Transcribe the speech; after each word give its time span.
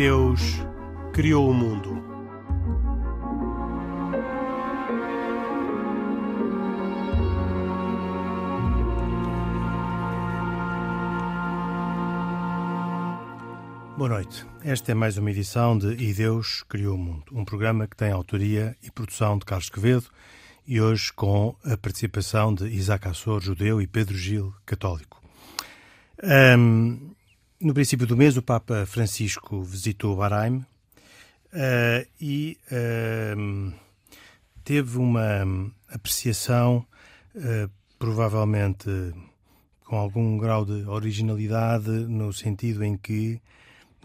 Deus 0.00 0.40
criou 1.12 1.50
o 1.50 1.52
mundo. 1.52 2.02
Boa 13.98 14.08
noite. 14.08 14.46
Esta 14.64 14.92
é 14.92 14.94
mais 14.94 15.18
uma 15.18 15.30
edição 15.30 15.76
de 15.76 15.88
E 15.88 16.14
Deus 16.14 16.64
Criou 16.66 16.94
o 16.94 16.98
Mundo, 16.98 17.24
um 17.30 17.44
programa 17.44 17.86
que 17.86 17.94
tem 17.94 18.10
autoria 18.10 18.74
e 18.82 18.90
produção 18.90 19.36
de 19.36 19.44
Carlos 19.44 19.68
Quevedo 19.68 20.06
e 20.66 20.80
hoje 20.80 21.12
com 21.12 21.54
a 21.62 21.76
participação 21.76 22.54
de 22.54 22.64
Isaac 22.68 23.06
Assor, 23.06 23.42
judeu, 23.42 23.82
e 23.82 23.86
Pedro 23.86 24.16
Gil, 24.16 24.54
católico. 24.64 25.22
Um, 26.24 27.10
no 27.60 27.74
princípio 27.74 28.06
do 28.06 28.16
mês, 28.16 28.36
o 28.36 28.42
Papa 28.42 28.86
Francisco 28.86 29.62
visitou 29.62 30.16
Bahrein 30.16 30.56
uh, 30.56 32.08
e 32.18 32.56
uh, 32.72 33.72
teve 34.64 34.96
uma 34.96 35.70
apreciação, 35.88 36.86
uh, 37.34 37.70
provavelmente 37.98 38.88
com 39.84 39.96
algum 39.96 40.38
grau 40.38 40.64
de 40.64 40.88
originalidade, 40.88 41.90
no 41.90 42.32
sentido 42.32 42.82
em 42.82 42.96
que 42.96 43.40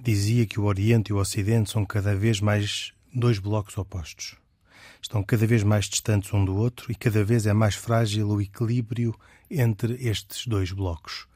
dizia 0.01 0.45
que 0.45 0.59
o 0.59 0.65
Oriente 0.65 1.11
e 1.11 1.13
o 1.13 1.17
Ocidente 1.17 1.71
são 1.71 1.85
cada 1.85 2.13
vez 2.13 2.41
mais 2.41 2.91
dois 3.13 3.39
blocos 3.39 3.77
opostos. 3.77 4.35
Estão 5.01 5.23
cada 5.23 5.47
vez 5.47 5.63
mais 5.63 5.85
distantes 5.85 6.33
um 6.33 6.43
do 6.43 6.55
outro 6.57 6.91
e 6.91 6.95
cada 6.95 7.23
vez 7.23 7.45
é 7.45 7.53
mais 7.53 7.75
frágil 7.75 8.27
o 8.27 8.41
equilíbrio 8.41 9.15
entre 9.49 9.93
estes 10.05 10.45
dois 10.45 10.71
blocos. 10.71 11.27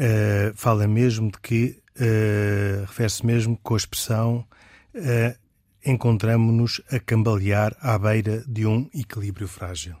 Uh, 0.00 0.56
fala 0.56 0.88
mesmo 0.88 1.30
de 1.30 1.38
que, 1.38 1.78
uh, 1.96 2.86
refere-se 2.86 3.26
mesmo 3.26 3.54
com 3.62 3.74
a 3.74 3.76
expressão 3.76 4.46
uh, 4.94 5.38
encontramos-nos 5.84 6.80
a 6.90 6.98
cambalear 6.98 7.76
à 7.82 7.98
beira 7.98 8.42
de 8.48 8.64
um 8.64 8.88
equilíbrio 8.94 9.46
frágil. 9.46 9.94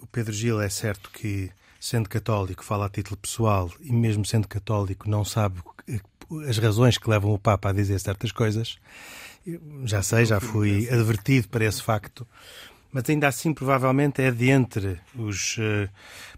O 0.00 0.06
Pedro 0.08 0.32
Gil 0.32 0.60
é 0.60 0.68
certo 0.68 1.10
que, 1.12 1.48
sendo 1.78 2.08
católico, 2.08 2.64
fala 2.64 2.86
a 2.86 2.90
título 2.90 3.16
pessoal 3.16 3.70
e, 3.78 3.92
mesmo 3.92 4.24
sendo 4.24 4.48
católico, 4.48 5.08
não 5.08 5.24
sabe 5.24 5.60
as 6.48 6.58
razões 6.58 6.98
que 6.98 7.08
levam 7.08 7.32
o 7.32 7.38
Papa 7.38 7.70
a 7.70 7.72
dizer 7.72 8.00
certas 8.00 8.32
coisas. 8.32 8.78
Já 9.84 10.02
sei, 10.02 10.26
já 10.26 10.40
fui 10.40 10.88
advertido 10.90 11.46
para 11.48 11.64
esse 11.64 11.80
facto 11.80 12.26
mas 12.96 13.10
ainda 13.10 13.28
assim 13.28 13.52
provavelmente 13.52 14.22
é 14.22 14.30
de 14.30 14.48
entre 14.48 14.98
os 15.14 15.58
uh, 15.58 15.86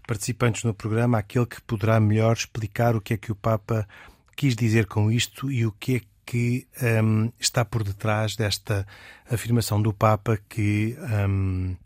participantes 0.05 0.65
no 0.65 0.73
programa 0.73 1.17
aquele 1.17 1.45
que 1.45 1.61
poderá 1.61 2.01
melhor 2.01 2.35
explicar 2.35 2.97
o 2.97 3.01
que 3.01 3.13
é 3.13 3.17
que 3.17 3.31
o 3.31 3.35
Papa 3.35 3.87
quis 4.35 4.57
dizer 4.57 4.85
com 4.85 5.09
isto 5.09 5.49
e 5.49 5.65
o 5.65 5.71
que 5.71 5.95
é 5.95 6.01
que 6.25 6.67
um, 6.81 6.85
ehm, 6.85 7.29
está 7.39 7.63
por 7.63 7.81
detrás 7.81 8.35
desta 8.35 8.85
afirmação 9.31 9.81
do 9.81 9.93
Papa 9.93 10.37
que 10.49 10.97
um, 10.99 11.69
ehm, 11.69 11.77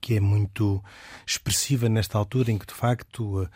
que 0.00 0.16
é 0.16 0.20
muito 0.20 0.82
expressiva 1.24 1.88
nesta 1.88 2.18
altura 2.18 2.50
em 2.50 2.58
que 2.58 2.66
de 2.66 2.74
facto 2.74 3.44
uh, 3.44 3.48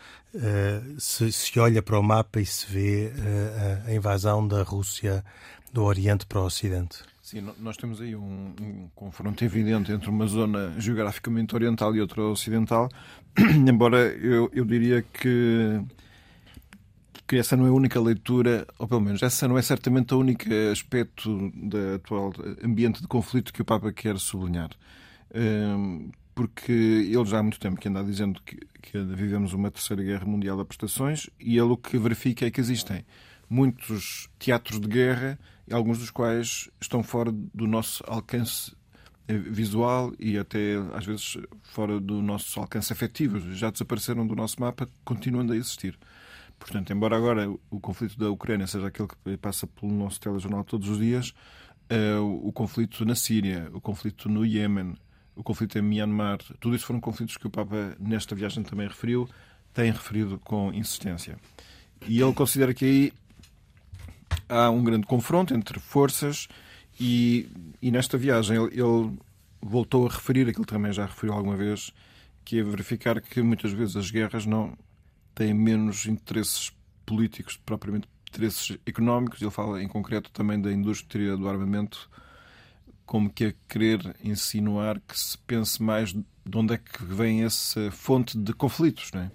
se, 0.97 1.33
se, 1.33 1.59
olha 1.59 1.81
para 1.81 1.99
o 1.99 2.01
mapa 2.01 2.39
e 2.39 2.45
se 2.45 2.65
vê 2.65 3.07
uh, 3.07 3.89
a 3.89 3.93
invasão 3.93 4.47
da 4.47 4.63
Rússia 4.63 5.21
do 5.73 5.83
Oriente 5.83 6.25
para 6.25 6.39
o 6.39 6.45
Ocidente. 6.45 7.03
Sim, 7.29 7.47
nós 7.59 7.77
temos 7.77 8.01
aí 8.01 8.15
um, 8.15 8.55
um, 8.59 8.89
confronto 8.95 9.45
evidente 9.45 9.91
entre 9.91 10.09
uma 10.09 10.25
zona 10.25 10.73
geograficamente 10.79 11.53
oriental 11.53 11.95
e 11.95 12.01
outra 12.01 12.23
ocidental, 12.23 12.89
embora 13.69 13.99
eu, 13.99 14.49
eu 14.51 14.65
diria 14.65 15.03
que, 15.03 15.79
que 17.27 17.35
essa 17.35 17.55
não 17.55 17.67
é 17.67 17.69
a 17.69 17.71
única 17.71 18.01
leitura, 18.01 18.65
ou 18.79 18.87
pelo 18.87 19.01
menos 19.01 19.21
essa 19.21 19.47
não 19.47 19.59
é 19.59 19.61
certamente 19.61 20.11
o 20.15 20.17
único 20.17 20.45
aspecto 20.71 21.51
do 21.53 21.93
atual 21.93 22.33
ambiente 22.63 22.99
de 22.99 23.07
conflito 23.07 23.53
que 23.53 23.61
o 23.61 23.65
Papa 23.65 23.93
quer 23.93 24.17
sublinhar. 24.17 24.71
Um, 25.31 26.09
porque 26.33 26.71
ele 26.71 27.25
já 27.25 27.37
há 27.37 27.43
muito 27.43 27.59
tempo 27.59 27.79
que 27.79 27.89
anda 27.89 28.03
dizendo 28.03 28.41
que, 28.43 28.57
que 28.81 28.97
vivemos 29.03 29.53
uma 29.53 29.69
terceira 29.69 30.01
guerra 30.01 30.25
mundial 30.25 30.57
de 30.57 30.65
prestações 30.65 31.29
e 31.39 31.59
ele 31.59 31.73
o 31.73 31.77
que 31.77 31.95
verifica 31.95 32.47
é 32.47 32.49
que 32.49 32.59
existem 32.59 33.05
muitos 33.49 34.29
teatros 34.37 34.79
de 34.79 34.87
guerra 34.87 35.39
alguns 35.71 35.99
dos 35.99 36.09
quais 36.09 36.69
estão 36.81 37.03
fora 37.03 37.31
do 37.31 37.67
nosso 37.67 38.03
alcance 38.07 38.75
eh, 39.27 39.37
visual 39.37 40.13
e 40.19 40.37
até 40.37 40.75
às 40.93 41.05
vezes 41.05 41.37
fora 41.63 41.99
do 41.99 42.21
nosso 42.21 42.59
alcance 42.59 42.91
afetivo. 42.91 43.39
Já 43.53 43.69
desapareceram 43.69 44.25
do 44.25 44.35
nosso 44.35 44.59
mapa, 44.59 44.89
continuando 45.03 45.53
a 45.53 45.55
existir. 45.55 45.97
Portanto, 46.57 46.91
embora 46.91 47.15
agora 47.15 47.49
o 47.69 47.79
conflito 47.79 48.17
da 48.17 48.29
Ucrânia 48.29 48.67
seja 48.67 48.87
aquele 48.87 49.07
que 49.07 49.37
passa 49.37 49.65
pelo 49.65 49.91
nosso 49.93 50.19
telejornal 50.19 50.63
todos 50.63 50.89
os 50.89 50.97
dias, 50.97 51.33
uh, 51.89 52.21
o 52.21 52.51
conflito 52.51 53.05
na 53.05 53.15
Síria, 53.15 53.69
o 53.73 53.79
conflito 53.79 54.27
no 54.27 54.45
Iêmen, 54.45 54.95
o 55.35 55.43
conflito 55.43 55.79
em 55.79 55.81
Myanmar, 55.81 56.39
tudo 56.59 56.75
isso 56.75 56.85
foram 56.85 56.99
conflitos 56.99 57.37
que 57.37 57.47
o 57.47 57.49
Papa, 57.49 57.95
nesta 57.97 58.35
viagem, 58.35 58.61
também 58.61 58.89
referiu, 58.89 59.29
tem 59.73 59.89
referido 59.89 60.37
com 60.39 60.73
insistência. 60.73 61.37
E 62.05 62.21
ele 62.21 62.33
considera 62.33 62.73
que 62.73 62.83
aí 62.83 63.13
há 64.47 64.69
um 64.69 64.83
grande 64.83 65.05
confronto 65.05 65.53
entre 65.53 65.79
forças 65.79 66.47
e, 66.99 67.49
e 67.81 67.91
nesta 67.91 68.17
viagem 68.17 68.57
ele, 68.57 68.81
ele, 68.81 69.17
voltou 69.61 70.07
a 70.07 70.09
referir 70.09 70.47
aquilo 70.47 70.65
que 70.65 70.73
também 70.73 70.93
já 70.93 71.05
referiu 71.05 71.33
alguma 71.33 71.55
vez, 71.55 71.91
que 72.45 72.59
é 72.59 72.63
verificar 72.63 73.19
que 73.19 73.41
muitas 73.41 73.73
vezes 73.73 73.97
as 73.97 74.09
guerras 74.09 74.45
não 74.45 74.77
têm 75.35 75.53
menos 75.53 76.05
interesses 76.05 76.71
políticos, 77.05 77.57
propriamente 77.57 78.07
interesses 78.29 78.77
económicos. 78.85 79.41
Ele 79.41 79.51
fala 79.51 79.83
em 79.83 79.87
concreto 79.87 80.31
também 80.31 80.61
da 80.61 80.71
indústria 80.71 81.35
do 81.35 81.49
armamento, 81.49 82.09
como 83.05 83.29
que 83.29 83.45
a 83.45 83.53
querer 83.67 84.15
insinuar 84.23 85.01
que 85.01 85.19
se 85.19 85.37
pense 85.39 85.83
mais 85.83 86.13
de 86.13 86.57
onde 86.57 86.73
é 86.73 86.77
que 86.77 87.03
vem 87.03 87.43
essa 87.43 87.91
fonte 87.91 88.37
de 88.37 88.53
conflitos, 88.53 89.11
não 89.13 89.21
é? 89.21 89.31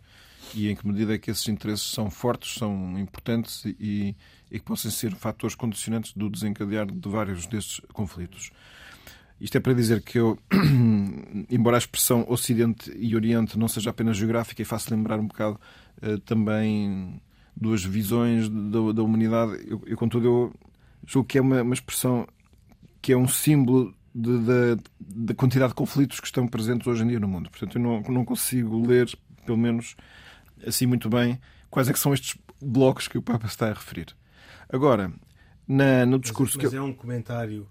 e 0.54 0.68
em 0.70 0.76
que 0.76 0.86
medida 0.86 1.14
é 1.14 1.18
que 1.18 1.30
esses 1.30 1.48
interesses 1.48 1.90
são 1.90 2.10
fortes, 2.10 2.54
são 2.54 2.98
importantes 2.98 3.64
e, 3.64 4.16
e 4.50 4.58
que 4.58 4.64
possam 4.64 4.90
ser 4.90 5.14
fatores 5.14 5.54
condicionantes 5.54 6.12
do 6.12 6.28
desencadear 6.28 6.86
de 6.86 7.08
vários 7.08 7.46
destes 7.46 7.80
conflitos. 7.92 8.50
Isto 9.40 9.58
é 9.58 9.60
para 9.60 9.74
dizer 9.74 10.02
que 10.02 10.18
eu, 10.18 10.38
embora 11.50 11.76
a 11.76 11.78
expressão 11.78 12.24
Ocidente 12.28 12.92
e 12.96 13.14
Oriente 13.14 13.58
não 13.58 13.68
seja 13.68 13.90
apenas 13.90 14.16
geográfica 14.16 14.62
e 14.62 14.64
faça 14.64 14.94
lembrar 14.94 15.18
um 15.18 15.26
bocado 15.26 15.60
uh, 16.02 16.18
também 16.20 17.20
duas 17.56 17.84
visões 17.84 18.48
da, 18.48 18.92
da 18.92 19.02
humanidade, 19.02 19.64
eu, 19.66 19.82
eu, 19.86 19.96
contudo, 19.96 20.26
eu 20.26 20.54
julgo 21.06 21.28
que 21.28 21.38
é 21.38 21.40
uma, 21.40 21.62
uma 21.62 21.74
expressão 21.74 22.26
que 23.00 23.12
é 23.12 23.16
um 23.16 23.28
símbolo 23.28 23.94
da 24.14 25.34
quantidade 25.34 25.70
de 25.70 25.74
conflitos 25.74 26.20
que 26.20 26.26
estão 26.26 26.46
presentes 26.46 26.86
hoje 26.86 27.02
em 27.02 27.08
dia 27.08 27.18
no 27.18 27.26
mundo. 27.26 27.50
Portanto, 27.50 27.76
eu 27.76 27.82
não, 27.82 28.00
não 28.00 28.24
consigo 28.24 28.86
ler, 28.86 29.10
pelo 29.44 29.58
menos, 29.58 29.96
assim 30.64 30.86
muito 30.86 31.08
bem 31.08 31.40
quais 31.68 31.88
é 31.88 31.92
que 31.92 31.98
são 31.98 32.14
estes 32.14 32.38
blocos 32.62 33.08
que 33.08 33.18
o 33.18 33.22
Papa 33.22 33.46
está 33.46 33.68
a 33.68 33.74
referir. 33.74 34.14
Agora, 34.74 35.12
na, 35.68 36.04
no 36.04 36.18
discurso 36.18 36.56
mas, 36.56 36.64
mas 36.64 36.72
que. 36.72 36.76
é 36.76 36.82
um 36.82 36.92
comentário 36.92 37.68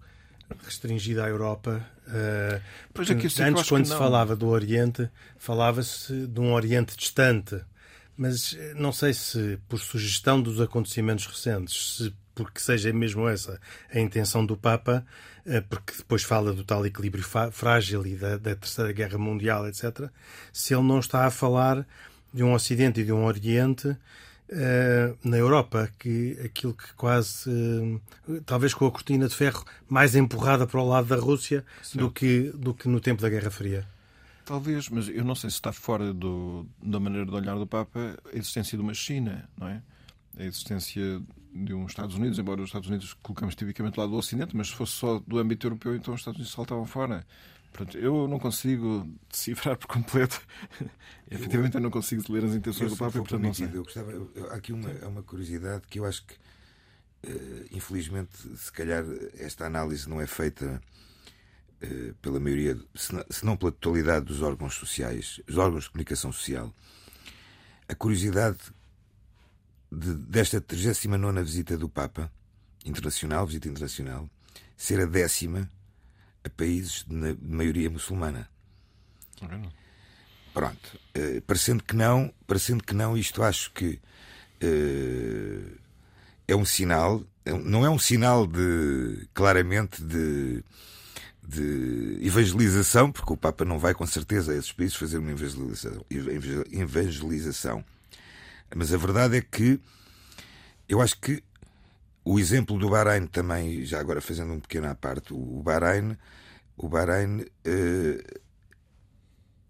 restringido 0.64 1.22
à 1.22 1.28
Europa. 1.28 1.86
Uh, 2.08 2.62
pois 2.94 3.10
é 3.10 3.16
que 3.16 3.28
antes, 3.42 3.68
quando 3.68 3.86
se 3.86 3.98
falava 3.98 4.38
do 4.38 4.48
Oriente, 4.48 5.10
falava-se 5.38 6.28
de 6.28 6.40
um 6.40 6.54
Oriente 6.54 6.96
distante. 6.96 7.60
Mas 8.16 8.56
eh, 8.58 8.74
não 8.76 8.94
sei 8.94 9.12
se 9.12 9.60
por 9.68 9.80
sugestão 9.80 10.40
dos 10.40 10.62
acontecimentos 10.62 11.26
recentes, 11.26 11.98
se 11.98 12.14
porque 12.36 12.60
seja 12.60 12.94
mesmo 12.94 13.28
essa 13.28 13.60
a 13.92 14.00
intenção 14.00 14.46
do 14.46 14.56
Papa, 14.56 15.06
eh, 15.46 15.62
porque 15.62 15.94
depois 15.98 16.24
fala 16.24 16.54
do 16.54 16.64
tal 16.64 16.86
equilíbrio 16.86 17.24
frágil 17.52 18.06
e 18.06 18.16
da, 18.16 18.38
da 18.38 18.56
Terceira 18.56 18.94
Guerra 18.94 19.18
Mundial, 19.18 19.68
etc., 19.68 20.10
se 20.54 20.74
ele 20.74 20.84
não 20.84 21.00
está 21.00 21.26
a 21.26 21.32
falar 21.32 21.86
de 22.32 22.44
um 22.44 22.54
Ocidente 22.54 23.02
e 23.02 23.04
de 23.04 23.12
um 23.12 23.26
Oriente 23.26 23.98
uh, 24.50 25.18
na 25.24 25.38
Europa, 25.38 25.90
que 26.00 26.38
aquilo 26.44 26.74
que 26.74 26.94
quase, 26.96 27.50
uh, 27.50 28.42
talvez 28.46 28.74
com 28.74 28.86
a 28.86 28.92
cortina 28.92 29.28
de 29.28 29.36
ferro 29.36 29.64
mais 29.90 30.16
empurrada 30.16 30.68
para 30.68 30.80
o 30.80 30.88
lado 30.88 31.08
da 31.08 31.18
Rússia 31.18 31.66
do 31.94 32.12
que, 32.12 32.52
do 32.56 32.74
que 32.74 32.88
no 32.88 33.00
tempo 33.00 33.22
da 33.22 33.30
Guerra 33.30 33.52
Fria. 33.52 33.88
Talvez, 34.46 34.90
mas 34.90 35.08
eu 35.08 35.24
não 35.24 35.36
sei 35.36 35.50
se 35.50 35.56
está 35.56 35.72
fora 35.72 36.14
do, 36.14 36.66
da 36.82 37.00
maneira 37.00 37.26
de 37.26 37.34
olhar 37.34 37.56
do 37.56 37.66
Papa 37.66 38.18
a 38.26 38.38
existência 38.38 38.78
de 38.78 38.84
uma 38.84 38.94
China, 38.94 39.48
não 39.58 39.68
é? 39.68 39.82
A 40.38 40.44
existência 40.44 41.22
de 41.54 41.74
uns 41.74 41.92
Estados 41.92 42.16
Unidos, 42.16 42.40
embora 42.40 42.62
os 42.62 42.70
Estados 42.70 42.90
Unidos 42.90 43.14
colocamos 43.22 43.56
tipicamente 43.56 43.98
lá 43.98 44.06
do 44.06 44.16
Ocidente, 44.16 44.56
mas 44.56 44.68
se 44.68 44.74
fosse 44.74 44.94
só 44.94 45.20
do 45.26 45.38
âmbito 45.38 45.68
europeu, 45.68 45.96
então 45.96 46.14
os 46.14 46.22
Estados 46.22 46.40
Unidos 46.40 46.54
saltavam 46.54 46.86
fora. 46.86 47.26
Pronto, 47.74 47.98
eu 47.98 48.28
não 48.28 48.38
consigo 48.38 49.10
decifrar 49.30 49.76
por 49.76 49.88
completo. 49.88 50.40
Efetivamente, 51.30 51.76
eu 51.76 51.82
não 51.82 51.90
consigo 51.90 52.24
ler 52.32 52.46
as 52.46 52.54
intenções 52.54 52.92
do 52.92 52.98
Papa. 52.98 53.18
Portanto, 53.18 53.42
não 53.42 53.54
sei. 53.54 53.68
Eu 53.74 53.84
gostava, 53.84 54.12
eu, 54.12 54.32
há 54.52 54.56
aqui 54.56 54.72
uma, 54.72 54.90
uma 55.08 55.24
curiosidade 55.24 55.84
que 55.90 56.00
eu 56.00 56.06
acho 56.06 56.24
que, 56.24 56.36
uh, 57.28 57.66
infelizmente, 57.72 58.38
se 58.56 58.72
calhar 58.72 59.04
esta 59.40 59.66
análise 59.66 60.08
não 60.08 60.22
é 60.22 60.28
feita 60.28 60.80
uh, 61.84 62.14
pela 62.22 62.40
maioria, 62.40 62.80
se 62.94 63.14
não, 63.14 63.26
se 63.28 63.44
não 63.44 63.58
pela 63.58 63.72
totalidade 63.72 64.26
dos 64.26 64.44
órgãos 64.44 64.76
sociais, 64.76 65.42
dos 65.48 65.58
órgãos 65.58 65.86
de 65.86 65.90
comunicação 65.90 66.32
social. 66.32 66.72
A 67.90 67.96
curiosidade 67.96 68.60
de, 69.92 70.14
desta 70.14 70.62
39 70.62 71.44
visita 71.44 71.76
do 71.76 71.90
Papa, 71.90 72.32
internacional, 72.86 73.48
visita 73.48 73.68
internacional, 73.68 74.30
ser 74.78 75.02
a 75.02 75.06
décima 75.06 75.68
a 76.44 76.50
países 76.50 77.06
de 77.08 77.38
maioria 77.42 77.90
muçulmana. 77.90 78.50
Pronto. 80.54 81.00
Uh, 81.18 81.42
parecendo 81.42 81.84
que 81.84 81.96
não, 81.96 82.32
parecendo 82.46 82.84
que 82.84 82.94
não, 82.94 83.18
isto 83.18 83.42
acho 83.42 83.72
que 83.72 84.00
uh, 84.64 85.78
é 86.48 86.56
um 86.56 86.64
sinal, 86.64 87.24
é 87.44 87.52
não 87.52 87.86
é 87.86 87.90
um 87.90 87.98
sinal 87.98 88.46
de 88.46 89.28
claramente 89.34 90.04
de, 90.04 90.64
de 91.42 92.20
evangelização, 92.22 93.12
porque 93.12 93.34
o 93.34 93.38
Papa 93.38 93.66
não 93.66 93.80
vai 93.80 93.96
com 93.96 94.06
certeza 94.06 94.52
a 94.52 94.56
esses 94.56 94.72
países 94.72 94.96
fazer 94.96 95.18
uma 95.18 95.32
evangelização, 95.32 96.06
evangelização. 96.72 97.84
Mas 98.76 98.94
a 98.94 98.98
verdade 98.98 99.38
é 99.38 99.42
que 99.42 99.80
eu 100.88 101.02
acho 101.02 101.20
que 101.20 101.44
o 102.24 102.40
exemplo 102.40 102.78
do 102.78 102.90
Bahrein 102.90 103.28
também, 103.28 103.84
já 103.86 104.00
agora 104.00 104.22
fazendo 104.22 104.54
um 104.54 104.60
pequeno 104.60 104.88
à 104.88 104.96
parte, 104.96 105.34
o 105.34 105.62
Bahrein, 105.62 106.18
o 106.78 106.88
Bahrein 106.88 107.46
eh, 107.66 108.40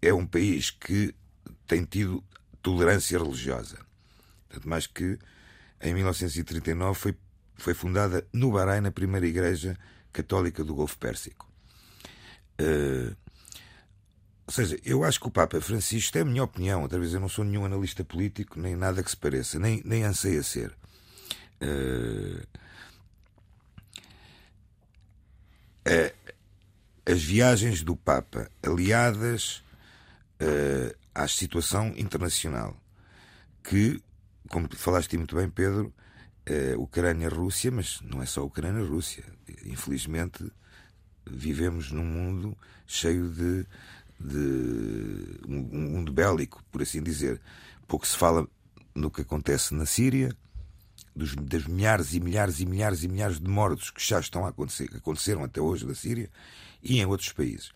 é 0.00 0.14
um 0.14 0.26
país 0.26 0.70
que 0.70 1.14
tem 1.66 1.84
tido 1.84 2.22
tolerância 2.62 3.18
religiosa. 3.18 3.78
Tanto 4.48 4.68
mais 4.68 4.86
que 4.86 5.18
em 5.80 5.94
1939 5.94 6.98
foi, 6.98 7.16
foi 7.56 7.74
fundada 7.74 8.26
no 8.32 8.52
Bahrein 8.52 8.86
a 8.86 8.92
primeira 8.92 9.26
igreja 9.26 9.76
católica 10.12 10.62
do 10.62 10.74
Golfo 10.74 10.96
Pérsico. 10.98 11.50
Uh, 12.60 13.16
ou 14.46 14.52
seja, 14.52 14.78
eu 14.84 15.02
acho 15.02 15.18
que 15.18 15.26
o 15.26 15.30
Papa 15.30 15.60
Francisco, 15.60 16.16
é 16.16 16.20
a 16.20 16.24
minha 16.24 16.44
opinião, 16.44 16.82
outra 16.82 16.98
vez 16.98 17.12
eu 17.14 17.20
não 17.20 17.28
sou 17.28 17.44
nenhum 17.44 17.64
analista 17.64 18.04
político, 18.04 18.60
nem 18.60 18.76
nada 18.76 19.02
que 19.02 19.10
se 19.10 19.16
pareça, 19.16 19.58
nem, 19.58 19.82
nem 19.84 20.04
anseia 20.04 20.42
ser. 20.42 20.74
Uh, 21.64 22.44
as 27.06 27.22
viagens 27.22 27.82
do 27.82 27.94
Papa 27.94 28.50
aliadas 28.62 29.62
uh, 30.40 30.96
à 31.14 31.28
situação 31.28 31.92
internacional, 31.96 32.76
que, 33.62 34.02
como 34.48 34.68
falaste 34.74 35.16
muito 35.16 35.36
bem, 35.36 35.48
Pedro, 35.48 35.92
uh, 36.48 36.80
Ucrânia-Rússia, 36.80 37.70
mas 37.70 38.00
não 38.02 38.22
é 38.22 38.26
só 38.26 38.44
Ucrânia-Rússia. 38.44 39.24
Infelizmente, 39.64 40.50
vivemos 41.26 41.90
num 41.90 42.04
mundo 42.04 42.56
cheio 42.86 43.30
de, 43.30 43.66
de 44.18 45.40
um 45.46 45.90
mundo 45.90 46.12
bélico, 46.12 46.62
por 46.70 46.82
assim 46.82 47.02
dizer. 47.02 47.40
Pouco 47.86 48.06
se 48.06 48.16
fala 48.16 48.48
no 48.94 49.10
que 49.10 49.22
acontece 49.22 49.74
na 49.74 49.84
Síria, 49.84 50.34
dos, 51.14 51.34
das 51.34 51.66
milhares 51.66 52.12
e 52.14 52.20
milhares 52.20 52.60
e 52.60 52.66
milhares 52.66 53.02
e 53.02 53.08
milhares 53.08 53.38
de 53.38 53.48
mortos 53.48 53.90
que 53.90 54.04
já 54.04 54.18
estão 54.18 54.44
a 54.44 54.48
acontecer, 54.48 54.88
que 54.88 54.96
aconteceram 54.96 55.44
até 55.44 55.60
hoje 55.60 55.86
na 55.86 55.94
Síria 55.94 56.30
e 56.82 56.98
em 56.98 57.06
outros 57.06 57.32
países. 57.32 57.72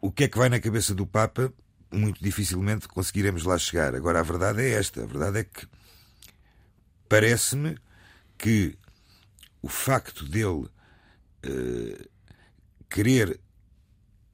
O 0.00 0.12
que 0.12 0.24
é 0.24 0.28
que 0.28 0.38
vai 0.38 0.48
na 0.48 0.60
cabeça 0.60 0.94
do 0.94 1.06
Papa? 1.06 1.52
Muito 1.90 2.22
dificilmente 2.22 2.88
conseguiremos 2.88 3.44
lá 3.44 3.56
chegar. 3.56 3.94
Agora, 3.94 4.20
a 4.20 4.22
verdade 4.22 4.62
é 4.62 4.70
esta: 4.70 5.02
a 5.02 5.06
verdade 5.06 5.38
é 5.40 5.44
que 5.44 5.66
parece-me 7.08 7.78
que 8.36 8.76
o 9.62 9.68
facto 9.68 10.24
dele 10.26 10.68
uh, 11.46 12.08
querer 12.90 13.40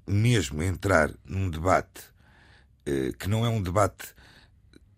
mesmo 0.06 0.62
entrar 0.62 1.12
num 1.24 1.50
debate 1.50 2.02
uh, 2.88 3.16
que 3.16 3.28
não 3.28 3.44
é 3.44 3.48
um 3.48 3.62
debate 3.62 4.14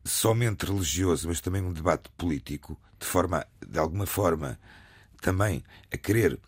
somente 0.04 0.66
religioso, 0.66 1.28
mas 1.28 1.40
também 1.40 1.62
um 1.62 1.72
debate 1.72 2.08
político, 2.16 2.78
de 2.99 3.06
forma, 3.06 3.46
de 3.66 3.78
alguma 3.78 4.06
forma, 4.06 4.58
também 5.20 5.64
a 5.93 5.96
querer 5.96 6.38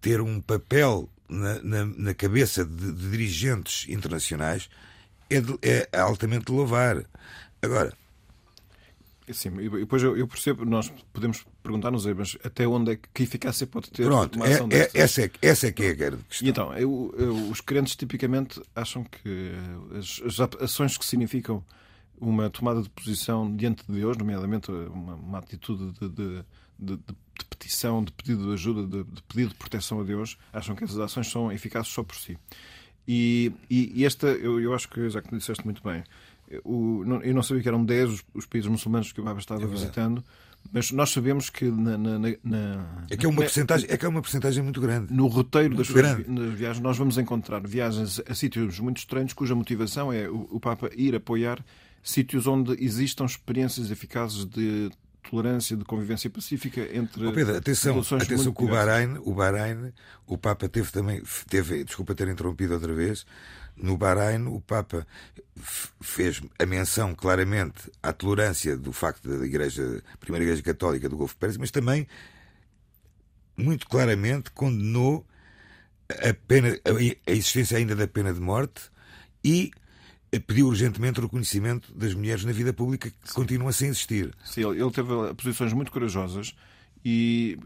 ter 0.00 0.20
um 0.20 0.40
papel 0.40 1.08
na, 1.28 1.62
na, 1.62 1.84
na 1.84 2.14
cabeça 2.14 2.64
de, 2.64 2.92
de, 2.92 3.10
dirigentes 3.10 3.88
internacionais, 3.88 4.68
é, 5.28 5.40
de, 5.40 5.58
é 5.62 5.98
altamente 5.98 6.52
louvar. 6.52 7.04
Agora, 7.60 7.92
Sim, 9.32 9.58
e 9.58 9.68
depois 9.68 10.04
eu, 10.04 10.26
percebo, 10.28 10.64
nós 10.64 10.92
podemos 11.12 11.44
perguntar-nos, 11.60 12.06
mas 12.06 12.38
até 12.44 12.66
onde 12.66 12.92
é 12.92 12.98
que 13.12 13.24
eficácia 13.24 13.66
pode 13.66 13.90
ter 13.90 14.04
Pronto, 14.04 14.36
uma 14.36 14.46
ação 14.46 14.68
é, 14.70 14.82
é, 14.82 14.90
essa, 14.94 15.22
é, 15.22 15.30
essa 15.42 15.66
é 15.66 15.72
que 15.72 15.82
é 15.82 15.90
a 15.90 15.94
grande 15.94 16.22
questão. 16.28 16.46
E 16.46 16.50
então, 16.50 16.72
eu, 16.74 17.12
eu, 17.18 17.34
os 17.50 17.60
crentes 17.60 17.96
tipicamente 17.96 18.62
acham 18.74 19.02
que 19.02 19.50
as, 19.98 20.22
as, 20.24 20.62
ações 20.62 20.96
que 20.96 21.04
significam 21.04 21.64
uma 22.20 22.50
tomada 22.50 22.82
de 22.82 22.90
posição 22.90 23.54
diante 23.54 23.84
de 23.86 23.92
Deus, 23.92 24.16
nomeadamente 24.16 24.70
uma, 24.70 25.14
uma 25.14 25.38
atitude 25.38 25.92
de, 25.92 26.08
de, 26.08 26.44
de, 26.78 26.96
de, 26.96 27.44
petição, 27.50 28.02
de 28.02 28.12
pedido 28.12 28.44
de 28.46 28.52
ajuda, 28.52 29.04
de, 29.04 29.22
pedido 29.22 29.50
de 29.50 29.56
proteção 29.56 30.00
a 30.00 30.04
Deus, 30.04 30.38
acham 30.52 30.74
que 30.74 30.84
essas 30.84 30.98
ações 30.98 31.30
são 31.30 31.50
eficazes 31.52 31.88
só 31.88 32.02
por 32.02 32.16
si. 32.16 32.38
E, 33.06 33.52
e, 33.70 34.00
e 34.00 34.04
esta, 34.04 34.26
eu, 34.26 34.60
eu 34.60 34.74
acho 34.74 34.88
que 34.88 35.08
já 35.08 35.22
que 35.22 35.36
disseste 35.36 35.64
muito 35.64 35.82
bem, 35.82 36.02
o, 36.64 37.02
eu 37.22 37.34
não 37.34 37.42
sabia 37.42 37.62
que 37.62 37.68
eram 37.68 37.84
10 37.84 38.10
os, 38.10 38.24
os 38.34 38.46
países 38.46 38.68
muçulmanos 38.70 39.12
que 39.12 39.20
o 39.20 39.24
Baba 39.24 39.38
estava 39.38 39.62
é 39.62 39.66
visitando, 39.66 40.24
mas 40.72 40.90
nós 40.90 41.10
sabemos 41.10 41.50
que 41.50 41.64
na, 41.64 41.96
na, 41.96 42.18
na, 42.18 42.86
é 43.10 43.16
que 43.16 43.26
é 43.26 43.28
uma 43.28 43.42
porcentagem 43.42 43.88
é 43.90 43.96
que 43.96 44.04
é 44.04 44.08
uma 44.08 44.20
porcentagem 44.20 44.62
muito 44.62 44.80
grande. 44.80 45.12
No 45.12 45.26
roteiro 45.26 45.76
das 45.76 45.86
suas 45.86 46.16
viagens 46.54 46.80
nós 46.80 46.96
vamos 46.96 47.18
encontrar 47.18 47.66
viagens 47.66 48.20
a 48.28 48.34
sítios 48.34 48.78
muito 48.80 48.98
estranhos 48.98 49.32
cuja 49.32 49.54
motivação 49.54 50.12
é 50.12 50.28
o, 50.28 50.48
o 50.50 50.60
Papa 50.60 50.90
ir 50.96 51.14
apoiar 51.14 51.64
sítios 52.06 52.46
onde 52.46 52.72
existam 52.82 53.24
experiências 53.24 53.90
eficazes 53.90 54.44
de 54.44 54.90
tolerância, 55.28 55.76
de 55.76 55.84
convivência 55.84 56.30
pacífica 56.30 56.80
entre 56.96 57.26
oh 57.26 57.32
Pedro, 57.32 57.56
atenção, 57.56 57.98
atenção 57.98 58.54
que 58.54 58.62
o 58.62 58.68
Bahrein, 58.68 59.18
o 59.24 59.34
Bahrein, 59.34 59.92
o 60.24 60.38
Papa 60.38 60.68
teve 60.68 60.92
também, 60.92 61.20
teve, 61.48 61.82
desculpa 61.82 62.14
ter 62.14 62.28
interrompido 62.28 62.74
outra 62.74 62.94
vez, 62.94 63.26
no 63.76 63.96
Bahrein, 63.96 64.46
o 64.46 64.60
Papa 64.60 65.04
fez 66.00 66.40
a 66.60 66.64
menção 66.64 67.12
claramente 67.12 67.90
à 68.00 68.12
tolerância 68.12 68.76
do 68.76 68.92
facto 68.92 69.28
da 69.28 69.44
Igreja, 69.44 70.00
primeira 70.20 70.44
Igreja 70.44 70.62
Católica 70.62 71.08
do 71.08 71.16
Golfo 71.16 71.36
Pérsico, 71.36 71.60
mas 71.60 71.72
também 71.72 72.06
muito 73.56 73.88
claramente 73.88 74.52
condenou 74.52 75.26
a, 76.08 76.32
pena, 76.46 76.68
a 77.26 77.30
existência 77.32 77.78
ainda 77.78 77.96
da 77.96 78.06
pena 78.06 78.32
de 78.32 78.40
morte 78.40 78.82
e 79.42 79.72
pediu 80.46 80.66
urgentemente 80.66 81.18
o 81.20 81.22
reconhecimento 81.22 81.92
das 81.94 82.14
mulheres 82.14 82.44
na 82.44 82.52
vida 82.52 82.72
pública 82.72 83.10
que 83.10 83.32
continua 83.32 83.72
sem 83.72 83.88
existir. 83.88 84.34
Sim, 84.44 84.70
ele 84.70 84.90
teve 84.90 85.08
posições 85.34 85.72
muito 85.72 85.90
corajosas 85.90 86.54
e 87.08 87.56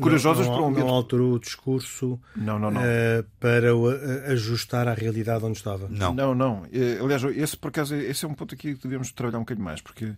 corajosas 0.00 0.46
não, 0.46 0.52
não, 0.52 0.72
para 0.72 0.84
um 0.84 0.86
Não 0.86 0.94
alterou 0.94 1.32
o 1.32 1.38
discurso 1.40 2.20
não, 2.36 2.60
não, 2.60 2.70
não. 2.70 2.80
Uh, 2.80 3.24
para 3.40 3.74
o, 3.74 3.90
uh, 3.90 3.96
ajustar 4.30 4.86
à 4.86 4.94
realidade 4.94 5.44
onde 5.44 5.58
estava. 5.58 5.88
Não, 5.88 6.14
não. 6.14 6.32
não. 6.32 6.62
Uh, 6.62 7.02
aliás, 7.04 7.24
esse 7.24 7.56
por 7.56 7.68
acaso 7.68 7.96
esse 7.96 8.24
é 8.24 8.28
um 8.28 8.34
ponto 8.34 8.54
aqui 8.54 8.76
que 8.76 8.82
devemos 8.82 9.10
trabalhar 9.10 9.38
um 9.38 9.42
bocadinho 9.42 9.64
mais, 9.64 9.80
porque 9.80 10.14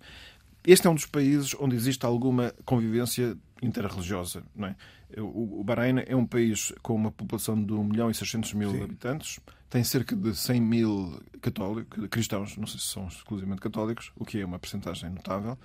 este 0.67 0.87
é 0.87 0.91
um 0.91 0.95
dos 0.95 1.07
países 1.07 1.57
onde 1.59 1.75
existe 1.75 2.05
alguma 2.05 2.53
convivência 2.67 3.35
interreligiosa. 3.63 4.43
Não 4.55 4.69
é? 4.69 4.77
O, 5.19 5.63
Bahrein 5.63 6.03
é 6.07 6.17
um 6.17 6.27
país 6.27 6.73
com 6.83 6.95
uma 6.95 7.13
população 7.13 7.63
de 7.63 7.73
1 7.73 7.85
milhão 7.85 8.11
e 8.11 8.15
600 8.15 8.55
mil 8.55 8.73
Sim. 8.73 8.83
habitantes, 8.83 9.39
tem 9.71 9.85
cerca 9.85 10.17
de 10.17 10.35
100 10.35 10.61
mil 10.61 11.23
católicos, 11.41 12.09
cristãos, 12.09 12.57
não 12.57 12.67
sei 12.67 12.81
se 12.81 12.87
são 12.87 13.07
exclusivamente 13.07 13.61
católicos, 13.61 14.13
o 14.17 14.25
que 14.25 14.41
é 14.41 14.45
uma 14.45 14.59
percentagem 14.59 15.11
notável. 15.11 15.59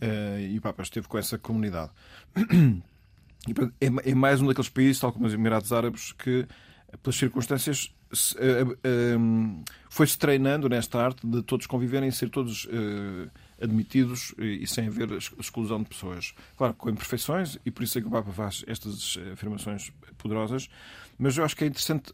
Eh, 0.00 0.50
e 0.52 0.58
o 0.58 0.60
Papa 0.60 0.82
esteve 0.82 1.08
com 1.08 1.18
essa 1.18 1.38
comunidade. 1.38 1.90
É, 3.80 4.10
é 4.10 4.14
mais 4.14 4.42
um 4.42 4.46
daqueles 4.48 4.68
países, 4.68 4.98
tal 4.98 5.12
como 5.12 5.24
os 5.24 5.32
Emirados 5.32 5.72
Árabes, 5.72 6.10
que, 6.10 6.48
pelas 7.00 7.14
circunstâncias, 7.14 7.94
eh, 8.38 8.64
eh, 8.82 9.16
foi-se 9.88 10.18
treinando 10.18 10.68
nesta 10.68 11.00
arte 11.00 11.24
de 11.24 11.42
todos 11.42 11.66
conviverem 11.66 12.08
e 12.08 12.12
ser 12.12 12.28
todos 12.28 12.68
admitidos 13.60 14.34
e 14.38 14.66
sem 14.66 14.88
haver 14.88 15.10
exclusão 15.12 15.82
de 15.82 15.88
pessoas. 15.88 16.34
Claro, 16.56 16.74
com 16.74 16.90
imperfeições, 16.90 17.58
e 17.64 17.70
por 17.70 17.82
isso 17.82 17.98
é 17.98 18.00
que 18.00 18.08
o 18.08 18.10
Papa 18.10 18.30
faz 18.32 18.64
estas 18.66 19.18
afirmações 19.32 19.92
poderosas, 20.18 20.68
mas 21.18 21.36
eu 21.36 21.44
acho 21.44 21.56
que 21.56 21.64
é 21.64 21.66
interessante 21.66 22.12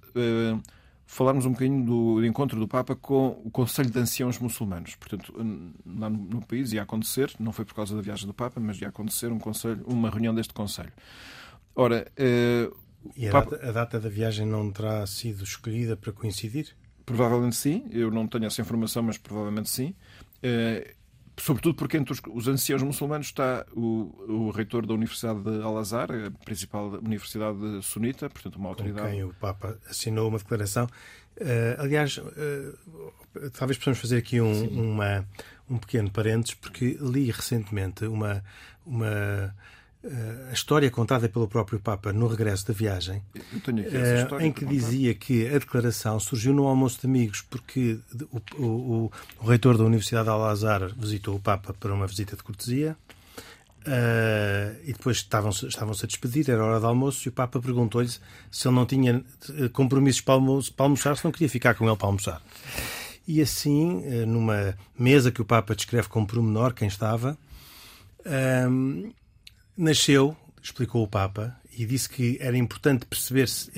falarmos 1.12 1.44
um 1.44 1.52
bocadinho 1.52 1.84
do 1.84 2.24
encontro 2.24 2.58
do 2.58 2.66
Papa 2.66 2.96
com 2.96 3.42
o 3.44 3.50
Conselho 3.50 3.90
de 3.90 3.98
Anciãos 3.98 4.38
Muçulmanos. 4.38 4.94
Portanto, 4.94 5.34
lá 5.86 6.08
no, 6.08 6.40
país 6.40 6.72
ia 6.72 6.82
acontecer, 6.82 7.30
não 7.38 7.52
foi 7.52 7.66
por 7.66 7.74
causa 7.74 7.94
da 7.94 8.00
viagem 8.00 8.26
do 8.26 8.32
Papa, 8.32 8.58
mas 8.58 8.80
ia 8.80 8.88
acontecer 8.88 9.30
um 9.30 9.38
conselho, 9.38 9.84
uma 9.86 10.08
reunião 10.08 10.34
deste 10.34 10.54
Conselho. 10.54 10.92
Ora, 11.76 12.10
uh, 12.18 12.74
e 13.14 13.28
a, 13.28 13.32
Papa... 13.32 13.50
data, 13.50 13.68
a 13.68 13.72
data 13.72 14.00
da 14.00 14.08
viagem 14.08 14.46
não 14.46 14.70
terá 14.70 15.06
sido 15.06 15.44
escolhida 15.44 15.98
para 15.98 16.12
coincidir? 16.12 16.74
Provavelmente 17.04 17.56
sim. 17.56 17.86
Eu 17.90 18.10
não 18.10 18.26
tenho 18.26 18.46
essa 18.46 18.62
informação, 18.62 19.02
mas 19.02 19.18
provavelmente 19.18 19.68
sim. 19.68 19.94
Uh, 20.38 21.01
sobretudo 21.36 21.74
porque 21.74 21.96
entre 21.96 22.12
os, 22.12 22.20
os 22.32 22.48
anciãos 22.48 22.82
muçulmanos 22.82 23.26
está 23.26 23.64
o, 23.74 24.14
o 24.28 24.50
reitor 24.50 24.86
da 24.86 24.94
Universidade 24.94 25.42
de 25.42 25.62
Al-Azhar, 25.62 26.08
a 26.10 26.30
principal 26.44 26.88
universidade 26.88 27.82
sunita, 27.82 28.28
portanto 28.28 28.56
uma 28.56 28.68
autoridade. 28.68 29.06
Com 29.08 29.12
quem 29.12 29.24
o 29.24 29.34
Papa 29.34 29.78
assinou 29.88 30.28
uma 30.28 30.38
declaração 30.38 30.88
Uh, 31.40 31.80
aliás, 31.80 32.18
uh, 32.18 33.50
talvez 33.54 33.78
possamos 33.78 33.98
fazer 33.98 34.18
aqui 34.18 34.40
um, 34.40 34.92
uma, 34.92 35.26
um 35.68 35.78
pequeno 35.78 36.10
parênteses, 36.10 36.54
porque 36.54 36.98
li 37.00 37.30
recentemente 37.30 38.04
uma, 38.04 38.44
uma 38.84 39.54
a 40.04 40.52
história 40.52 40.90
contada 40.90 41.28
pelo 41.28 41.46
próprio 41.46 41.78
Papa 41.78 42.12
no 42.12 42.26
regresso 42.26 42.66
da 42.66 42.74
viagem, 42.74 43.22
em 44.40 44.52
que 44.52 44.64
dizia 44.64 45.14
que 45.14 45.46
a 45.46 45.58
declaração 45.58 46.18
surgiu 46.18 46.52
no 46.52 46.66
almoço 46.66 47.00
de 47.00 47.06
amigos, 47.06 47.40
porque 47.42 47.98
o, 48.32 48.62
o, 48.64 49.12
o 49.40 49.46
reitor 49.46 49.78
da 49.78 49.84
Universidade 49.84 50.24
de 50.24 50.30
Al-Azhar 50.30 50.90
visitou 50.96 51.36
o 51.36 51.40
Papa 51.40 51.72
para 51.72 51.94
uma 51.94 52.06
visita 52.06 52.36
de 52.36 52.42
cortesia. 52.42 52.96
Uh, 53.84 54.78
e 54.84 54.92
depois 54.92 55.16
estavam-se 55.16 55.66
estavam 55.66 55.92
a 55.92 56.06
despedir, 56.06 56.48
era 56.48 56.64
hora 56.64 56.78
de 56.78 56.86
almoço, 56.86 57.26
e 57.26 57.30
o 57.30 57.32
Papa 57.32 57.60
perguntou-lhe 57.60 58.08
se 58.08 58.68
ele 58.68 58.76
não 58.76 58.86
tinha 58.86 59.24
eh, 59.58 59.68
compromissos 59.70 60.20
para, 60.20 60.34
almoço, 60.34 60.72
para 60.72 60.84
almoçar, 60.86 61.16
se 61.16 61.24
não 61.24 61.32
queria 61.32 61.48
ficar 61.48 61.74
com 61.74 61.88
ele 61.88 61.96
para 61.96 62.06
almoçar. 62.06 62.40
E 63.26 63.40
assim, 63.40 64.04
numa 64.24 64.78
mesa 64.96 65.32
que 65.32 65.42
o 65.42 65.44
Papa 65.44 65.74
descreve 65.74 66.06
como 66.06 66.28
pormenor, 66.28 66.74
quem 66.74 66.86
estava, 66.86 67.36
uh, 68.20 69.12
nasceu, 69.82 70.36
explicou 70.62 71.02
o 71.02 71.08
Papa, 71.08 71.56
e 71.76 71.86
disse 71.86 72.08
que 72.08 72.36
era 72.40 72.56
importante 72.56 73.06
perceber 73.06 73.42
esse, 73.42 73.70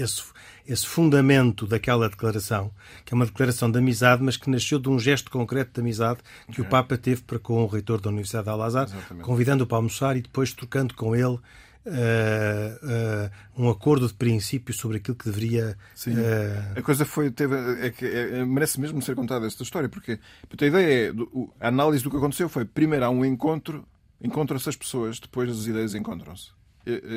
esse 0.67 0.87
fundamento 0.87 1.67
daquela 1.67 2.09
declaração, 2.09 2.71
que 3.05 3.15
é 3.15 3.17
uma 3.17 3.27
declaração 3.27 3.71
de 3.71 3.79
amizade, 3.79 4.23
mas 4.23 4.37
que 4.37 4.51
nasceu 4.51 4.79
de 4.79 4.89
um 4.89 4.99
gesto 4.99 5.31
concreto 5.31 5.73
de 5.75 5.81
amizade 5.81 6.21
que 6.47 6.61
okay. 6.61 6.65
o 6.65 6.69
Papa 6.69 6.99
teve 6.99 7.23
para 7.23 7.39
com 7.39 7.63
o 7.63 7.67
reitor 7.67 8.01
da 8.01 8.11
Universidade 8.11 8.45
de 8.45 8.51
Al-Azhar, 8.51 8.89
convidando-o 9.23 9.67
para 9.67 9.79
almoçar 9.79 10.17
e 10.17 10.23
depois 10.23 10.53
trocando 10.53 10.95
com 10.95 11.15
ele 11.15 11.39
Uh, 11.87 13.29
uh, 13.59 13.63
um 13.63 13.69
acordo 13.69 14.09
de 14.09 14.15
princípio 14.15 14.73
sobre 14.73 14.97
aquilo 14.97 15.15
que 15.15 15.27
deveria. 15.27 15.77
Sim. 15.95 16.15
Uh... 16.15 16.79
A 16.79 16.81
coisa 16.81 17.05
foi. 17.05 17.31
Teve, 17.31 17.55
é 17.79 17.91
que 17.91 18.07
é, 18.07 18.39
é, 18.39 18.45
merece 18.47 18.81
mesmo 18.81 19.03
ser 19.03 19.15
contada 19.15 19.47
esta 19.47 19.63
história, 19.63 19.87
porque 19.87 20.19
a 20.59 20.65
ideia 20.65 21.11
é. 21.11 21.13
A 21.61 21.69
análise 21.69 22.03
do 22.03 22.11
que 22.11 22.17
aconteceu 22.17 22.49
foi: 22.49 22.65
primeiro 22.65 23.05
há 23.05 23.11
um 23.11 23.23
encontro, 23.23 23.87
encontram-se 24.21 24.69
as 24.69 24.77
pessoas, 24.77 25.19
depois 25.19 25.51
as 25.51 25.67
ideias 25.67 25.95
encontram-se. 25.95 26.51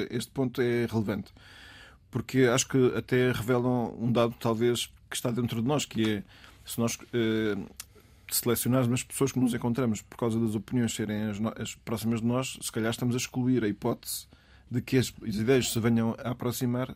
Este 0.09 0.31
ponto 0.31 0.61
é 0.61 0.85
relevante 0.85 1.33
porque 2.09 2.43
acho 2.43 2.67
que 2.67 2.93
até 2.95 3.31
revelam 3.31 3.95
um 3.99 4.11
dado 4.11 4.35
talvez 4.39 4.87
que 5.09 5.15
está 5.15 5.31
dentro 5.31 5.61
de 5.61 5.67
nós, 5.67 5.85
que 5.85 6.09
é 6.09 6.23
se 6.65 6.79
nós 6.79 6.97
eh, 7.13 7.57
selecionarmos 8.29 9.01
as 9.01 9.03
pessoas 9.03 9.31
que 9.31 9.39
nos 9.39 9.53
encontramos 9.53 10.01
por 10.01 10.17
causa 10.17 10.39
das 10.39 10.55
opiniões 10.55 10.93
serem 10.93 11.23
as, 11.23 11.37
as, 11.59 11.75
próximas 11.75 12.21
de 12.21 12.27
nós, 12.27 12.57
se 12.61 12.71
calhar 12.71 12.91
estamos 12.91 13.15
a 13.15 13.17
excluir 13.17 13.63
a 13.63 13.67
hipótese 13.67 14.27
de 14.69 14.81
que 14.81 14.97
as, 14.97 15.13
as 15.25 15.35
ideias 15.35 15.71
se 15.71 15.79
venham 15.79 16.15
a 16.19 16.31
aproximar 16.31 16.93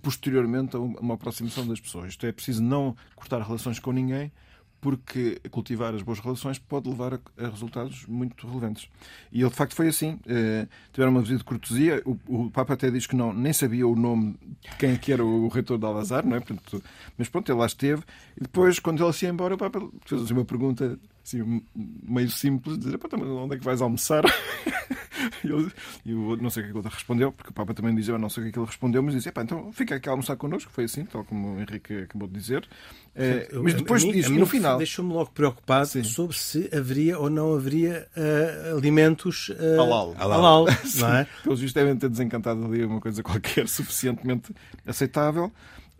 posteriormente 0.00 0.76
a 0.76 0.78
uma 0.78 1.14
aproximação 1.14 1.66
das 1.66 1.78
pessoas. 1.78 2.10
Isto 2.10 2.26
é 2.26 2.32
preciso 2.32 2.62
não 2.62 2.96
cortar 3.14 3.42
relações 3.42 3.78
com 3.78 3.92
ninguém, 3.92 4.32
porque 4.80 5.40
cultivar 5.50 5.94
as 5.94 6.02
boas 6.02 6.18
relações 6.18 6.58
pode 6.58 6.88
levar 6.88 7.14
a, 7.14 7.20
a 7.38 7.48
resultados 7.48 8.06
muito 8.06 8.46
relevantes. 8.46 8.88
E 9.30 9.40
ele, 9.40 9.50
de 9.50 9.56
facto, 9.56 9.74
foi 9.74 9.88
assim. 9.88 10.14
Uh, 10.26 10.68
tiveram 10.92 11.12
uma 11.12 11.20
visita 11.20 11.38
de 11.38 11.44
cortesia. 11.44 12.02
O, 12.04 12.18
o, 12.26 12.50
Papa 12.50 12.74
até 12.74 12.90
diz 12.90 13.06
que 13.06 13.14
não, 13.14 13.32
nem 13.32 13.52
sabia 13.52 13.86
o 13.86 13.94
nome 13.94 14.36
de 14.62 14.76
quem 14.78 14.92
é 14.92 14.96
que 14.96 15.12
era 15.12 15.24
o, 15.24 15.48
reitor 15.48 15.78
de 15.78 15.84
Al-Azhar, 15.84 16.26
não 16.26 16.36
é? 16.36 16.40
Portanto, 16.40 16.82
mas 17.18 17.28
pronto, 17.28 17.50
ele 17.50 17.58
lá 17.58 17.66
esteve. 17.66 18.02
E 18.36 18.40
depois, 18.40 18.78
quando 18.78 19.04
ele 19.04 19.12
se 19.12 19.26
ia 19.26 19.30
embora, 19.30 19.54
o 19.54 19.58
Papa 19.58 19.80
fez 20.06 20.22
assim, 20.22 20.32
uma 20.32 20.44
pergunta 20.44 20.98
assim, 21.24 21.62
meio 21.74 22.30
simples, 22.30 22.78
dizer, 22.78 22.98
onde 23.12 23.54
é 23.54 23.58
que 23.58 23.64
vais 23.64 23.80
almoçar? 23.80 24.24
E 25.44 25.48
eu, 25.48 25.70
eu, 26.06 26.36
não 26.38 26.50
sei 26.50 26.62
o 26.62 26.72
que 26.72 26.78
ele 26.78 26.88
respondeu, 26.88 27.32
porque 27.32 27.50
o 27.50 27.52
Papa 27.52 27.74
também 27.74 27.94
dizia, 27.94 28.14
eu 28.14 28.18
não 28.18 28.28
sei 28.28 28.48
o 28.48 28.52
que 28.52 28.58
ele 28.58 28.66
respondeu, 28.66 29.02
mas 29.02 29.14
dizia, 29.14 29.32
então 29.36 29.72
fica 29.72 29.96
aqui 29.96 30.08
a 30.08 30.12
almoçar 30.12 30.36
connosco, 30.36 30.70
foi 30.72 30.84
assim, 30.84 31.04
tal 31.04 31.24
como 31.24 31.56
o 31.56 31.60
Henrique 31.60 31.94
acabou 31.94 32.26
de 32.28 32.34
dizer. 32.34 32.66
É, 33.14 33.48
mas 33.52 33.74
depois 33.74 34.02
diz, 34.02 34.28
no 34.28 34.46
final. 34.46 34.78
Deixou-me 34.78 35.12
logo 35.12 35.30
preocupado 35.30 35.86
Sim. 35.86 36.04
sobre 36.04 36.36
se 36.36 36.70
haveria 36.74 37.18
ou 37.18 37.28
não 37.28 37.54
haveria 37.54 38.08
uh, 38.16 38.76
alimentos 38.76 39.48
uh, 39.50 39.80
halal. 39.80 40.14
halal 40.18 40.66
não 40.98 41.14
é? 41.14 41.26
Pelos 41.42 41.60
vistos 41.60 41.74
devem 41.74 41.96
ter 41.96 42.08
desencantado 42.08 42.64
ali 42.64 42.84
uma 42.84 43.00
coisa 43.00 43.22
qualquer 43.22 43.66
suficientemente 43.68 44.54
aceitável. 44.86 45.52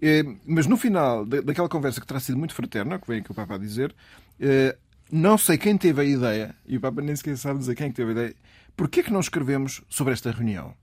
É, 0.03 0.25
mas 0.47 0.67
no 0.67 0.79
final 0.79 1.27
daquela 1.27 1.69
conversa 1.69 2.01
que 2.01 2.07
terá 2.07 2.19
sido 2.19 2.39
muito 2.39 2.55
fraterna, 2.55 2.99
que 2.99 3.07
vem 3.07 3.21
aqui 3.21 3.31
o 3.31 3.35
Papa 3.35 3.57
a 3.57 3.59
dizer, 3.59 3.95
é, 4.41 4.75
não 5.11 5.37
sei 5.37 5.59
quem 5.59 5.77
teve 5.77 6.01
a 6.01 6.05
ideia, 6.05 6.55
e 6.67 6.77
o 6.77 6.81
Papa 6.81 7.03
nem 7.03 7.15
sequer 7.17 7.37
sabe 7.37 7.59
dizer 7.59 7.75
quem 7.75 7.91
teve 7.91 8.11
a 8.11 8.13
ideia, 8.13 8.35
porquê 8.77 9.03
que 9.03 9.13
não 9.13 9.21
escrevemos 9.21 9.83
sobre 9.89 10.13
esta 10.13 10.31
reunião? 10.31 10.75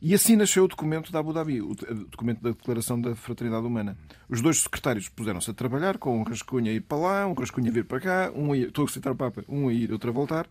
E 0.00 0.14
assim 0.14 0.36
nasceu 0.36 0.64
o 0.64 0.68
documento 0.68 1.10
da 1.10 1.18
Abu 1.18 1.32
Dhabi, 1.32 1.60
o 1.60 1.74
documento 1.74 2.40
da 2.40 2.50
Declaração 2.50 3.00
da 3.00 3.16
Fraternidade 3.16 3.66
Humana. 3.66 3.98
Os 4.28 4.40
dois 4.40 4.60
secretários 4.60 5.08
puseram-se 5.08 5.50
a 5.50 5.54
trabalhar, 5.54 5.98
com 5.98 6.20
um 6.20 6.22
rascunho 6.22 6.70
a 6.70 6.72
ir 6.72 6.82
para 6.82 6.98
lá, 6.98 7.26
um 7.26 7.32
rascunho 7.32 7.68
a 7.68 7.72
vir 7.72 7.84
para 7.84 7.98
cá, 7.98 8.32
um 8.32 8.52
a 8.52 8.56
ir, 8.56 8.68
estou 8.68 8.84
a 8.84 8.88
citar 8.88 9.12
o 9.12 9.16
Papa, 9.16 9.44
um 9.48 9.66
a 9.66 9.72
ir, 9.72 9.90
outro 9.90 10.10
a 10.10 10.12
voltar. 10.12 10.46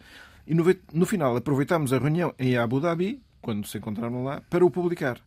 E 0.45 0.53
no, 0.53 0.65
no 0.93 1.05
final 1.05 1.35
aproveitámos 1.37 1.93
a 1.93 1.97
reunião 1.97 2.33
em 2.37 2.57
Abu 2.57 2.81
Dhabi, 2.81 3.21
quando 3.41 3.65
se 3.65 3.77
encontraram 3.77 4.21
lá, 4.23 4.41
para 4.49 4.65
o 4.65 4.69
publicar. 4.69 5.21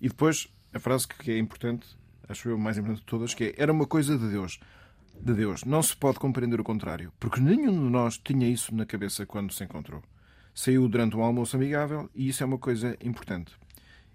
E 0.00 0.08
depois, 0.08 0.48
a 0.74 0.80
frase 0.80 1.06
que 1.06 1.30
é 1.30 1.38
importante, 1.38 1.86
acho 2.28 2.48
eu 2.48 2.58
mais 2.58 2.76
importante 2.76 3.00
de 3.00 3.06
todas, 3.06 3.34
que 3.34 3.44
é 3.44 3.54
era 3.56 3.72
uma 3.72 3.86
coisa 3.86 4.18
de 4.18 4.28
Deus. 4.28 4.58
De 5.22 5.34
Deus. 5.34 5.64
Não 5.64 5.82
se 5.82 5.96
pode 5.96 6.18
compreender 6.18 6.60
o 6.60 6.64
contrário, 6.64 7.12
porque 7.20 7.40
nenhum 7.40 7.72
de 7.72 7.90
nós 7.90 8.18
tinha 8.18 8.48
isso 8.48 8.74
na 8.74 8.86
cabeça 8.86 9.26
quando 9.26 9.52
se 9.52 9.64
encontrou 9.64 10.02
saiu 10.54 10.88
durante 10.88 11.16
um 11.16 11.22
almoço 11.22 11.56
amigável 11.56 12.10
e 12.14 12.28
isso 12.28 12.42
é 12.42 12.46
uma 12.46 12.58
coisa 12.58 12.96
importante. 13.02 13.52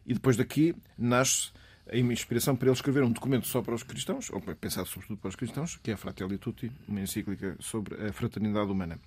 E 0.05 0.13
depois 0.13 0.37
daqui 0.37 0.75
nasce 0.97 1.51
a 1.91 1.97
inspiração 1.97 2.55
para 2.55 2.67
ele 2.67 2.75
escrever 2.75 3.03
um 3.03 3.11
documento 3.11 3.47
só 3.47 3.61
para 3.61 3.75
os 3.75 3.83
cristãos, 3.83 4.31
ou 4.31 4.41
pensado 4.41 4.87
sobretudo 4.87 5.17
para 5.17 5.29
os 5.29 5.35
cristãos, 5.35 5.79
que 5.81 5.91
é 5.91 5.93
a 5.93 5.97
Fratelli 5.97 6.37
Tutti, 6.37 6.71
uma 6.87 6.99
encíclica 7.01 7.55
sobre 7.59 7.95
a 8.07 8.11
fraternidade 8.11 8.71
humana. 8.71 8.99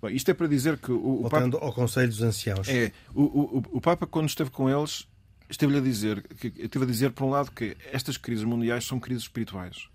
Bom, 0.00 0.08
isto 0.08 0.30
é 0.30 0.34
para 0.34 0.46
dizer 0.46 0.78
que 0.78 0.90
o, 0.90 1.26
o 1.26 1.30
Papa... 1.30 1.58
ao 1.58 1.72
Conselho 1.72 2.08
dos 2.08 2.22
Anciãos. 2.22 2.68
É, 2.68 2.92
o, 3.14 3.22
o, 3.22 3.62
o 3.72 3.80
Papa, 3.80 4.06
quando 4.06 4.28
esteve 4.28 4.50
com 4.50 4.70
eles, 4.70 5.06
esteve-lhe 5.50 5.78
a 5.78 5.82
dizer, 5.82 6.22
que, 6.22 6.48
esteve 6.56 6.84
a 6.84 6.88
dizer, 6.88 7.10
por 7.12 7.24
um 7.24 7.30
lado, 7.30 7.50
que 7.50 7.76
estas 7.92 8.16
crises 8.16 8.44
mundiais 8.44 8.86
são 8.86 8.98
crises 8.98 9.24
espirituais. 9.24 9.88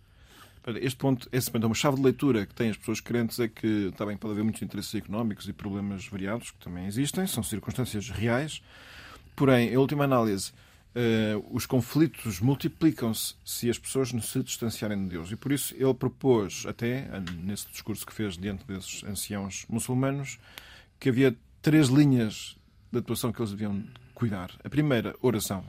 Este 0.81 0.97
ponto, 0.97 1.27
esse 1.31 1.49
ponto 1.49 1.63
é 1.63 1.67
uma 1.67 1.75
chave 1.75 1.97
de 1.97 2.03
leitura 2.03 2.45
que 2.45 2.53
têm 2.53 2.69
as 2.69 2.77
pessoas 2.77 2.99
crentes 2.99 3.39
é 3.39 3.47
que 3.47 3.91
também 3.97 4.17
pode 4.17 4.33
haver 4.33 4.43
muitos 4.43 4.61
interesses 4.61 4.93
económicos 4.93 5.47
e 5.47 5.53
problemas 5.53 6.05
variados, 6.07 6.51
que 6.51 6.57
também 6.59 6.85
existem, 6.85 7.25
são 7.25 7.41
circunstâncias 7.41 8.09
reais. 8.09 8.61
Porém, 9.35 9.69
em 9.69 9.77
última 9.77 10.03
análise, 10.03 10.51
uh, 10.95 11.45
os 11.55 11.65
conflitos 11.65 12.39
multiplicam-se 12.39 13.35
se 13.43 13.69
as 13.69 13.79
pessoas 13.79 14.09
se 14.09 14.43
distanciarem 14.43 15.01
de 15.03 15.09
Deus. 15.09 15.31
E 15.31 15.35
por 15.35 15.51
isso 15.51 15.73
ele 15.75 15.93
propôs, 15.93 16.65
até 16.67 17.07
nesse 17.43 17.69
discurso 17.69 18.05
que 18.05 18.13
fez 18.13 18.37
diante 18.37 18.65
desses 18.65 19.03
anciãos 19.05 19.65
muçulmanos, 19.69 20.37
que 20.99 21.09
havia 21.09 21.35
três 21.61 21.87
linhas 21.87 22.57
de 22.91 22.99
atuação 22.99 23.31
que 23.31 23.41
eles 23.41 23.51
deviam 23.51 23.83
cuidar. 24.13 24.51
A 24.63 24.69
primeira, 24.69 25.15
oração. 25.21 25.63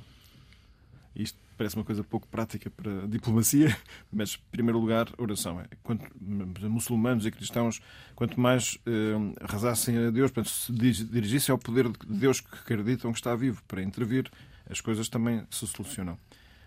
Isto 1.21 1.39
parece 1.57 1.77
uma 1.77 1.85
coisa 1.85 2.03
pouco 2.03 2.27
prática 2.27 2.71
para 2.71 3.07
diplomacia, 3.07 3.77
mas, 4.11 4.35
em 4.35 4.51
primeiro 4.51 4.79
lugar, 4.79 5.09
oração. 5.19 5.61
É, 5.61 5.67
quanto 5.83 6.11
muçulmanos 6.19 7.27
e 7.27 7.31
cristãos, 7.31 7.83
quanto 8.15 8.41
mais 8.41 8.79
eh, 8.87 9.45
rezassem 9.47 9.99
a 9.99 10.11
Deus, 10.11 10.31
portanto, 10.31 10.51
se 10.51 10.73
dirigissem 10.73 11.53
ao 11.53 11.59
poder 11.59 11.89
de 11.91 12.19
Deus 12.19 12.41
que 12.41 12.55
acreditam 12.55 13.13
que 13.13 13.19
está 13.19 13.37
vivo 13.37 13.63
para 13.69 13.83
intervir, 13.83 14.31
as 14.71 14.81
coisas 14.81 15.09
também 15.11 15.47
se 15.51 15.67
solucionam. 15.67 16.19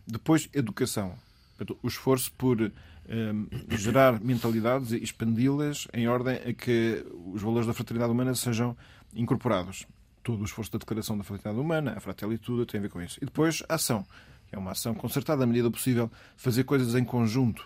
Depois, 0.06 0.48
educação. 0.54 1.16
Portanto, 1.58 1.80
o 1.82 1.88
esforço 1.88 2.32
por 2.34 2.62
eh, 2.62 3.34
gerar 3.72 4.20
mentalidades 4.22 4.92
e 4.92 4.98
expandi-las 4.98 5.88
em 5.92 6.08
ordem 6.08 6.36
a 6.36 6.54
que 6.54 7.04
os 7.34 7.42
valores 7.42 7.66
da 7.66 7.74
fraternidade 7.74 8.12
humana 8.12 8.36
sejam 8.36 8.78
incorporados. 9.16 9.88
Todo 10.22 10.42
o 10.42 10.46
esforço 10.46 10.72
da 10.72 10.78
declaração 10.78 11.18
da 11.18 11.24
fraternidade 11.24 11.60
humana, 11.60 11.94
a 11.98 12.00
fraternidade 12.00 12.66
tem 12.68 12.78
a 12.78 12.82
ver 12.84 12.90
com 12.90 13.02
isso. 13.02 13.18
E 13.20 13.26
depois, 13.26 13.64
ação 13.68 14.06
é 14.54 14.58
uma 14.58 14.72
ação 14.72 14.94
concertada 14.94 15.44
à 15.44 15.48
medida 15.48 15.70
possível, 15.70 16.10
fazer 16.38 16.64
coisas 16.64 16.96
em 16.96 17.04
conjunto. 17.04 17.66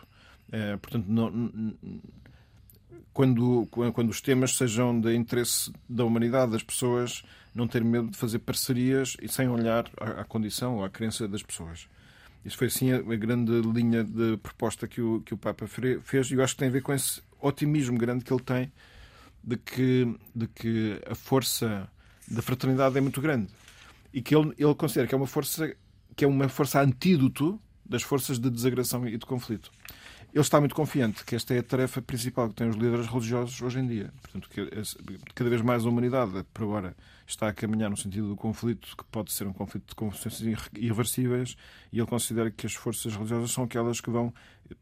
É, 0.51 0.77
portanto, 0.77 1.05
não, 1.07 1.75
quando, 3.13 3.67
quando 3.67 4.09
os 4.09 4.21
temas 4.21 4.55
sejam 4.55 4.99
de 4.99 5.13
interesse 5.13 5.71
da 5.89 6.05
humanidade, 6.05 6.53
das 6.53 6.63
pessoas, 6.63 7.23
não 7.53 7.67
ter 7.67 7.83
medo 7.83 8.09
de 8.09 8.17
fazer 8.17 8.39
parcerias 8.39 9.17
e 9.21 9.27
sem 9.27 9.49
olhar 9.49 9.89
à, 9.99 10.21
à 10.21 10.23
condição 10.23 10.77
ou 10.77 10.85
à 10.85 10.89
crença 10.89 11.27
das 11.27 11.43
pessoas. 11.43 11.87
Isso 12.45 12.55
foi 12.55 12.67
assim 12.67 12.91
a, 12.91 12.97
a, 12.97 13.15
grande 13.15 13.59
linha 13.61 14.03
de 14.03 14.37
proposta 14.37 14.87
que 14.87 15.01
o, 15.01 15.21
que 15.21 15.33
o 15.33 15.37
Papa 15.37 15.67
fez 15.67 16.31
e 16.31 16.35
eu 16.35 16.43
acho 16.43 16.53
que 16.53 16.59
tem 16.59 16.69
a 16.69 16.71
ver 16.71 16.81
com 16.81 16.93
esse 16.93 17.21
otimismo 17.41 17.97
grande 17.97 18.23
que 18.23 18.31
ele 18.31 18.43
tem 18.43 18.71
de 19.43 19.57
que, 19.57 20.15
de 20.33 20.47
que 20.47 21.01
a 21.09 21.15
força 21.15 21.89
da 22.27 22.41
fraternidade 22.41 22.97
é 22.97 23.01
muito 23.01 23.19
grande 23.19 23.47
e 24.13 24.21
que 24.21 24.35
ele, 24.35 24.53
ele 24.57 24.75
considera 24.75 25.07
que 25.07 25.13
é 25.13 25.17
uma 25.17 25.27
força 25.27 25.75
que 26.17 26.25
é 26.25 26.27
uma 26.27 26.49
força 26.49 26.81
antídoto 26.81 27.61
das 27.85 28.01
forças 28.01 28.39
de 28.39 28.49
desagressão 28.49 29.07
e 29.07 29.17
de 29.17 29.25
conflito. 29.25 29.71
ele 30.33 30.41
está 30.41 30.59
muito 30.59 30.75
confiante 30.75 31.23
que 31.23 31.35
esta 31.35 31.53
é 31.53 31.59
a 31.59 31.63
tarefa 31.63 32.01
principal 32.01 32.49
que 32.49 32.55
têm 32.55 32.67
os 32.67 32.75
líderes 32.75 33.05
religiosos 33.05 33.61
hoje 33.61 33.79
em 33.79 33.87
dia. 33.87 34.11
Portanto, 34.21 34.49
que 34.49 34.67
cada 35.33 35.49
vez 35.49 35.61
mais 35.61 35.85
a 35.85 35.89
humanidade, 35.89 36.43
por 36.53 36.63
agora, 36.63 36.97
está 37.25 37.47
a 37.47 37.53
caminhar 37.53 37.89
no 37.89 37.95
sentido 37.95 38.29
do 38.29 38.35
conflito, 38.35 38.95
que 38.97 39.03
pode 39.05 39.31
ser 39.31 39.45
um 39.47 39.53
conflito 39.53 39.89
de 39.89 39.95
consequências 39.95 40.41
irreversíveis, 40.75 41.55
e 41.93 41.99
ele 41.99 42.07
considera 42.07 42.49
que 42.49 42.65
as 42.65 42.73
forças 42.73 43.15
religiosas 43.15 43.51
são 43.51 43.63
aquelas 43.63 44.01
que 44.01 44.09
vão 44.09 44.33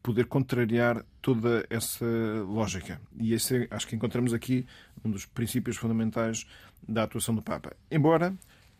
poder 0.02 0.26
contrariar 0.26 1.04
toda 1.20 1.66
essa 1.68 2.06
lógica. 2.48 3.00
E 3.20 3.34
esse, 3.34 3.56
é, 3.56 3.68
acho 3.70 3.86
que 3.86 3.94
encontramos 3.94 4.32
aqui 4.32 4.66
um 5.04 5.10
dos 5.10 5.26
princípios 5.26 5.76
fundamentais 5.76 6.46
da 6.88 7.02
atuação 7.02 7.34
do 7.34 7.42
Papa. 7.42 7.76
Embora 7.90 8.34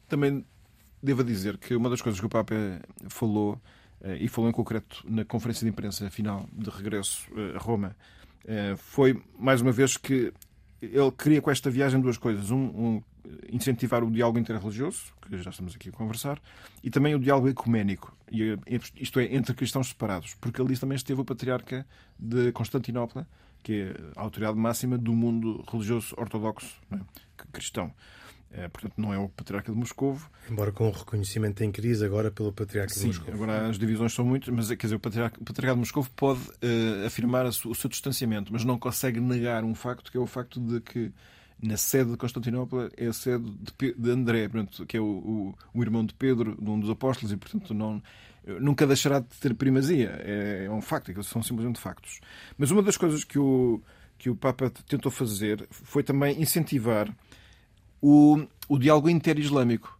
também 0.09 0.45
deva 1.07 1.23
dizer 1.23 1.57
que 1.57 1.75
uma 1.75 1.89
das 1.89 2.03
coisas 2.03 2.21
que 2.21 2.27
o 2.27 2.29
Papa 2.29 2.55
falou, 3.09 3.61
eh, 4.03 4.19
e 4.21 4.29
falou 4.29 4.51
em 4.51 4.53
concreto 4.53 5.05
na 5.09 5.25
conferência 5.25 5.65
de 5.65 5.71
imprensa 5.71 6.11
final 6.11 6.49
de 6.53 6.69
regresso 6.69 7.29
eh, 7.37 7.57
a 7.57 7.59
Roma, 7.59 7.97
eh, 8.45 8.75
foi 8.77 9.23
mais 9.39 9.61
uma 9.61 9.73
vez 9.73 9.97
que 9.97 10.33
ele 10.83 11.11
queria 11.13 11.41
com 11.41 11.51
esta 11.51 11.71
viagem 11.71 12.01
duas 12.01 12.19
coisas. 12.19 12.51
Um, 12.51 12.59
um, 12.59 13.03
incentivar 13.51 14.05
o 14.05 14.11
diálogo 14.11 14.39
interreligioso, 14.39 15.13
que 15.21 15.37
já 15.39 15.51
estamos 15.51 15.75
aqui 15.75 15.89
a 15.89 15.93
conversar, 15.93 16.41
e 16.81 16.91
também 16.91 17.13
o 17.13 17.19
diálogo 17.19 17.49
ecuménico, 17.49 18.17
isto 18.95 19.19
é, 19.19 19.35
entre 19.35 19.53
cristãos 19.53 19.89
separados, 19.89 20.35
porque 20.41 20.63
ali 20.63 20.79
também 20.79 20.95
esteve 20.95 21.21
o 21.21 21.25
patriarca 21.25 21.85
de 22.17 22.53
Constantinopla, 22.53 23.27
que 23.65 23.73
é 23.73 23.97
a 24.15 24.23
autoridade 24.23 24.57
máxima 24.57 24.97
do 24.97 25.13
mundo 25.13 25.65
religioso 25.69 26.15
ortodoxo, 26.17 26.81
é? 26.93 27.01
cristão. 27.51 27.93
É, 28.53 28.69
portanto, 28.69 28.95
não 28.97 29.13
é 29.13 29.19
o 29.19 29.29
Patriarca 29.29 29.71
de 29.71 29.79
Moscovo. 29.79 30.31
Embora 30.51 30.73
com 30.73 30.89
o 30.89 30.91
reconhecimento 30.91 31.63
em 31.63 31.71
crise 31.71 32.05
agora 32.05 32.31
pelo 32.31 32.53
Patriarca 32.53 32.95
Sim, 32.95 33.01
de 33.01 33.07
Moscovo. 33.09 33.33
agora 33.33 33.69
as 33.69 33.79
divisões 33.79 34.15
são 34.15 34.25
muitas, 34.25 34.49
mas 34.49 34.69
quer 34.69 34.87
dizer, 34.87 34.95
o 34.95 35.01
Patriarca, 35.01 35.41
o 35.41 35.45
Patriarca 35.45 35.75
de 35.75 35.81
Moscovo 35.81 36.11
pode 36.17 36.41
uh, 36.41 37.07
afirmar 37.07 37.45
o 37.47 37.53
seu 37.53 37.91
distanciamento, 37.91 38.53
mas 38.53 38.65
não 38.65 38.79
consegue 38.79 39.21
negar 39.21 39.65
um 39.65 39.75
facto, 39.75 40.11
que 40.11 40.17
é 40.17 40.21
o 40.21 40.27
facto 40.27 40.61
de 40.61 40.81
que 40.81 41.13
na 41.63 41.77
sede 41.77 42.13
de 42.13 42.17
Constantinopla 42.17 42.91
é 42.97 43.07
a 43.07 43.13
sede 43.13 43.45
de, 43.51 43.95
de 43.95 44.11
André, 44.11 44.49
portanto, 44.49 44.87
que 44.87 44.97
é 44.97 45.01
o, 45.01 45.05
o, 45.05 45.55
o, 45.75 45.83
irmão 45.83 46.05
de 46.05 46.15
Pedro, 46.15 46.57
de 46.61 46.71
um 46.71 46.79
dos 46.79 46.91
apóstolos, 46.91 47.33
e 47.33 47.37
portanto 47.37 47.75
não, 47.75 48.03
nunca 48.61 48.87
deixará 48.87 49.21
de 49.21 49.29
ter 49.41 49.55
primazia. 49.55 50.19
É, 50.21 50.65
é 50.67 50.71
um 50.71 50.81
facto, 50.81 51.11
é 51.11 51.23
são 51.23 51.43
simplesmente 51.43 51.81
factos. 51.81 52.21
Mas 52.57 52.71
uma 52.71 52.83
das 52.83 52.97
coisas 52.97 53.25
que 53.25 53.39
o, 53.39 53.83
que 54.19 54.31
o 54.31 54.37
Papa 54.37 54.71
tentou 54.87 55.11
fazer 55.11 55.67
foi 55.71 56.03
também 56.03 56.41
incentivar 56.41 57.09
o, 58.01 58.47
o 58.69 58.79
diálogo 58.79 59.09
inter-islâmico. 59.09 59.97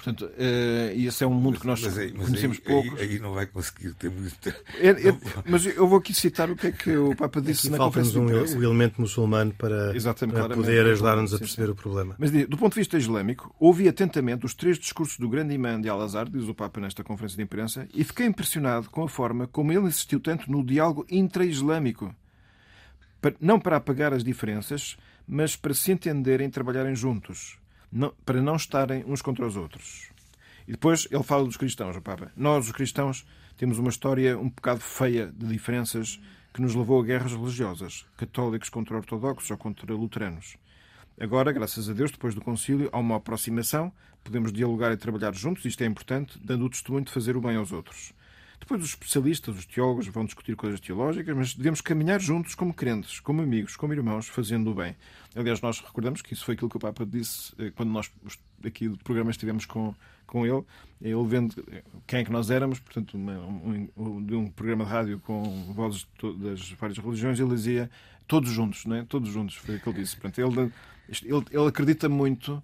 Portanto, 0.00 0.24
uh, 0.24 0.98
esse 0.98 1.22
é 1.22 1.26
um 1.26 1.34
mundo 1.34 1.60
que 1.60 1.66
nós 1.66 1.82
mas, 1.82 1.94
mas 1.94 2.26
conhecemos 2.26 2.56
aí, 2.56 2.64
pouco. 2.64 2.96
Aí, 2.96 3.02
aí, 3.02 3.18
não 3.18 3.34
vai 3.34 3.44
conseguir 3.44 3.92
ter 3.92 4.10
muito. 4.10 4.48
É, 4.78 4.88
é, 4.88 5.16
mas 5.44 5.66
eu 5.66 5.86
vou 5.86 5.98
aqui 5.98 6.14
citar 6.14 6.50
o 6.50 6.56
que 6.56 6.68
é 6.68 6.72
que 6.72 6.96
o 6.96 7.14
Papa 7.14 7.38
disse 7.38 7.68
aqui 7.68 7.76
na 7.76 7.84
conferência. 7.84 8.18
Um, 8.18 8.24
o 8.24 8.64
elemento 8.64 8.98
muçulmano 8.98 9.52
para, 9.52 9.92
para 9.92 10.54
poder 10.54 10.86
ajudar-nos 10.86 11.34
a 11.34 11.38
perceber 11.38 11.66
sim. 11.66 11.72
o 11.72 11.74
problema. 11.74 12.14
Mas 12.18 12.30
do 12.30 12.56
ponto 12.56 12.72
de 12.72 12.80
vista 12.80 12.96
islâmico, 12.96 13.54
ouvi 13.60 13.88
atentamente 13.88 14.46
os 14.46 14.54
três 14.54 14.78
discursos 14.78 15.18
do 15.18 15.28
grande 15.28 15.52
imã 15.52 15.78
de 15.78 15.90
Al-Azhar, 15.90 16.30
diz 16.30 16.48
o 16.48 16.54
Papa 16.54 16.80
nesta 16.80 17.04
conferência 17.04 17.36
de 17.36 17.42
imprensa, 17.42 17.86
e 17.92 18.02
fiquei 18.02 18.24
impressionado 18.24 18.88
com 18.88 19.02
a 19.02 19.08
forma 19.08 19.46
como 19.48 19.70
ele 19.70 19.86
insistiu 19.86 20.18
tanto 20.18 20.50
no 20.50 20.64
diálogo 20.64 21.04
intra-islâmico. 21.10 22.14
Não 23.38 23.60
para 23.60 23.76
apagar 23.76 24.14
as 24.14 24.24
diferenças, 24.24 24.96
mas 25.32 25.54
para 25.54 25.72
se 25.72 25.92
entenderem 25.92 26.48
e 26.48 26.50
trabalharem 26.50 26.96
juntos 26.96 27.56
não, 27.90 28.12
para 28.26 28.42
não 28.42 28.56
estarem 28.56 29.04
uns 29.06 29.22
contra 29.22 29.46
os 29.46 29.56
outros. 29.56 30.10
E 30.66 30.72
depois 30.72 31.06
ele 31.08 31.22
fala 31.22 31.44
dos 31.44 31.56
cristãos, 31.56 31.96
o 31.96 32.02
Papa. 32.02 32.32
Nós, 32.36 32.66
os 32.66 32.72
cristãos, 32.72 33.24
temos 33.56 33.78
uma 33.78 33.90
história 33.90 34.36
um 34.36 34.48
bocado 34.48 34.80
feia 34.80 35.28
de 35.28 35.46
diferenças 35.46 36.20
que 36.52 36.60
nos 36.60 36.74
levou 36.74 37.00
a 37.00 37.04
guerras 37.04 37.32
religiosas, 37.32 38.04
católicos 38.16 38.68
contra 38.68 38.96
ortodoxos 38.96 39.48
ou 39.52 39.56
contra 39.56 39.94
luteranos. 39.94 40.56
Agora, 41.18 41.52
graças 41.52 41.88
a 41.88 41.92
Deus, 41.92 42.10
depois 42.10 42.34
do 42.34 42.40
concílio, 42.40 42.90
há 42.92 42.98
uma 42.98 43.16
aproximação, 43.16 43.92
podemos 44.24 44.52
dialogar 44.52 44.90
e 44.90 44.96
trabalhar 44.96 45.32
juntos, 45.32 45.64
isto 45.64 45.82
é 45.84 45.86
importante, 45.86 46.40
dando 46.42 46.64
o 46.64 46.70
testemunho 46.70 47.04
de 47.04 47.12
fazer 47.12 47.36
o 47.36 47.40
bem 47.40 47.54
aos 47.54 47.70
outros. 47.70 48.12
Depois 48.60 48.82
os 48.82 48.90
especialistas, 48.90 49.56
os 49.56 49.66
teólogos, 49.66 50.06
vão 50.06 50.24
discutir 50.24 50.54
coisas 50.54 50.78
teológicas, 50.78 51.34
mas 51.34 51.54
devemos 51.54 51.80
caminhar 51.80 52.20
juntos 52.20 52.54
como 52.54 52.74
crentes, 52.74 53.18
como 53.18 53.40
amigos, 53.40 53.74
como 53.74 53.92
irmãos, 53.92 54.28
fazendo 54.28 54.70
o 54.70 54.74
bem. 54.74 54.94
Aliás, 55.34 55.60
nós 55.60 55.80
recordamos 55.80 56.20
que 56.20 56.34
isso 56.34 56.44
foi 56.44 56.54
aquilo 56.54 56.68
que 56.68 56.76
o 56.76 56.80
Papa 56.80 57.06
disse 57.06 57.52
eh, 57.58 57.72
quando 57.74 57.90
nós 57.90 58.12
aqui 58.64 58.88
do 58.88 58.98
programa 58.98 59.30
estivemos 59.30 59.64
com, 59.64 59.94
com 60.26 60.46
ele, 60.46 60.62
ele 61.00 61.24
vendo 61.26 61.64
quem 62.06 62.20
é 62.20 62.24
que 62.24 62.30
nós 62.30 62.50
éramos, 62.50 62.78
portanto, 62.78 63.14
uma, 63.14 63.38
um, 63.96 64.22
de 64.22 64.34
um 64.34 64.48
programa 64.48 64.84
de 64.84 64.90
rádio 64.90 65.20
com 65.20 65.42
vozes 65.72 66.06
das 66.38 66.70
várias 66.72 66.98
religiões, 66.98 67.40
ele 67.40 67.50
dizia 67.50 67.90
todos 68.28 68.50
juntos, 68.50 68.84
não 68.84 68.96
é? 68.96 69.04
Todos 69.04 69.32
juntos, 69.32 69.56
foi 69.56 69.76
o 69.76 69.80
que 69.80 69.88
ele 69.88 70.00
disse. 70.00 70.16
Portanto, 70.16 70.38
ele, 70.38 70.72
ele, 71.08 71.44
ele 71.50 71.66
acredita 71.66 72.08
muito 72.08 72.62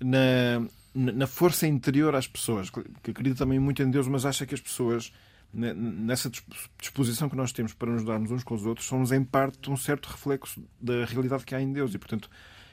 na, 0.00 0.66
na 0.94 1.26
força 1.26 1.66
interior 1.66 2.14
às 2.14 2.26
pessoas, 2.26 2.68
que 2.70 3.10
acredita 3.10 3.36
também 3.36 3.58
muito 3.58 3.82
em 3.82 3.90
Deus, 3.90 4.08
mas 4.08 4.26
acha 4.26 4.44
que 4.44 4.54
as 4.54 4.60
pessoas, 4.60 5.12
nessa 5.52 6.30
disposição 6.78 7.28
que 7.28 7.36
nós 7.36 7.52
temos 7.52 7.72
para 7.72 7.90
nos 7.90 8.04
darmos 8.04 8.30
uns 8.30 8.42
com 8.42 8.54
os 8.54 8.66
outros, 8.66 8.86
somos 8.86 9.12
em 9.12 9.22
parte 9.22 9.70
um 9.70 9.76
certo 9.76 10.06
reflexo 10.06 10.62
da 10.80 11.04
realidade 11.04 11.44
que 11.44 11.54
há 11.54 11.60
em 11.60 11.72
Deus 11.72 11.94
e, 11.94 11.98
portanto, 11.98 12.28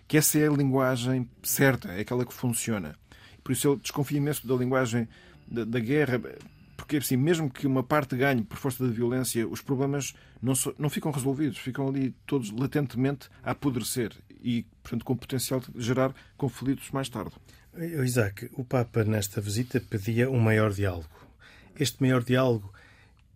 que 0.08 0.18
essa 0.18 0.40
é 0.40 0.48
a 0.48 0.52
linguagem 0.52 1.30
certa, 1.44 1.90
é 1.90 2.02
aquela 2.02 2.26
que 2.26 2.34
funciona. 2.34 2.96
Por 3.44 3.52
isso 3.52 3.70
ele 3.70 3.80
desconfia 3.82 4.18
imenso 4.18 4.48
da 4.48 4.56
linguagem 4.56 5.08
da, 5.48 5.64
da 5.64 5.80
guerra, 5.80 6.20
porque 6.76 6.98
assim, 6.98 7.18
mesmo 7.18 7.50
que 7.50 7.68
uma 7.68 7.84
parte 7.84 8.16
ganhe 8.16 8.44
por 8.44 8.58
força 8.58 8.86
da 8.86 8.92
violência, 8.92 9.48
os 9.48 9.62
problemas 9.62 10.14
não, 10.42 10.56
so, 10.56 10.74
não 10.78 10.90
ficam 10.90 11.12
resolvidos, 11.12 11.58
ficam 11.58 11.88
ali 11.88 12.16
todos 12.26 12.52
latentemente 12.52 13.30
a 13.44 13.52
apodrecer 13.52 14.12
e, 14.42 14.66
portanto, 14.82 15.04
com 15.04 15.14
o 15.14 15.18
potencial 15.18 15.60
de 15.60 15.82
gerar 15.84 16.14
conflitos 16.38 16.90
mais 16.92 17.10
tarde. 17.10 17.32
Isaac, 17.80 18.50
o 18.54 18.64
Papa 18.64 19.04
nesta 19.04 19.40
visita 19.40 19.80
pedia 19.80 20.30
um 20.30 20.40
maior 20.40 20.74
diálogo. 20.74 21.10
Este 21.80 22.02
maior 22.02 22.24
diálogo 22.24 22.74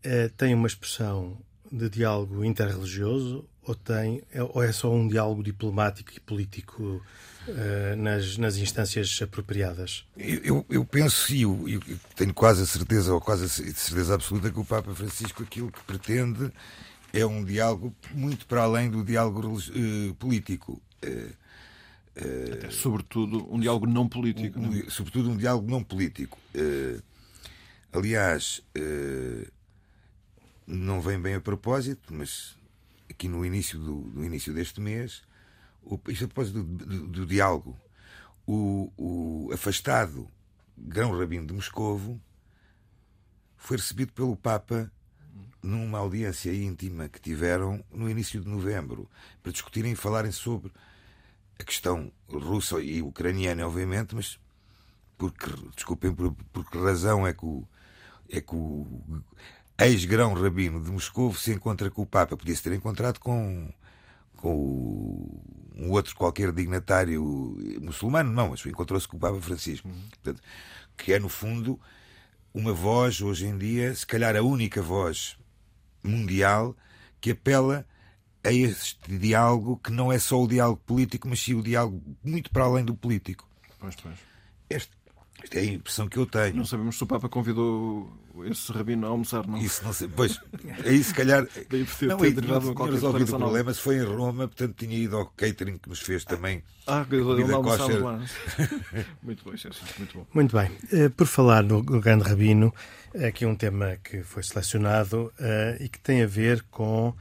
eh, 0.03 0.29
tem 0.35 0.53
uma 0.55 0.67
expressão 0.67 1.37
de 1.71 1.89
diálogo 1.89 2.43
interreligioso 2.43 3.45
ou, 3.63 3.75
tem, 3.75 4.23
ou 4.53 4.63
é 4.63 4.71
só 4.71 4.91
um 4.91 5.07
diálogo 5.07 5.43
diplomático 5.43 6.11
e 6.15 6.19
político 6.19 7.01
eh, 7.47 7.95
nas, 7.95 8.37
nas 8.37 8.57
instâncias 8.57 9.19
apropriadas? 9.21 10.05
Eu, 10.17 10.65
eu 10.69 10.83
penso 10.83 11.33
e 11.33 11.43
eu, 11.43 11.67
eu, 11.67 11.81
tenho 12.15 12.33
quase 12.33 12.63
a 12.63 12.65
certeza, 12.65 13.13
ou 13.13 13.21
quase 13.21 13.45
a 13.45 13.47
certeza 13.47 14.15
absoluta, 14.15 14.51
que 14.51 14.59
o 14.59 14.65
Papa 14.65 14.93
Francisco 14.93 15.43
aquilo 15.43 15.71
que 15.71 15.83
pretende 15.83 16.51
é 17.13 17.25
um 17.25 17.43
diálogo 17.43 17.93
muito 18.13 18.45
para 18.45 18.63
além 18.63 18.89
do 18.89 19.03
diálogo 19.03 19.57
uh, 19.57 20.15
político. 20.15 20.81
Uh, 21.03 21.41
Uh, 22.17 22.71
sobretudo 22.71 23.47
um 23.53 23.59
diálogo 23.59 23.87
não 23.87 24.07
político. 24.07 24.59
Um, 24.59 24.63
não? 24.63 24.89
Sobretudo 24.89 25.31
um 25.31 25.37
diálogo 25.37 25.69
não 25.69 25.83
político. 25.83 26.37
Uh, 26.53 27.01
aliás, 27.93 28.61
uh, 28.77 29.51
não 30.67 31.01
vem 31.01 31.19
bem 31.19 31.35
a 31.35 31.41
propósito, 31.41 32.13
mas 32.13 32.55
aqui 33.09 33.27
no 33.27 33.45
início, 33.45 33.79
do, 33.79 33.95
no 34.13 34.25
início 34.25 34.53
deste 34.53 34.81
mês, 34.81 35.21
o, 35.83 35.99
isto 36.09 36.25
a 36.25 36.27
propósito 36.27 36.63
do, 36.63 36.85
do, 36.85 37.07
do 37.07 37.25
diálogo, 37.25 37.77
o, 38.45 38.91
o, 38.97 39.53
afastado 39.53 40.27
Grão 40.77 41.17
Rabino 41.17 41.45
de 41.45 41.53
Moscovo 41.53 42.19
foi 43.55 43.77
recebido 43.77 44.11
pelo 44.13 44.35
Papa 44.35 44.91
numa 45.61 45.99
audiência 45.99 46.51
íntima 46.53 47.07
que 47.07 47.21
tiveram 47.21 47.83
no 47.91 48.09
início 48.09 48.41
de 48.41 48.47
novembro 48.47 49.09
para 49.43 49.51
discutirem 49.51 49.91
e 49.91 49.95
falarem 49.95 50.31
sobre 50.31 50.71
a 51.61 51.63
questão 51.63 52.11
russa 52.27 52.79
e 52.81 53.01
ucraniana, 53.01 53.65
obviamente, 53.65 54.15
mas 54.15 54.39
porque, 55.17 55.51
desculpem, 55.75 56.13
por, 56.13 56.33
por 56.51 56.69
que 56.69 56.77
razão 56.77 57.25
é 57.27 57.33
que 57.33 57.45
o, 57.45 57.67
é 58.29 58.41
que 58.41 58.55
o 58.55 58.87
ex-grão 59.79 60.33
rabino 60.33 60.83
de 60.83 60.91
Moscou 60.91 61.33
se 61.35 61.51
encontra 61.51 61.91
com 61.91 62.01
o 62.01 62.05
Papa? 62.05 62.35
Podia-se 62.35 62.63
ter 62.63 62.73
encontrado 62.73 63.19
com, 63.19 63.71
com 64.37 65.41
um 65.75 65.91
outro 65.91 66.15
qualquer 66.15 66.51
dignatário 66.51 67.55
muçulmano, 67.81 68.31
não, 68.31 68.49
mas 68.49 68.65
encontrou-se 68.65 69.07
com 69.07 69.17
o 69.17 69.19
Papa 69.19 69.39
Francisco. 69.39 69.87
Uhum. 69.87 70.01
Portanto, 70.09 70.41
que 70.97 71.13
é, 71.13 71.19
no 71.19 71.29
fundo, 71.29 71.79
uma 72.51 72.73
voz, 72.73 73.21
hoje 73.21 73.45
em 73.45 73.57
dia, 73.57 73.93
se 73.93 74.05
calhar 74.05 74.35
a 74.35 74.41
única 74.41 74.81
voz 74.81 75.37
mundial 76.03 76.75
que 77.19 77.31
apela 77.31 77.85
a 78.43 78.51
este 78.51 79.17
diálogo 79.17 79.79
que 79.83 79.91
não 79.91 80.11
é 80.11 80.17
só 80.19 80.41
o 80.41 80.47
diálogo 80.47 80.81
político, 80.85 81.27
mas 81.27 81.39
sim 81.39 81.53
o 81.53 81.61
diálogo 81.61 82.01
muito 82.23 82.49
para 82.51 82.65
além 82.65 82.83
do 82.83 82.95
político. 82.95 83.47
Pois, 83.79 83.95
pois. 83.95 84.15
Este, 84.69 84.91
Isto 85.43 85.55
é 85.57 85.59
a 85.61 85.65
impressão 85.65 86.07
que 86.07 86.17
eu 86.17 86.25
tenho. 86.25 86.55
Não 86.55 86.65
sabemos 86.65 86.97
se 86.97 87.03
o 87.03 87.07
Papa 87.07 87.27
convidou 87.29 88.11
esse 88.45 88.71
rabino 88.71 89.05
a 89.07 89.09
almoçar, 89.09 89.45
não. 89.45 89.57
Isso 89.57 89.83
não 89.83 89.91
sei. 89.91 90.07
Pois, 90.07 90.39
aí 90.85 91.03
se 91.03 91.13
calhar. 91.13 91.45
Daí 91.69 91.83
por 91.83 91.95
ter 91.95 92.05
Não, 92.07 92.21
aí 92.21 92.31
derivado 92.31 92.73
tinha 92.73 92.91
resolvido 92.91 93.29
o 93.29 93.31
não. 93.33 93.39
problema 93.39 93.73
se 93.73 93.81
foi 93.81 93.97
em 93.97 94.03
Roma, 94.03 94.47
portanto 94.47 94.75
tinha 94.77 94.97
ido 94.97 95.17
ao 95.17 95.25
catering 95.27 95.77
que 95.77 95.89
nos 95.89 95.99
fez 95.99 96.23
também. 96.23 96.63
Ah, 96.87 97.05
que 97.07 97.15
lá. 97.17 98.19
muito 99.21 99.43
bom, 99.43 99.57
César, 99.57 99.83
muito 99.97 100.17
bom. 100.17 100.25
Muito 100.33 100.55
bem. 100.55 100.71
Eh, 100.91 101.09
Por 101.09 101.27
falar 101.27 101.63
no 101.63 101.81
Grande 101.83 102.23
Rabino, 102.23 102.73
aqui 103.27 103.45
um 103.45 103.55
tema 103.55 103.97
que 104.03 104.23
foi 104.23 104.43
selecionado 104.43 105.31
eh, 105.39 105.77
e 105.81 105.89
que 105.89 105.99
tem 105.99 106.23
a 106.23 106.27
ver 106.27 106.63
com 106.71 107.13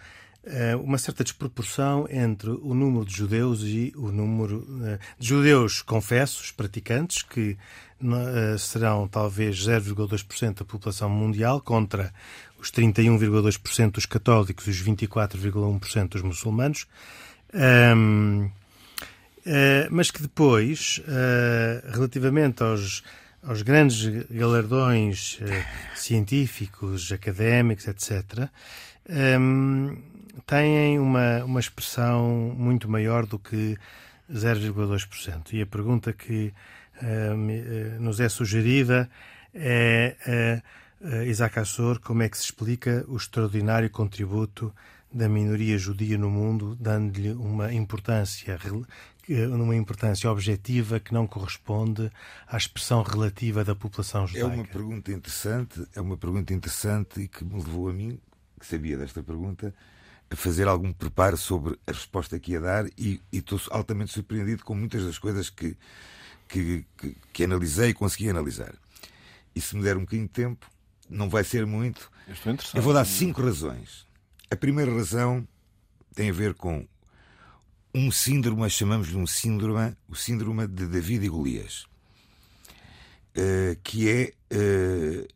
uma 0.83 0.99
certa 0.99 1.23
desproporção 1.23 2.07
entre 2.11 2.51
o 2.51 2.75
número 2.75 3.05
de 3.05 3.15
judeus 3.15 3.63
e 3.63 3.93
o 3.97 4.11
número 4.11 4.67
eh, 4.85 4.99
de 5.19 5.29
judeus 5.29 5.83
confessos, 5.83 6.51
praticantes, 6.51 7.23
que 7.23 7.57
eh, 8.03 8.57
serão 8.59 9.07
talvez 9.07 9.57
0,2% 9.67 10.59
da 10.59 10.65
população 10.65 11.11
mundial, 11.11 11.61
contra 11.61 12.13
os 12.59 12.71
31,2% 12.71 13.93
dos 13.93 14.07
católicos 14.07 14.67
e 14.67 14.71
os 14.71 14.83
24,1% 14.83 16.09
dos 16.09 16.23
muçulmanos. 16.23 16.87
Ahm, 17.53 18.51
eh, 19.45 19.89
mas 19.91 20.11
que 20.11 20.23
depois, 20.23 21.03
eh, 21.09 21.83
relativamente 21.93 22.63
aos, 22.63 23.03
aos 23.43 23.63
grandes 23.63 24.27
galardões 24.31 25.39
eh, 25.41 25.65
científicos, 25.95 27.11
académicos, 27.11 27.87
etc., 27.89 28.49
ehm, 29.09 29.97
têm 30.47 30.99
uma, 30.99 31.45
uma 31.45 31.61
expressão 31.61 32.55
muito 32.57 32.89
maior 32.89 33.27
do 33.27 33.39
que 33.39 33.77
0,2%. 34.33 35.53
E 35.53 35.63
a 35.63 35.67
pergunta 35.67 36.13
que 36.13 36.53
eh, 37.03 37.35
nos 37.99 38.21
é 38.21 38.29
sugerida 38.29 39.09
é, 39.55 40.17
eh, 41.03 41.27
Isaac 41.27 41.59
Assor, 41.59 41.99
como 42.01 42.23
é 42.23 42.29
que 42.29 42.37
se 42.39 42.45
explica 42.45 43.05
o 43.09 43.17
extraordinário 43.17 43.91
contributo 43.91 44.73
da 45.13 45.29
minoria 45.29 45.77
judia 45.77 46.17
no 46.17 46.31
mundo, 46.31 46.77
dando-lhe 46.79 47.33
uma 47.33 47.73
importância, 47.73 48.57
rel- 48.57 48.85
eh, 49.29 49.47
uma 49.49 49.75
importância 49.75 50.31
objetiva 50.31 51.01
que 51.01 51.13
não 51.13 51.27
corresponde 51.27 52.11
à 52.47 52.57
expressão 52.57 53.03
relativa 53.03 53.65
da 53.65 53.75
população 53.75 54.25
É 54.25 54.27
judaica. 54.29 54.55
uma 54.55 54.65
pergunta 54.65 55.11
interessante, 55.13 55.85
é 55.97 56.01
uma 56.01 56.17
pergunta 56.17 56.53
interessante 56.55 57.21
e 57.23 57.29
que 57.29 57.45
me 57.45 57.55
levou 57.57 57.89
a 57.89 57.93
mim, 57.93 58.21
que 58.61 58.67
sabia 58.67 58.97
desta 58.97 59.23
pergunta, 59.23 59.75
fazer 60.37 60.69
algum 60.69 60.93
preparo 60.93 61.37
sobre 61.37 61.79
a 61.87 61.93
resposta 61.93 62.39
que 62.39 62.53
ia 62.53 62.61
dar 62.61 62.87
e, 62.97 63.21
e 63.33 63.39
estou 63.39 63.61
altamente 63.71 64.13
surpreendido 64.13 64.65
com 64.65 64.75
muitas 64.75 65.05
das 65.05 65.19
coisas 65.19 65.51
que, 65.51 65.77
que, 66.49 66.85
que, 66.97 67.17
que 67.33 67.45
analisei 67.45 67.91
e 67.91 67.95
consegui 67.95 68.31
analisar. 68.31 68.75
E 69.55 69.61
se 69.61 69.77
me 69.77 69.83
der 69.83 69.97
um 69.97 70.01
bocadinho 70.01 70.27
de 70.27 70.33
tempo, 70.33 70.71
não 71.09 71.29
vai 71.29 71.43
ser 71.43 71.67
muito, 71.67 72.11
Eu 72.29 72.35
eu 72.75 72.83
vou 72.83 72.95
dar 72.95 73.05
cinco 73.05 73.43
razões. 73.43 74.07
A 74.51 74.57
primeira 74.57 74.95
razão 74.95 75.47
tem 76.15 76.31
a 76.31 76.33
ver 76.33 76.55
com 76.55 76.87
um 77.93 78.11
síndrome, 78.13 78.71
chamamos-lhe 78.71 79.17
um 79.17 79.27
síndrome, 79.27 79.97
o 80.09 80.15
síndrome 80.15 80.67
de 80.69 80.87
David 80.87 81.25
e 81.25 81.29
Golias, 81.29 81.87
Eh, 83.35 83.77
que 83.85 84.09
é, 84.11 84.33
eh, 84.51 85.29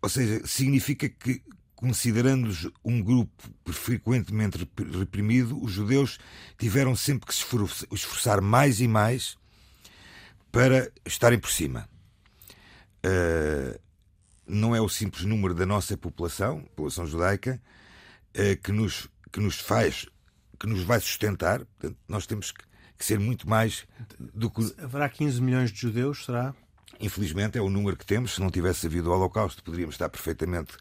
ou 0.00 0.08
seja, 0.08 0.46
significa 0.46 1.08
que 1.08 1.42
considerando-os 1.80 2.68
um 2.84 3.02
grupo 3.02 3.32
frequentemente 3.72 4.58
rep- 4.58 4.96
reprimido, 4.98 5.60
os 5.62 5.72
judeus 5.72 6.18
tiveram 6.58 6.94
sempre 6.94 7.26
que 7.26 7.34
se 7.34 7.40
esfor- 7.40 7.70
esforçar 7.90 8.40
mais 8.42 8.80
e 8.80 8.86
mais 8.86 9.36
para 10.52 10.90
estarem 11.06 11.38
por 11.38 11.50
cima. 11.50 11.88
Eh, 13.02 13.80
não 14.46 14.74
é 14.76 14.80
o 14.80 14.88
simples 14.88 15.24
número 15.24 15.54
da 15.54 15.64
nossa 15.64 15.96
população, 15.96 16.60
população 16.76 17.06
judaica, 17.06 17.60
eh, 18.34 18.56
que 18.56 18.72
nos, 18.72 19.08
que 19.32 19.40
nos 19.40 19.56
faz, 19.58 20.06
que 20.58 20.66
nos 20.66 20.82
vai 20.82 21.00
sustentar. 21.00 21.60
Portanto, 21.64 21.96
nós 22.08 22.26
temos 22.26 22.52
que, 22.52 22.62
que 22.98 23.04
ser 23.04 23.18
muito 23.18 23.48
mais 23.48 23.86
do 24.18 24.50
que. 24.50 24.60
Haverá 24.82 25.08
15 25.08 25.40
milhões 25.40 25.72
de 25.72 25.80
judeus, 25.80 26.24
será? 26.26 26.54
Infelizmente 27.00 27.56
é 27.56 27.62
o 27.62 27.70
número 27.70 27.96
que 27.96 28.04
temos. 28.04 28.34
Se 28.34 28.40
não 28.40 28.50
tivesse 28.50 28.86
havido 28.86 29.08
o 29.10 29.14
Holocausto, 29.14 29.62
poderíamos 29.64 29.94
estar 29.94 30.10
perfeitamente 30.10 30.76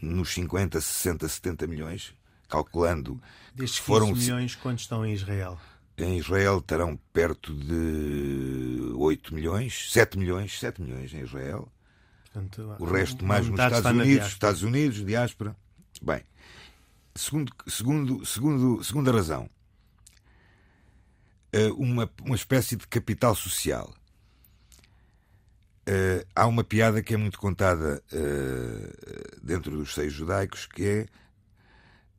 nos 0.00 0.32
50, 0.32 0.80
60, 0.80 1.28
70 1.28 1.66
milhões, 1.66 2.14
calculando 2.48 3.20
que 3.50 3.58
Destes 3.58 3.80
15 3.80 3.86
foram 3.86 4.12
milhões, 4.12 4.54
quantos 4.54 4.84
estão 4.84 5.04
em 5.04 5.12
Israel? 5.12 5.58
em 5.96 6.18
Israel 6.18 6.58
estarão 6.58 6.98
perto 7.12 7.54
de 7.54 8.92
8 8.96 9.34
milhões, 9.34 9.92
7 9.92 10.18
milhões, 10.18 10.58
7 10.58 10.80
milhões 10.80 11.12
em 11.12 11.20
Israel. 11.20 11.70
Portanto, 12.24 12.76
O 12.78 12.84
resto 12.84 13.24
mais 13.24 13.46
nos 13.46 13.60
Estados 13.60 13.84
Unidos, 13.90 14.06
diáspora. 14.06 14.32
Estados 14.32 14.62
Unidos, 14.62 15.04
diáspora. 15.04 15.56
Bem, 16.00 16.22
segundo, 17.14 17.52
segundo, 17.66 18.24
segundo, 18.24 18.82
segunda 18.82 19.12
razão, 19.12 19.48
eh, 21.52 21.70
uma, 21.72 22.10
uma 22.22 22.34
espécie 22.34 22.76
de 22.76 22.86
capital 22.88 23.34
social. 23.34 23.94
Eh, 25.84 26.24
há 26.34 26.46
uma 26.46 26.62
piada 26.62 27.02
que 27.02 27.14
é 27.14 27.16
muito 27.16 27.38
contada 27.38 28.02
eh, 28.12 29.36
dentro 29.42 29.76
dos 29.76 29.94
seios 29.94 30.12
judaicos 30.12 30.66
que 30.66 30.84
é 30.84 31.06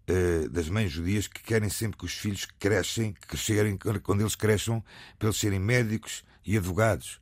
eh, 0.07 0.47
das 0.49 0.67
mães 0.67 0.91
judias 0.91 1.27
que 1.27 1.41
querem 1.41 1.69
sempre 1.69 1.97
que 1.97 2.03
os 2.05 2.13
filhos 2.13 2.45
crescem, 2.59 3.13
que 3.13 3.99
quando 4.01 4.19
eles 4.21 4.35
cresçam, 4.35 4.83
para 5.17 5.29
eles 5.29 5.39
serem 5.39 5.59
médicos 5.59 6.25
e 6.45 6.57
advogados. 6.57 7.21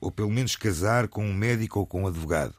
Ou 0.00 0.10
pelo 0.10 0.30
menos 0.30 0.56
casar 0.56 1.08
com 1.08 1.26
um 1.26 1.34
médico 1.34 1.80
ou 1.80 1.86
com 1.86 2.04
um 2.04 2.06
advogado. 2.06 2.54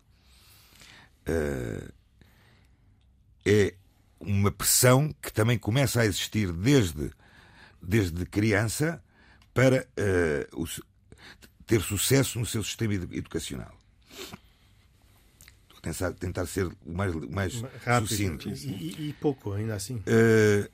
É 3.43 3.73
uma 4.19 4.51
pressão 4.51 5.11
que 5.19 5.33
também 5.33 5.57
começa 5.57 6.01
a 6.01 6.05
existir 6.05 6.51
desde, 6.51 7.11
desde 7.81 8.23
criança 8.27 9.03
para 9.55 9.87
o 10.53 10.67
su- 10.67 10.83
ter 11.65 11.81
sucesso 11.81 12.39
no 12.39 12.45
seu 12.45 12.63
sistema 12.63 12.93
edu- 12.93 13.13
educacional. 13.15 13.77
Estou 15.63 15.77
a 15.77 15.81
tentar, 15.81 16.13
tentar 16.13 16.45
ser 16.45 16.65
o 16.67 16.93
mais, 16.93 17.13
o 17.15 17.29
mais 17.31 17.61
Rápido 17.85 18.07
sucinto. 18.09 18.49
e, 18.49 19.09
e- 19.09 19.13
pouco, 19.13 19.53
ainda 19.53 19.75
assim. 19.75 20.01
Eh, 20.05 20.69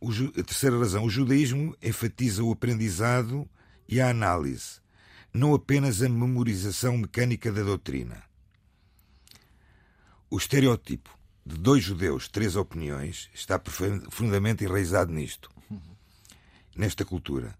o 0.00 0.10
a 0.10 0.42
terceira 0.42 0.78
razão, 0.78 1.04
o 1.04 1.10
judaísmo 1.10 1.76
enfatiza 1.82 2.42
o 2.42 2.52
aprendizado 2.52 3.48
e 3.88 4.00
a 4.00 4.08
análise, 4.08 4.80
não 5.32 5.54
apenas 5.54 6.00
a 6.02 6.08
memorização 6.08 6.96
mecânica 6.96 7.52
da 7.52 7.62
doutrina. 7.62 8.22
O 10.30 10.38
estereótipo 10.38 11.10
de 11.44 11.56
dois 11.58 11.82
judeus, 11.84 12.28
três 12.28 12.54
opiniões, 12.56 13.28
está 13.34 13.58
profu- 13.58 14.00
profundamente 14.02 14.64
enraizado 14.64 15.12
nisto, 15.12 15.50
nesta 16.76 17.04
cultura. 17.04 17.58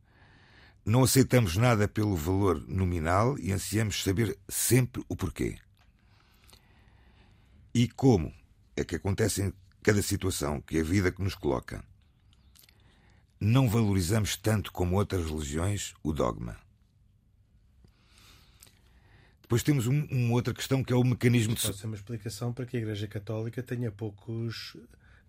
Não 0.90 1.04
aceitamos 1.04 1.56
nada 1.56 1.86
pelo 1.86 2.16
valor 2.16 2.60
nominal 2.66 3.38
e 3.38 3.52
ansiamos 3.52 4.02
saber 4.02 4.36
sempre 4.48 5.00
o 5.08 5.14
porquê. 5.14 5.56
E 7.72 7.86
como 7.86 8.34
é 8.76 8.82
que 8.82 8.96
acontece 8.96 9.40
em 9.40 9.52
cada 9.84 10.02
situação 10.02 10.60
que 10.60 10.80
a 10.80 10.82
vida 10.82 11.12
que 11.12 11.22
nos 11.22 11.36
coloca. 11.36 11.84
Não 13.38 13.68
valorizamos 13.68 14.36
tanto 14.36 14.72
como 14.72 14.96
outras 14.96 15.26
religiões 15.26 15.94
o 16.02 16.12
dogma. 16.12 16.58
Depois 19.42 19.62
temos 19.62 19.86
um- 19.86 20.06
uma 20.10 20.32
outra 20.32 20.52
questão 20.52 20.82
que 20.82 20.92
é 20.92 20.96
o 20.96 21.04
mecanismo 21.04 21.54
de. 21.54 21.62
Pode 21.62 21.76
ser 21.78 21.86
uma 21.86 21.94
explicação 21.94 22.52
para 22.52 22.66
que 22.66 22.76
a 22.76 22.80
Igreja 22.80 23.06
Católica 23.06 23.62
tenha 23.62 23.92
poucos 23.92 24.76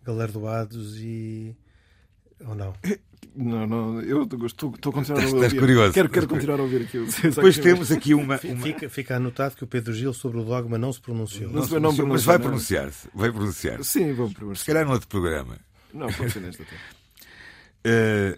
galardoados 0.02 0.98
e. 0.98 1.56
ou 2.40 2.56
não? 2.56 2.74
Não, 3.36 3.66
não, 3.66 4.02
eu 4.02 4.24
estou, 4.24 4.74
estou 4.74 4.90
a 4.90 4.94
continuar 4.94 5.20
a 5.20 5.24
Estás- 5.24 5.34
ouvir. 5.34 5.46
estás 5.46 5.60
curioso. 5.62 5.94
Quero, 5.94 6.10
quero 6.10 6.28
continuar 6.28 6.60
a 6.60 6.64
ouvir 6.64 6.82
aquilo. 6.82 7.08
Depois 7.22 7.58
temos 7.60 7.92
aqui 7.92 8.14
uma. 8.14 8.38
Uma- 8.44 8.64
Fica, 8.64 8.90
fica 8.90 9.16
anotado 9.16 9.56
que 9.56 9.64
o 9.64 9.68
Pedro 9.68 9.94
Gil 9.94 10.14
sobre 10.14 10.40
o 10.40 10.44
dogma 10.44 10.78
não 10.78 10.92
se 10.92 11.00
pronunciou. 11.00 11.50
Não 11.52 11.64
se- 11.64 11.80
mas 11.80 11.96
pronuncia, 11.96 12.26
vai 12.26 12.38
não. 12.38 12.44
pronunciar-se. 12.46 13.08
Vai 13.14 13.32
pronunciar-se. 13.32 13.90
Sim, 13.90 14.14
vamos 14.14 14.34
primeiro. 14.34 14.60
Se 14.60 14.66
calhar 14.66 14.86
no 14.86 14.92
outro 14.92 15.08
programa. 15.08 15.58
Não, 15.94 16.08
pode 16.12 16.32
ser 16.32 16.40
nesta 16.42 16.64
até. 16.64 16.76
Eh, 17.84 18.38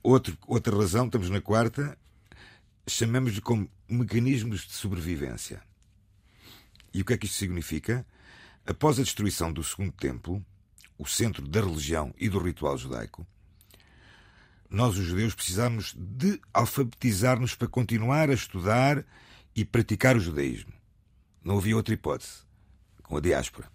outro, 0.00 0.38
outra 0.46 0.76
razão, 0.76 1.06
estamos 1.06 1.28
na 1.28 1.40
quarta, 1.40 1.98
chamamos-lhe 2.86 3.40
como 3.40 3.68
mecanismos 3.88 4.60
de 4.60 4.74
sobrevivência. 4.74 5.60
E 6.94 7.02
o 7.02 7.04
que 7.04 7.14
é 7.14 7.18
que 7.18 7.26
isto 7.26 7.36
significa? 7.36 8.06
Após 8.64 9.00
a 9.00 9.02
destruição 9.02 9.52
do 9.52 9.64
Segundo 9.64 9.90
Templo, 9.90 10.40
o 10.96 11.04
centro 11.04 11.48
da 11.48 11.60
religião 11.60 12.14
e 12.16 12.28
do 12.28 12.38
ritual 12.38 12.78
judaico, 12.78 13.26
nós, 14.70 14.96
os 14.96 15.04
judeus, 15.04 15.34
precisamos 15.34 15.94
de 15.98 16.40
alfabetizar-nos 16.54 17.56
para 17.56 17.66
continuar 17.66 18.30
a 18.30 18.34
estudar 18.34 19.04
e 19.54 19.64
praticar 19.64 20.16
o 20.16 20.20
judaísmo. 20.20 20.72
Não 21.44 21.58
havia 21.58 21.76
outra 21.76 21.92
hipótese, 21.92 22.44
com 23.02 23.16
a 23.16 23.20
diáspora. 23.20 23.68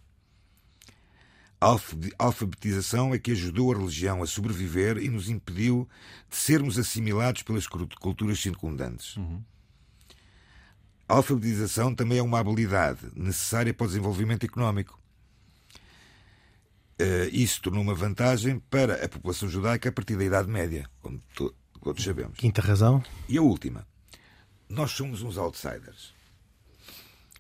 A 1.60 1.77
alfabetização 2.19 3.13
é 3.13 3.19
que 3.19 3.31
ajudou 3.31 3.73
a 3.73 3.77
religião 3.77 4.23
a 4.23 4.27
sobreviver 4.27 4.97
e 4.97 5.10
nos 5.10 5.29
impediu 5.29 5.88
de 6.29 6.36
sermos 6.36 6.77
assimilados 6.77 7.43
pelas 7.43 7.67
culturas 7.67 8.39
circundantes. 8.39 9.17
Uhum. 9.17 9.43
A 11.08 11.15
alfabetização 11.15 11.93
também 11.93 12.19
é 12.19 12.23
uma 12.23 12.39
habilidade 12.39 13.12
necessária 13.15 13.73
para 13.73 13.86
o 13.86 13.88
desenvolvimento 13.88 14.45
económico. 14.45 14.99
Uh, 17.01 17.27
isso 17.31 17.62
tornou 17.62 17.81
uma 17.84 17.93
vantagem 17.93 18.60
para 18.60 19.03
a 19.03 19.10
população 19.10 19.49
judaica 19.49 19.89
a 19.89 19.91
partir 19.91 20.15
da 20.15 20.23
Idade 20.23 20.49
Média, 20.49 20.89
como 21.01 21.21
todos 21.34 22.03
sabemos. 22.03 22.38
Quinta 22.38 22.62
razão. 22.62 23.03
E 23.27 23.38
a 23.38 23.41
última. 23.41 23.86
Nós 24.69 24.91
somos 24.91 25.21
uns 25.21 25.38
outsiders. 25.38 26.13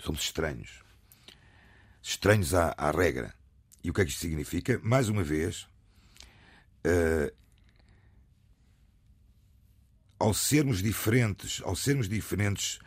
Somos 0.03 0.21
estranhos. 0.21 0.83
Estranhos 2.01 2.53
à, 2.53 2.75
à 2.77 2.91
regra. 2.91 3.33
E 3.83 3.89
o 3.89 3.93
que 3.93 4.01
é 4.01 4.05
que 4.05 4.11
isto 4.11 4.21
significa? 4.21 4.79
Mais 4.83 5.09
uma 5.09 5.23
vez, 5.23 5.67
uh, 6.85 7.33
ao 10.19 10.33
sermos 10.33 10.81
diferentes, 10.81 11.61
ao 11.63 11.75
sermos 11.75 12.09
diferentes, 12.09 12.79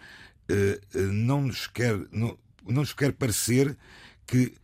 uh, 0.50 0.98
uh, 0.98 1.12
não 1.12 1.42
nos 1.42 1.66
quer, 1.66 1.96
não, 2.12 2.38
não 2.62 2.82
nos 2.82 2.92
quer 2.92 3.12
parecer 3.12 3.76
que 4.26 4.54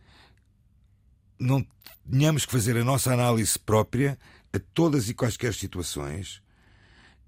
não 1.39 1.65
tenhamos 2.09 2.45
que 2.45 2.51
fazer 2.51 2.77
a 2.77 2.83
nossa 2.83 3.13
análise 3.13 3.57
própria 3.57 4.17
a 4.53 4.59
todas 4.73 5.09
e 5.09 5.13
quaisquer 5.13 5.53
situações 5.53 6.41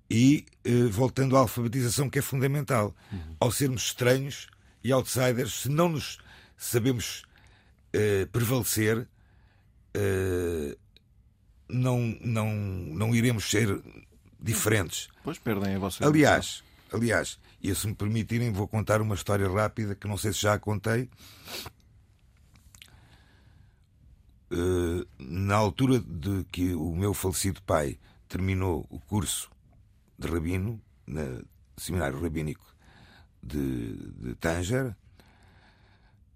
e 0.09 0.45
uh, 0.65 0.89
voltando 0.89 1.35
à 1.35 1.39
alfabetização 1.39 2.09
que 2.09 2.19
é 2.19 2.21
fundamental. 2.21 2.95
Uhum. 3.11 3.35
Ao 3.39 3.51
sermos 3.51 3.83
estranhos 3.87 4.47
e 4.83 4.91
outsiders, 4.91 5.61
se 5.61 5.69
não 5.69 5.89
nos 5.89 6.19
sabemos 6.55 7.23
uh, 7.93 8.27
prevalecer, 8.31 8.99
uh, 8.99 10.77
não, 11.67 12.17
não, 12.21 12.49
não 12.55 13.15
iremos 13.15 13.49
ser 13.49 13.81
diferentes. 14.39 15.09
Pois 15.23 15.37
perdem 15.37 15.75
a 15.75 15.79
vossa 15.79 16.05
Aliás, 16.05 16.63
aliás, 16.93 17.37
e 17.61 17.73
se 17.75 17.87
me 17.87 17.95
permitirem, 17.95 18.51
vou 18.51 18.67
contar 18.67 19.01
uma 19.01 19.15
história 19.15 19.49
rápida 19.49 19.95
que 19.95 20.07
não 20.07 20.17
sei 20.17 20.31
se 20.31 20.41
já 20.41 20.53
a 20.53 20.59
contei. 20.59 21.09
Na 25.19 25.55
altura 25.55 25.99
de 25.99 26.43
que 26.45 26.73
o 26.73 26.95
meu 26.95 27.13
falecido 27.13 27.61
pai 27.63 27.99
terminou 28.27 28.85
o 28.89 28.99
curso 28.99 29.49
de 30.17 30.27
rabino, 30.27 30.81
no 31.05 31.45
seminário 31.77 32.21
rabínico 32.21 32.65
de, 33.41 33.93
de 33.93 34.35
Tanger. 34.35 34.95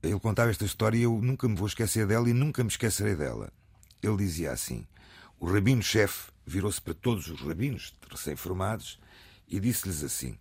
Ele 0.04 0.20
contava 0.20 0.50
esta 0.50 0.66
história 0.66 0.98
e 0.98 1.04
eu 1.04 1.22
nunca 1.22 1.48
me 1.48 1.56
vou 1.56 1.68
esquecer 1.68 2.08
dela 2.08 2.30
e 2.30 2.34
nunca 2.34 2.64
me 2.64 2.70
esquecerei 2.70 3.16
dela. 3.16 3.52
Ele 4.02 4.18
dizia 4.18 4.52
assim: 4.52 4.86
o 5.40 5.52
rabino-chefe 5.52 6.32
virou-se 6.46 6.82
para 6.82 6.94
todos 6.94 7.28
os 7.28 7.42
rabinos 7.42 7.94
recém-formados 8.10 9.00
e 9.48 9.60
disse-lhes 9.60 10.04
assim: 10.04 10.38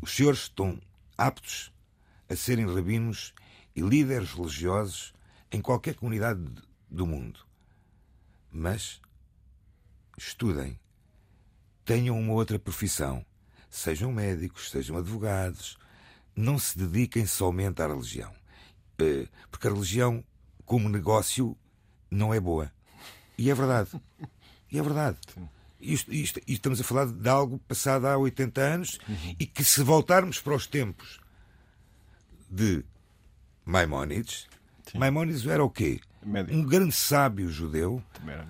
Os 0.00 0.14
senhores 0.14 0.42
estão 0.42 0.80
aptos 1.16 1.72
a 2.28 2.36
serem 2.36 2.72
rabinos 2.72 3.34
e 3.74 3.82
líderes 3.82 4.32
religiosos 4.32 5.12
em 5.50 5.60
qualquer 5.60 5.94
comunidade 5.94 6.40
do 6.88 7.06
mundo. 7.06 7.40
Mas 8.50 9.00
estudem 10.16 10.78
tenham 11.84 12.18
uma 12.18 12.32
outra 12.34 12.58
profissão. 12.58 13.24
Sejam 13.68 14.12
médicos, 14.12 14.70
sejam 14.70 14.96
advogados. 14.96 15.76
Não 16.36 16.58
se 16.58 16.78
dediquem 16.78 17.26
somente 17.26 17.82
à 17.82 17.88
religião. 17.88 18.32
Eh, 18.98 19.26
porque 19.50 19.66
a 19.66 19.72
religião, 19.72 20.22
como 20.64 20.88
negócio, 20.88 21.56
não 22.10 22.32
é 22.32 22.38
boa. 22.38 22.72
E 23.36 23.50
é 23.50 23.54
verdade. 23.54 23.90
E 24.70 24.78
é 24.78 24.82
verdade. 24.82 25.18
Isto, 25.80 26.12
isto, 26.12 26.38
isto, 26.38 26.42
estamos 26.46 26.80
a 26.80 26.84
falar 26.84 27.06
de 27.06 27.28
algo 27.28 27.58
passado 27.60 28.06
há 28.06 28.16
80 28.16 28.60
anos 28.60 28.98
uhum. 29.08 29.34
e 29.38 29.46
que, 29.46 29.64
se 29.64 29.82
voltarmos 29.82 30.40
para 30.40 30.54
os 30.54 30.66
tempos 30.66 31.18
de 32.48 32.84
Maimónides, 33.64 34.46
Sim. 34.90 34.98
Maimónides 34.98 35.46
era 35.46 35.64
o 35.64 35.70
quê? 35.70 36.00
Médico. 36.22 36.54
um 36.54 36.62
grande 36.64 36.94
sábio 36.94 37.48
judeu, 37.48 38.02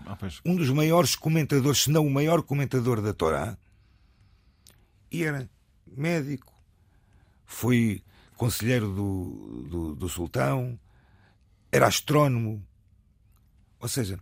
ah, 0.06 0.18
um 0.44 0.56
dos 0.56 0.70
maiores 0.70 1.14
comentadores, 1.14 1.82
se 1.82 1.90
não 1.90 2.04
o 2.04 2.10
maior 2.10 2.42
comentador 2.42 3.00
da 3.00 3.12
Torá, 3.12 3.56
e 5.10 5.22
era 5.22 5.48
médico, 5.86 6.52
foi 7.46 8.02
conselheiro 8.36 8.88
do, 8.88 9.66
do, 9.68 9.94
do 9.94 10.08
sultão, 10.08 10.78
era 11.70 11.86
astrónomo. 11.86 12.60
Ou 13.78 13.88
seja, 13.88 14.18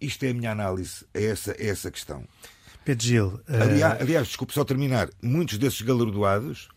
isto 0.00 0.24
é 0.24 0.30
a 0.30 0.34
minha 0.34 0.52
análise 0.52 1.04
a 1.12 1.20
essa, 1.20 1.52
a 1.52 1.64
essa 1.64 1.90
questão. 1.90 2.24
Pedro 2.84 3.04
Gil. 3.04 3.26
Uh... 3.48 3.62
Aliás, 3.62 4.00
aliás, 4.00 4.26
desculpe 4.28 4.52
só 4.52 4.64
terminar. 4.64 5.08
Muitos 5.20 5.58
desses 5.58 5.80
galardoados 5.80 6.68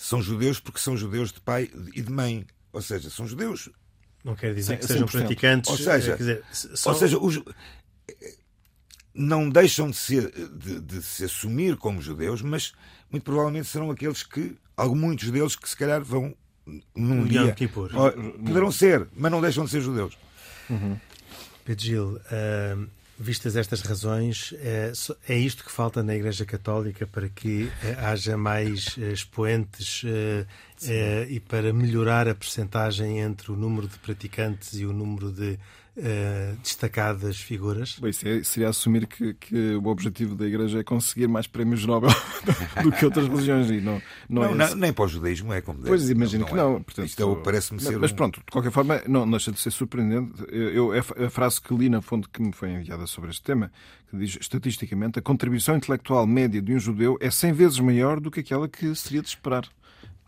são 0.00 0.22
judeus 0.22 0.58
porque 0.58 0.80
são 0.80 0.96
judeus 0.96 1.30
de 1.30 1.42
pai 1.42 1.70
e 1.94 2.00
de 2.00 2.10
mãe. 2.10 2.46
Ou 2.72 2.80
seja, 2.80 3.10
são 3.10 3.26
judeus. 3.26 3.68
Não 4.24 4.34
quer 4.34 4.54
dizer 4.54 4.78
que 4.78 4.86
sejam 4.86 5.06
praticantes. 5.06 5.70
Ou 5.70 5.76
seja, 5.76 6.16
dizer, 6.16 6.42
são... 6.50 6.92
ou 6.92 6.98
seja 6.98 7.18
os, 7.18 7.42
não 9.14 9.50
deixam 9.50 9.90
de, 9.90 9.96
ser, 9.96 10.32
de, 10.56 10.80
de, 10.80 11.02
se 11.02 11.24
assumir 11.24 11.76
como 11.76 12.00
judeus, 12.00 12.40
mas 12.40 12.72
muito 13.10 13.24
provavelmente 13.24 13.68
serão 13.68 13.90
aqueles 13.90 14.22
que, 14.22 14.56
muitos 14.78 15.30
deles 15.30 15.54
que 15.54 15.68
se 15.68 15.76
calhar 15.76 16.02
vão 16.02 16.34
num 16.96 17.20
um 17.20 17.26
dia. 17.26 17.54
Poderão 18.38 18.72
ser, 18.72 19.06
mas 19.14 19.30
não 19.30 19.42
deixam 19.42 19.66
de 19.66 19.70
ser 19.70 19.82
judeus. 19.82 20.16
Uhum. 20.70 20.98
Pedro 21.62 21.84
Gil, 21.84 22.08
uh, 22.16 22.88
Vistas 23.22 23.54
estas 23.54 23.82
razões, 23.82 24.54
é, 24.60 24.92
é 25.28 25.36
isto 25.36 25.62
que 25.62 25.70
falta 25.70 26.02
na 26.02 26.16
Igreja 26.16 26.46
Católica 26.46 27.06
para 27.06 27.28
que 27.28 27.70
eh, 27.84 27.94
haja 27.98 28.34
mais 28.34 28.96
eh, 28.98 29.12
expoentes 29.12 30.02
eh, 30.06 31.26
e 31.28 31.38
para 31.38 31.70
melhorar 31.70 32.26
a 32.26 32.34
percentagem 32.34 33.18
entre 33.18 33.52
o 33.52 33.56
número 33.56 33.86
de 33.86 33.98
praticantes 33.98 34.72
e 34.72 34.86
o 34.86 34.92
número 34.94 35.30
de 35.30 35.58
uh, 35.96 36.56
destacadas 36.62 37.40
figuras? 37.40 37.98
Bem, 37.98 38.12
seria, 38.12 38.44
seria 38.44 38.68
assumir 38.68 39.06
que, 39.06 39.34
que, 39.34 39.74
o 39.74 39.86
objetivo 39.86 40.34
da 40.34 40.46
Igreja 40.46 40.80
é 40.80 40.84
conseguir 40.84 41.28
mais 41.28 41.46
prémios 41.46 41.84
Nobel 41.84 42.10
do 42.82 42.92
que 42.92 43.04
outras 43.04 43.26
religiões. 43.28 43.70
E 43.70 43.80
não, 43.80 44.00
não, 44.28 44.54
não, 44.54 44.64
é 44.64 44.68
não 44.68 44.76
nem 44.76 44.92
para 44.92 45.04
o 45.04 45.08
judaísmo 45.08 45.52
é 45.52 45.60
como 45.60 45.80
Pois, 45.80 46.08
imagino 46.08 46.46
que 46.46 46.54
não. 46.54 46.76
É. 46.76 46.80
Portanto, 46.80 47.06
Isto 47.06 47.22
é 47.40 47.44
parece-me 47.44 47.80
ser. 47.80 47.98
Mas 47.98 48.12
pronto, 48.12 48.40
de 48.40 48.50
qualquer 48.50 48.72
forma, 48.72 49.02
não, 49.06 49.20
não 49.24 49.32
deixa 49.32 49.52
de 49.52 49.60
ser 49.60 49.70
surpreendente. 49.70 50.32
Eu, 50.50 50.92
a 50.92 51.30
frase 51.30 51.60
que 51.60 51.74
li 51.74 51.88
na 51.88 52.00
fonte 52.00 52.28
que 52.28 52.42
me 52.42 52.52
foi 52.52 52.70
enviada 52.70 53.06
sobre 53.06 53.30
este 53.30 53.42
tema, 53.42 53.70
que 54.10 54.16
diz 54.16 54.36
estatisticamente 54.40 55.18
a 55.18 55.22
contribuição 55.22 55.76
intelectual 55.76 56.26
média 56.26 56.60
de 56.60 56.74
um 56.74 56.78
judeu 56.78 57.18
é 57.20 57.30
100 57.30 57.52
vezes 57.52 57.80
maior 57.80 58.20
do 58.20 58.30
que 58.30 58.40
aquela 58.40 58.68
que 58.68 58.94
seria 58.94 59.22
de 59.22 59.28
esperar 59.28 59.66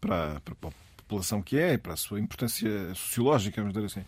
para, 0.01 0.41
para 0.41 0.69
a 0.69 0.73
população 0.97 1.43
que 1.43 1.57
é, 1.59 1.77
para 1.77 1.95
a 1.95 1.97
sua 1.97 2.21
importância 2.21 2.95
sociológica, 2.95 3.61
vamos 3.61 3.75
dizer 3.75 3.87
assim 3.87 4.07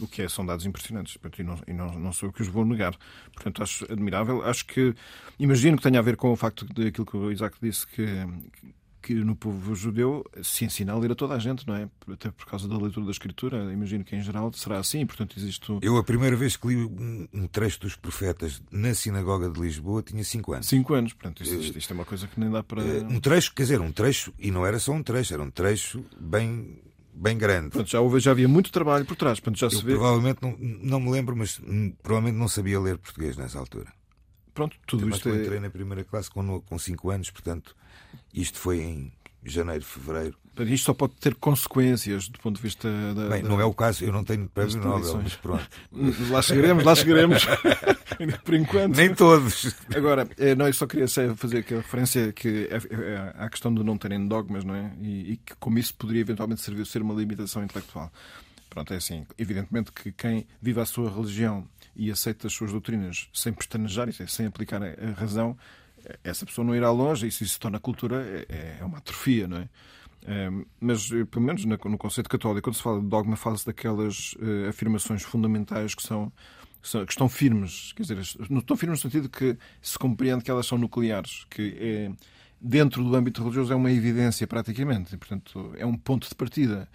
o 0.00 0.06
que 0.06 0.22
é, 0.22 0.28
são 0.28 0.44
dados 0.44 0.66
impressionantes 0.66 1.18
e, 1.38 1.42
não, 1.42 1.58
e 1.66 1.72
não, 1.72 1.98
não 1.98 2.12
sou 2.12 2.28
eu 2.28 2.32
que 2.32 2.42
os 2.42 2.48
vou 2.48 2.64
negar. 2.64 2.96
Portanto, 3.32 3.62
acho 3.62 3.90
admirável. 3.90 4.42
Acho 4.44 4.66
que, 4.66 4.94
imagino 5.38 5.76
que 5.76 5.82
tenha 5.82 5.98
a 5.98 6.02
ver 6.02 6.16
com 6.16 6.32
o 6.32 6.36
facto 6.36 6.66
de 6.66 6.88
aquilo 6.88 7.06
que 7.06 7.16
o 7.16 7.30
Isaac 7.30 7.56
disse, 7.60 7.86
que, 7.86 8.04
que 9.06 9.14
no 9.14 9.36
povo 9.36 9.72
judeu 9.74 10.24
se 10.42 10.64
ensina 10.64 10.92
a 10.92 10.98
ler 10.98 11.12
a 11.12 11.14
toda 11.14 11.34
a 11.34 11.38
gente, 11.38 11.64
não 11.64 11.76
é? 11.76 11.88
Até 12.10 12.28
por 12.30 12.44
causa 12.46 12.66
da 12.66 12.76
leitura 12.76 13.06
da 13.06 13.12
Escritura. 13.12 13.72
Imagino 13.72 14.02
que 14.02 14.16
em 14.16 14.20
geral 14.20 14.52
será 14.52 14.78
assim, 14.78 15.06
portanto 15.06 15.38
existe. 15.38 15.78
Eu, 15.80 15.96
a 15.96 16.02
primeira 16.02 16.34
vez 16.34 16.56
que 16.56 16.66
li 16.66 16.76
um, 16.76 17.46
trecho 17.46 17.80
dos 17.80 17.94
profetas 17.94 18.60
na 18.70 18.92
sinagoga 18.94 19.48
de 19.48 19.60
Lisboa, 19.60 20.02
tinha 20.02 20.24
5 20.24 20.52
anos. 20.54 20.66
5 20.66 20.94
anos, 20.94 21.12
portanto, 21.12 21.42
isto, 21.42 21.78
isto, 21.78 21.90
é 21.92 21.94
uma 21.94 22.04
coisa 22.04 22.26
que 22.26 22.40
nem 22.40 22.50
dá 22.50 22.64
para. 22.64 22.82
Eh, 22.82 23.06
um 23.08 23.20
trecho, 23.20 23.54
quer 23.54 23.62
dizer, 23.62 23.80
um 23.80 23.92
trecho, 23.92 24.34
e 24.38 24.50
não 24.50 24.66
era 24.66 24.78
só 24.80 24.92
um 24.92 25.02
trecho, 25.02 25.32
era 25.32 25.42
um 25.42 25.50
trecho 25.50 26.04
bem 26.18 26.76
bem 27.16 27.36
grande. 27.36 27.70
Pronto, 27.70 27.88
já, 27.88 28.00
houve, 28.00 28.20
já 28.20 28.30
havia 28.30 28.46
muito 28.46 28.70
trabalho 28.70 29.04
por 29.04 29.16
trás. 29.16 29.40
Pronto, 29.40 29.58
já 29.58 29.66
eu 29.66 29.70
se 29.70 29.84
vê... 29.84 29.92
provavelmente 29.92 30.38
não, 30.42 30.56
não 30.58 31.00
me 31.00 31.10
lembro, 31.10 31.34
mas 31.34 31.60
provavelmente 32.02 32.38
não 32.38 32.48
sabia 32.48 32.78
ler 32.78 32.98
português 32.98 33.36
nessa 33.36 33.58
altura. 33.58 33.92
Pronto, 34.52 34.76
tudo 34.86 35.08
isto. 35.08 35.28
Eu 35.28 35.34
é... 35.34 35.42
entrei 35.42 35.60
na 35.60 35.70
primeira 35.70 36.04
classe 36.04 36.30
com 36.30 36.78
5 36.78 37.10
anos, 37.10 37.30
portanto, 37.30 37.74
isto 38.32 38.58
foi 38.58 38.80
em 38.80 39.12
janeiro, 39.50 39.84
fevereiro. 39.84 40.36
Isto 40.58 40.86
só 40.86 40.94
pode 40.94 41.12
ter 41.14 41.34
consequências 41.34 42.28
do 42.28 42.38
ponto 42.38 42.56
de 42.56 42.62
vista 42.62 42.88
da. 43.14 43.28
Bem, 43.28 43.42
não 43.42 43.60
é 43.60 43.64
o 43.64 43.74
caso, 43.74 44.04
eu 44.04 44.12
não 44.12 44.24
tenho 44.24 44.48
prémio 44.48 44.78
Nobel, 44.78 45.20
mas 45.22 45.34
pronto. 45.34 45.68
lá 46.30 46.40
chegaremos, 46.40 46.82
lá 46.82 46.94
chegaremos. 46.94 47.44
Por 48.42 48.54
enquanto. 48.54 48.96
Nem 48.96 49.14
todos. 49.14 49.74
Agora, 49.94 50.26
eh, 50.38 50.54
não, 50.54 50.66
eu 50.66 50.72
só 50.72 50.86
queria 50.86 51.06
fazer 51.36 51.58
aquela 51.58 51.82
referência 51.82 52.32
que 52.32 52.68
é, 52.70 52.76
é, 52.76 53.34
à 53.36 53.50
questão 53.50 53.74
de 53.74 53.82
não 53.84 53.98
terem 53.98 54.26
dogmas, 54.26 54.64
não 54.64 54.74
é? 54.74 54.92
E, 55.02 55.32
e 55.32 55.36
que 55.36 55.54
como 55.56 55.78
isso 55.78 55.94
poderia 55.94 56.22
eventualmente 56.22 56.62
servir 56.62 56.86
ser 56.86 57.02
uma 57.02 57.12
limitação 57.12 57.62
intelectual. 57.62 58.10
Pronto, 58.70 58.94
é 58.94 58.96
assim. 58.96 59.26
Evidentemente 59.36 59.92
que 59.92 60.10
quem 60.12 60.46
vive 60.60 60.80
a 60.80 60.86
sua 60.86 61.10
religião 61.10 61.68
e 61.94 62.10
aceita 62.10 62.46
as 62.46 62.52
suas 62.52 62.72
doutrinas 62.72 63.28
sem 63.32 63.52
pestanejar, 63.52 64.08
sem 64.28 64.46
aplicar 64.46 64.82
a 64.82 65.12
razão, 65.18 65.56
essa 66.22 66.46
pessoa 66.46 66.64
não 66.64 66.74
irá 66.74 66.90
longe 66.90 67.26
e 67.26 67.28
isso 67.28 67.44
se 67.44 67.58
torna 67.58 67.78
cultura 67.78 68.46
é, 68.48 68.78
é 68.80 68.84
uma 68.84 68.98
atrofia, 68.98 69.46
não 69.46 69.58
é? 69.58 69.68
mas, 70.80 71.08
pelo 71.30 71.44
menos 71.44 71.64
no 71.64 71.96
conceito 71.96 72.28
católico, 72.28 72.64
quando 72.64 72.74
se 72.74 72.82
fala 72.82 73.00
de 73.00 73.06
dogma, 73.06 73.36
fala-se 73.36 73.64
daquelas 73.64 74.34
afirmações 74.68 75.22
fundamentais 75.22 75.94
que 75.94 76.02
são 76.02 76.32
que 77.04 77.12
estão 77.12 77.28
firmes, 77.28 77.92
quer 77.94 78.02
dizer, 78.02 78.18
estão 78.18 78.76
firmes 78.76 79.02
no 79.02 79.10
sentido 79.10 79.28
que 79.28 79.56
se 79.82 79.98
compreende 79.98 80.44
que 80.44 80.50
elas 80.50 80.66
são 80.66 80.78
nucleares, 80.78 81.44
que 81.50 81.76
é, 81.80 82.12
dentro 82.60 83.02
do 83.02 83.14
âmbito 83.14 83.42
religioso 83.42 83.72
é 83.72 83.76
uma 83.76 83.90
evidência 83.90 84.46
praticamente, 84.46 85.14
e, 85.14 85.18
portanto 85.18 85.72
é 85.76 85.84
um 85.84 85.96
ponto 85.96 86.28
de 86.28 86.34
partida. 86.34 86.88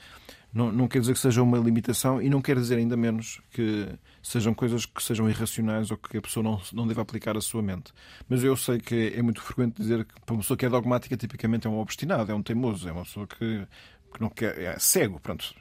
Não, 0.54 0.72
não 0.72 0.88
quer 0.88 1.00
dizer 1.00 1.14
que 1.14 1.20
seja 1.20 1.42
uma 1.42 1.58
limitação 1.58 2.22
e 2.22 2.30
não 2.30 2.42
quer 2.42 2.58
dizer 2.58 2.76
ainda 2.76 2.98
menos 2.98 3.40
que 3.52 3.88
sejam 4.22 4.54
coisas 4.54 4.86
que 4.86 5.02
sejam 5.02 5.30
irracionais 5.30 5.92
ou 5.92 5.98
que 5.98 6.18
a 6.18 6.22
pessoa 6.22 6.44
não, 6.44 6.62
não 6.74 6.86
deva 6.86 7.02
aplicar 7.02 7.38
à 7.38 7.42
sua 7.42 7.62
mente. 7.62 7.94
Mas 8.28 8.44
eu 8.44 8.56
sei 8.58 8.80
que 8.80 9.14
é 9.16 9.22
muito 9.22 9.42
frequente 9.42 9.78
dizer 9.78 10.04
que 10.04 10.14
para 10.26 10.34
uma 10.34 10.42
pessoa 10.42 10.58
que 10.58 10.66
é 10.66 10.70
dogmática, 10.70 11.16
tipicamente 11.16 11.68
é 11.68 11.70
um 11.70 11.80
obstinado, 11.80 12.32
é 12.32 12.36
um 12.36 12.44
teimoso, 12.44 12.88
é 12.88 12.92
uma 12.92 13.04
pessoa 13.04 13.26
que, 13.26 13.66
que 14.14 14.20
não 14.20 14.30
quer, 14.30 14.60
é 14.60 14.78
cego, 14.78 15.20
pronto. 15.22 15.56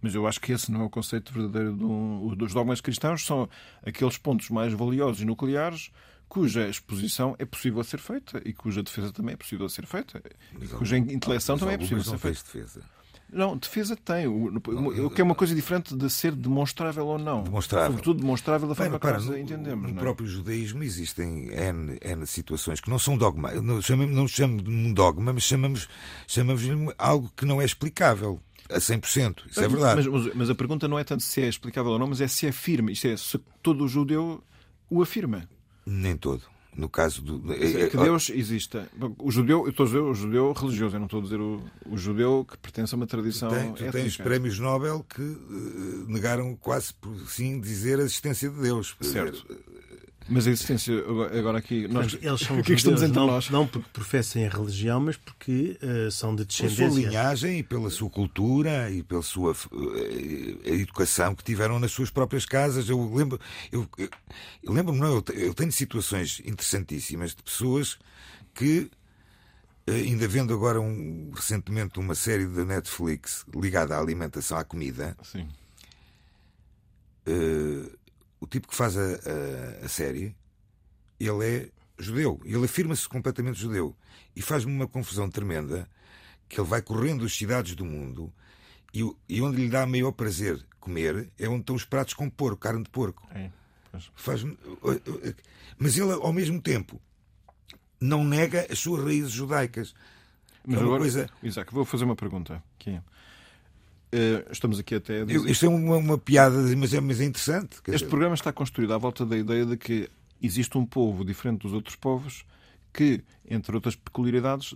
Mas 0.00 0.14
eu 0.14 0.26
acho 0.26 0.40
que 0.40 0.52
esse 0.52 0.72
não 0.72 0.80
é 0.80 0.84
o 0.84 0.90
conceito 0.90 1.32
verdadeiro 1.32 1.76
do, 1.76 2.34
dos 2.34 2.54
dogmas 2.54 2.80
cristãos, 2.80 3.24
são 3.24 3.46
aqueles 3.84 4.16
pontos 4.16 4.48
mais 4.48 4.72
valiosos 4.72 5.20
e 5.20 5.26
nucleares 5.26 5.90
cuja 6.30 6.68
exposição 6.68 7.34
é 7.40 7.44
possível 7.44 7.80
a 7.80 7.84
ser 7.84 7.98
feita 7.98 8.40
e 8.44 8.52
cuja 8.54 8.84
defesa 8.84 9.12
também 9.12 9.34
é 9.34 9.36
possível 9.36 9.66
a 9.66 9.68
ser 9.68 9.84
feita, 9.84 10.22
e 10.60 10.68
cuja 10.68 10.96
intelecção 10.96 11.58
também 11.58 11.74
é 11.74 11.78
possível 11.78 12.00
a 12.00 12.04
ser 12.04 12.18
feita. 12.18 12.42
Defesa. 12.44 12.99
Não, 13.32 13.56
defesa 13.56 13.96
tem. 13.96 14.26
O, 14.26 14.46
o, 15.06 15.10
que 15.10 15.20
é 15.20 15.24
uma 15.24 15.34
coisa 15.34 15.54
diferente 15.54 15.94
de 15.94 16.10
ser 16.10 16.32
demonstrável 16.32 17.06
ou 17.06 17.18
não. 17.18 17.42
Demonstrável. 17.42 17.90
Sobretudo 17.90 18.20
demonstrável 18.20 18.68
da 18.68 18.74
forma 18.74 18.98
para, 18.98 19.18
que 19.20 19.38
entendemos. 19.38 19.86
No, 19.86 19.94
no 19.94 19.98
é? 19.98 20.00
próprio 20.00 20.26
judaísmo 20.26 20.82
existem 20.82 21.48
N, 21.52 21.98
N 22.02 22.26
situações 22.26 22.80
que 22.80 22.90
não 22.90 22.98
são 22.98 23.16
dogma. 23.16 23.52
Não 23.52 23.80
chamamos, 23.80 24.14
não 24.14 24.26
chamamos 24.26 24.64
de 24.64 24.70
um 24.70 24.92
dogma, 24.92 25.32
mas 25.32 25.44
chamamos, 25.44 25.88
chamamos 26.26 26.62
algo 26.98 27.30
que 27.36 27.44
não 27.44 27.60
é 27.60 27.64
explicável 27.64 28.40
a 28.68 28.78
100%. 28.78 29.42
Isso 29.50 29.60
é 29.60 29.68
verdade. 29.68 30.08
Mas, 30.08 30.34
mas, 30.34 30.50
a 30.50 30.54
pergunta 30.54 30.88
não 30.88 30.98
é 30.98 31.04
tanto 31.04 31.22
se 31.22 31.40
é 31.40 31.48
explicável 31.48 31.92
ou 31.92 31.98
não, 31.98 32.08
mas 32.08 32.20
é 32.20 32.28
se 32.28 32.46
é 32.46 32.52
firme. 32.52 32.92
Isto 32.92 33.08
é, 33.08 33.16
se 33.16 33.38
todo 33.62 33.86
judeu 33.86 34.42
o 34.88 35.02
afirma. 35.02 35.48
Nem 35.86 36.16
todo. 36.16 36.42
No 36.76 36.88
caso 36.88 37.20
do. 37.22 37.40
Que 37.40 37.96
Deus 37.96 38.30
exista. 38.30 38.88
O 39.18 39.30
judeu, 39.30 39.64
eu 39.64 39.70
estou 39.70 39.84
a 39.84 39.86
dizer 39.86 39.98
o 39.98 40.14
judeu 40.14 40.52
religioso, 40.52 40.96
eu 40.96 41.00
não 41.00 41.06
estou 41.06 41.20
a 41.20 41.22
dizer 41.22 41.40
o, 41.40 41.62
o 41.86 41.98
judeu 41.98 42.46
que 42.48 42.56
pertence 42.58 42.94
a 42.94 42.96
uma 42.96 43.06
tradição. 43.06 43.48
Tu, 43.48 43.54
tem, 43.54 43.72
tu 43.72 43.92
tens 43.92 44.16
prémios 44.16 44.58
Nobel 44.58 45.04
que 45.08 45.20
uh, 45.20 46.06
negaram 46.06 46.54
quase 46.56 46.94
por 46.94 47.14
sim 47.28 47.60
dizer 47.60 47.98
a 47.98 48.02
existência 48.02 48.48
de 48.48 48.60
Deus. 48.60 48.96
Certo. 49.00 49.44
Mas 50.28 50.46
a 50.46 50.50
existência, 50.50 50.94
agora 51.36 51.58
aqui. 51.58 51.88
Nós, 51.88 52.16
eles 52.20 52.40
são 52.40 52.60
que 52.62 52.72
estamos 52.72 53.02
entre 53.02 53.18
não, 53.18 53.26
nós? 53.26 53.50
não 53.50 53.66
porque 53.66 53.88
professem 53.92 54.46
a 54.46 54.50
religião, 54.50 55.00
mas 55.00 55.16
porque 55.16 55.78
uh, 55.82 56.10
são 56.10 56.36
de 56.36 56.44
descendência. 56.44 56.84
Pela 56.84 56.90
sua 56.90 57.00
linhagem 57.00 57.58
e 57.58 57.62
pela 57.62 57.90
sua 57.90 58.10
cultura 58.10 58.90
e 58.90 59.02
pela 59.02 59.22
sua 59.22 59.52
uh, 59.52 60.60
educação 60.64 61.34
que 61.34 61.42
tiveram 61.42 61.78
nas 61.80 61.90
suas 61.90 62.10
próprias 62.10 62.44
casas. 62.44 62.88
Eu 62.88 63.12
lembro, 63.12 63.40
eu, 63.72 63.88
eu, 63.98 64.08
eu 64.62 64.72
lembro 64.72 64.94
não, 64.94 65.16
eu, 65.16 65.24
eu 65.34 65.54
tenho 65.54 65.72
situações 65.72 66.40
interessantíssimas 66.44 67.34
de 67.34 67.42
pessoas 67.42 67.98
que 68.54 68.90
eh, 69.86 69.92
ainda 69.92 70.28
vendo 70.28 70.54
agora 70.54 70.80
um, 70.80 71.30
recentemente 71.34 71.98
uma 71.98 72.14
série 72.14 72.46
da 72.46 72.64
Netflix 72.64 73.44
ligada 73.54 73.96
à 73.96 74.00
alimentação, 74.00 74.58
à 74.58 74.64
comida. 74.64 75.16
Sim. 75.22 75.48
Uh, 77.26 77.90
o 78.40 78.46
tipo 78.46 78.68
que 78.68 78.74
faz 78.74 78.96
a, 78.96 79.02
a, 79.02 79.84
a 79.84 79.88
série, 79.88 80.34
ele 81.18 81.46
é 81.46 81.68
judeu. 81.98 82.40
Ele 82.44 82.64
afirma-se 82.64 83.08
completamente 83.08 83.60
judeu. 83.60 83.94
E 84.34 84.40
faz-me 84.40 84.72
uma 84.72 84.88
confusão 84.88 85.28
tremenda 85.30 85.88
que 86.48 86.60
ele 86.60 86.68
vai 86.68 86.82
correndo 86.82 87.24
as 87.24 87.36
cidades 87.36 87.74
do 87.74 87.84
mundo 87.84 88.32
e, 88.92 89.08
e, 89.28 89.40
onde 89.40 89.56
lhe 89.58 89.68
dá 89.68 89.86
maior 89.86 90.10
prazer 90.10 90.64
comer 90.80 91.30
é 91.38 91.48
onde 91.48 91.60
estão 91.60 91.76
os 91.76 91.84
pratos 91.84 92.14
com 92.14 92.28
porco, 92.28 92.56
carne 92.56 92.82
de 92.82 92.90
porco. 92.90 93.28
É, 93.32 93.50
faz 94.16 94.44
Mas 95.78 95.96
ele, 95.96 96.12
ao 96.12 96.32
mesmo 96.32 96.60
tempo, 96.60 97.00
não 98.00 98.24
nega 98.24 98.66
as 98.70 98.78
suas 98.78 99.04
raízes 99.04 99.30
judaicas. 99.30 99.94
Mas 100.66 100.78
é 100.78 100.82
agora, 100.82 101.00
coisa... 101.00 101.30
Isaac, 101.42 101.72
vou 101.72 101.84
fazer 101.84 102.04
uma 102.04 102.16
pergunta. 102.16 102.62
Que 102.78 102.90
é, 102.90 103.02
estamos 104.50 104.78
aqui 104.78 104.94
até. 104.94 105.24
Dizer... 105.24 105.50
Isto 105.50 105.66
é 105.66 105.68
uma, 105.68 105.96
uma, 105.96 106.18
piada, 106.18 106.56
mas 106.76 106.92
é, 106.92 107.00
mas 107.00 107.20
é 107.20 107.24
interessante. 107.24 107.76
Este 107.76 107.92
dizer... 107.92 108.08
programa 108.08 108.34
está 108.34 108.52
construído 108.52 108.92
à 108.92 108.98
volta 108.98 109.24
da 109.24 109.36
ideia 109.36 109.64
de 109.64 109.76
que 109.76 110.08
existe 110.42 110.76
um 110.76 110.86
povo 110.86 111.24
diferente 111.24 111.62
dos 111.62 111.72
outros 111.72 111.96
povos 111.96 112.44
que, 112.92 113.22
entre 113.48 113.74
outras 113.74 113.94
peculiaridades, 113.94 114.74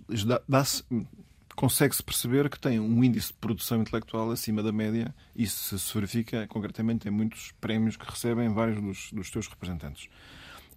consegue-se 1.56 2.02
perceber 2.02 2.48
que 2.48 2.58
tem 2.58 2.78
um 2.78 3.02
índice 3.02 3.28
de 3.28 3.34
produção 3.34 3.80
intelectual 3.80 4.30
acima 4.30 4.62
da 4.62 4.72
média. 4.72 5.14
e 5.34 5.44
Isso 5.44 5.78
se 5.78 5.94
verifica 5.94 6.46
concretamente 6.46 7.08
em 7.08 7.10
muitos 7.10 7.52
prémios 7.60 7.96
que 7.96 8.08
recebem 8.08 8.52
vários 8.52 8.80
dos, 8.80 9.12
dos 9.12 9.28
seus 9.30 9.48
representantes. 9.48 10.08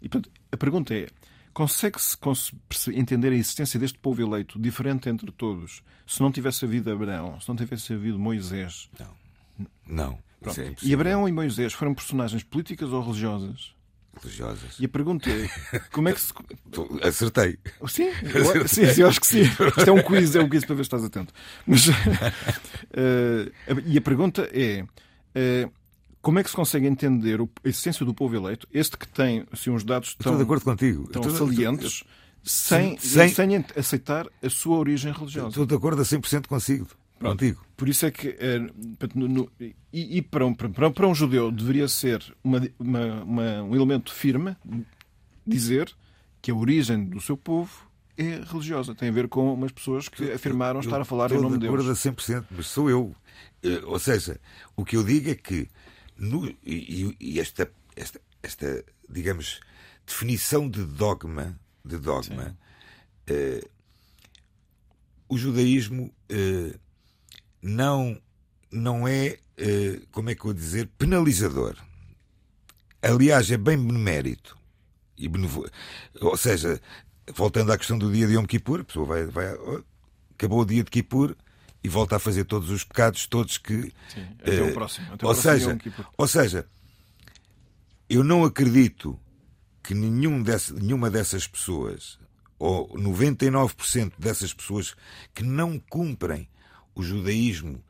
E, 0.01 0.09
portanto, 0.09 0.31
a 0.51 0.57
pergunta 0.57 0.93
é: 0.93 1.07
Consegue-se 1.57 2.15
entender 2.93 3.29
a 3.29 3.35
existência 3.35 3.79
deste 3.79 3.97
povo 3.97 4.21
eleito 4.21 4.59
diferente 4.59 5.09
entre 5.09 5.31
todos 5.31 5.81
se 6.05 6.21
não 6.21 6.31
tivesse 6.31 6.63
havido 6.63 6.91
Abraão, 6.91 7.41
se 7.41 7.49
não 7.49 7.55
tivesse 7.55 7.93
havido 7.93 8.19
Moisés? 8.19 8.87
Não. 8.99 9.67
Não. 9.87 10.19
É 10.55 10.75
e 10.83 10.93
Abraão 10.93 11.27
e 11.27 11.31
Moisés 11.31 11.73
foram 11.73 11.95
personagens 11.95 12.43
políticas 12.43 12.93
ou 12.93 13.01
religiosas? 13.01 13.73
Religiosas. 14.21 14.79
E 14.79 14.85
a 14.85 14.87
pergunta 14.87 15.31
é: 15.31 15.49
como 15.91 16.09
é 16.09 16.13
que 16.13 16.21
se. 16.21 16.31
Acertei. 17.01 17.57
Sim, 17.87 18.03
eu, 18.35 18.67
sim, 18.67 18.85
sim, 18.93 19.01
eu 19.01 19.07
acho 19.07 19.19
que 19.19 19.25
sim. 19.25 19.41
Isto 19.41 19.89
é 19.89 19.91
um 19.91 20.03
quiz, 20.03 20.35
é 20.35 20.39
um 20.39 20.47
quiz 20.47 20.63
para 20.63 20.75
ver 20.75 20.83
se 20.83 20.87
estás 20.87 21.03
atento. 21.03 21.33
Mas, 21.65 21.87
uh, 21.87 21.91
e 23.83 23.97
a 23.97 24.01
pergunta 24.01 24.47
é: 24.53 24.83
uh, 24.83 25.71
como 26.27 26.39
é 26.39 26.43
que 26.43 26.49
se 26.49 26.55
consegue 26.57 26.85
entender 26.85 27.39
a 27.39 27.69
essência 27.69 28.05
do 28.05 28.13
povo 28.13 28.35
eleito, 28.35 28.67
este 28.73 28.97
que 28.97 29.07
tem 29.07 29.45
assim, 29.49 29.69
uns 29.69 29.85
dados 29.85 30.13
tão, 30.13 30.33
Estou 30.33 30.35
de 30.35 30.43
acordo 30.43 30.65
contigo. 30.65 31.07
tão 31.07 31.21
Estou, 31.21 31.47
salientes, 31.47 32.03
sem, 32.43 32.97
sem, 32.97 33.29
sem 33.29 33.65
aceitar 33.77 34.27
a 34.43 34.49
sua 34.49 34.77
origem 34.77 35.13
religiosa? 35.13 35.47
Estou 35.47 35.65
de 35.65 35.73
acordo 35.73 36.01
a 36.01 36.03
100% 36.03 36.47
consigo. 36.47 36.85
Pronto. 37.17 37.39
Contigo. 37.39 37.65
Por 37.77 37.87
isso 37.87 38.05
é 38.05 38.11
que. 38.11 38.35
É, 38.41 38.59
no, 39.15 39.29
no, 39.29 39.51
e, 39.57 39.73
e 39.93 40.21
para, 40.21 40.45
um, 40.45 40.53
para, 40.53 40.91
para, 40.91 41.07
um 41.07 41.15
judeu 41.15 41.49
deveria 41.49 41.87
ser 41.87 42.21
uma, 42.43 42.61
uma, 42.77 43.23
uma, 43.23 43.63
um 43.63 43.73
elemento 43.73 44.13
firme 44.13 44.57
dizer 45.45 45.89
que 46.41 46.51
a 46.51 46.55
origem 46.55 47.05
do 47.05 47.21
seu 47.21 47.37
povo 47.37 47.89
é 48.17 48.41
religiosa. 48.45 48.93
Tem 48.93 49.07
a 49.07 49.13
ver 49.13 49.29
com 49.29 49.53
umas 49.53 49.71
pessoas 49.71 50.09
que 50.09 50.29
afirmaram 50.33 50.81
estar 50.81 50.99
a 50.99 51.05
falar 51.05 51.31
em 51.31 51.35
nome 51.35 51.53
de 51.57 51.59
Deus. 51.69 51.79
Estou 51.79 51.93
de 51.93 52.11
acordo 52.11 52.35
a 52.35 52.41
100%, 52.41 52.45
mas 52.51 52.67
sou 52.67 52.89
eu. 52.89 53.15
Eh, 53.63 53.81
ou 53.85 53.97
seja, 53.97 54.41
o 54.75 54.83
que 54.83 54.97
eu 54.97 55.05
digo 55.05 55.29
é 55.29 55.35
que 55.35 55.69
no, 56.17 56.47
e, 56.63 57.15
e 57.19 57.39
esta, 57.39 57.71
esta, 57.95 58.19
esta, 58.41 58.85
digamos, 59.09 59.59
definição 60.05 60.69
de 60.69 60.83
dogma, 60.83 61.59
de 61.83 61.97
dogma, 61.97 62.57
uh, 63.29 63.69
o 65.29 65.37
judaísmo 65.37 66.13
uh, 66.31 66.79
não, 67.61 68.19
não 68.71 69.07
é, 69.07 69.37
uh, 69.59 70.07
como 70.11 70.29
é 70.29 70.35
que 70.35 70.41
eu 70.41 70.45
vou 70.45 70.53
dizer, 70.53 70.89
penalizador. 70.97 71.75
Aliás, 73.01 73.51
é 73.51 73.57
bem 73.57 73.77
benemérito. 73.77 74.57
E 75.17 75.27
benevo... 75.27 75.69
Ou 76.21 76.37
seja, 76.37 76.81
voltando 77.33 77.71
à 77.71 77.77
questão 77.77 77.97
do 77.97 78.11
dia 78.11 78.27
de 78.27 78.33
Yom 78.33 78.45
Kippur, 78.45 78.81
a 78.81 78.83
pessoa 78.83 79.05
vai, 79.05 79.25
vai, 79.25 79.47
acabou 80.31 80.61
o 80.61 80.65
dia 80.65 80.83
de 80.83 80.91
Kippur, 80.91 81.35
e 81.83 81.89
volta 81.89 82.15
a 82.15 82.19
fazer 82.19 82.45
todos 82.45 82.69
os 82.69 82.83
pecados, 82.83 83.27
todos 83.27 83.57
que. 83.57 83.93
Sim, 84.09 84.27
até 84.39 84.61
uh, 84.61 84.69
o 84.69 84.73
próximo. 84.73 85.05
Até 85.13 85.25
ou, 85.25 85.33
próximo 85.33 85.53
seja, 85.53 85.77
ou 86.17 86.27
seja, 86.27 86.67
eu 88.09 88.23
não 88.23 88.43
acredito 88.43 89.19
que 89.83 89.93
nenhum 89.93 90.41
desse, 90.41 90.73
nenhuma 90.73 91.09
dessas 91.09 91.47
pessoas, 91.47 92.19
ou 92.59 92.89
99% 92.89 94.13
dessas 94.17 94.53
pessoas 94.53 94.95
que 95.33 95.43
não 95.43 95.79
cumprem 95.79 96.49
o 96.93 97.03
judaísmo 97.03 97.83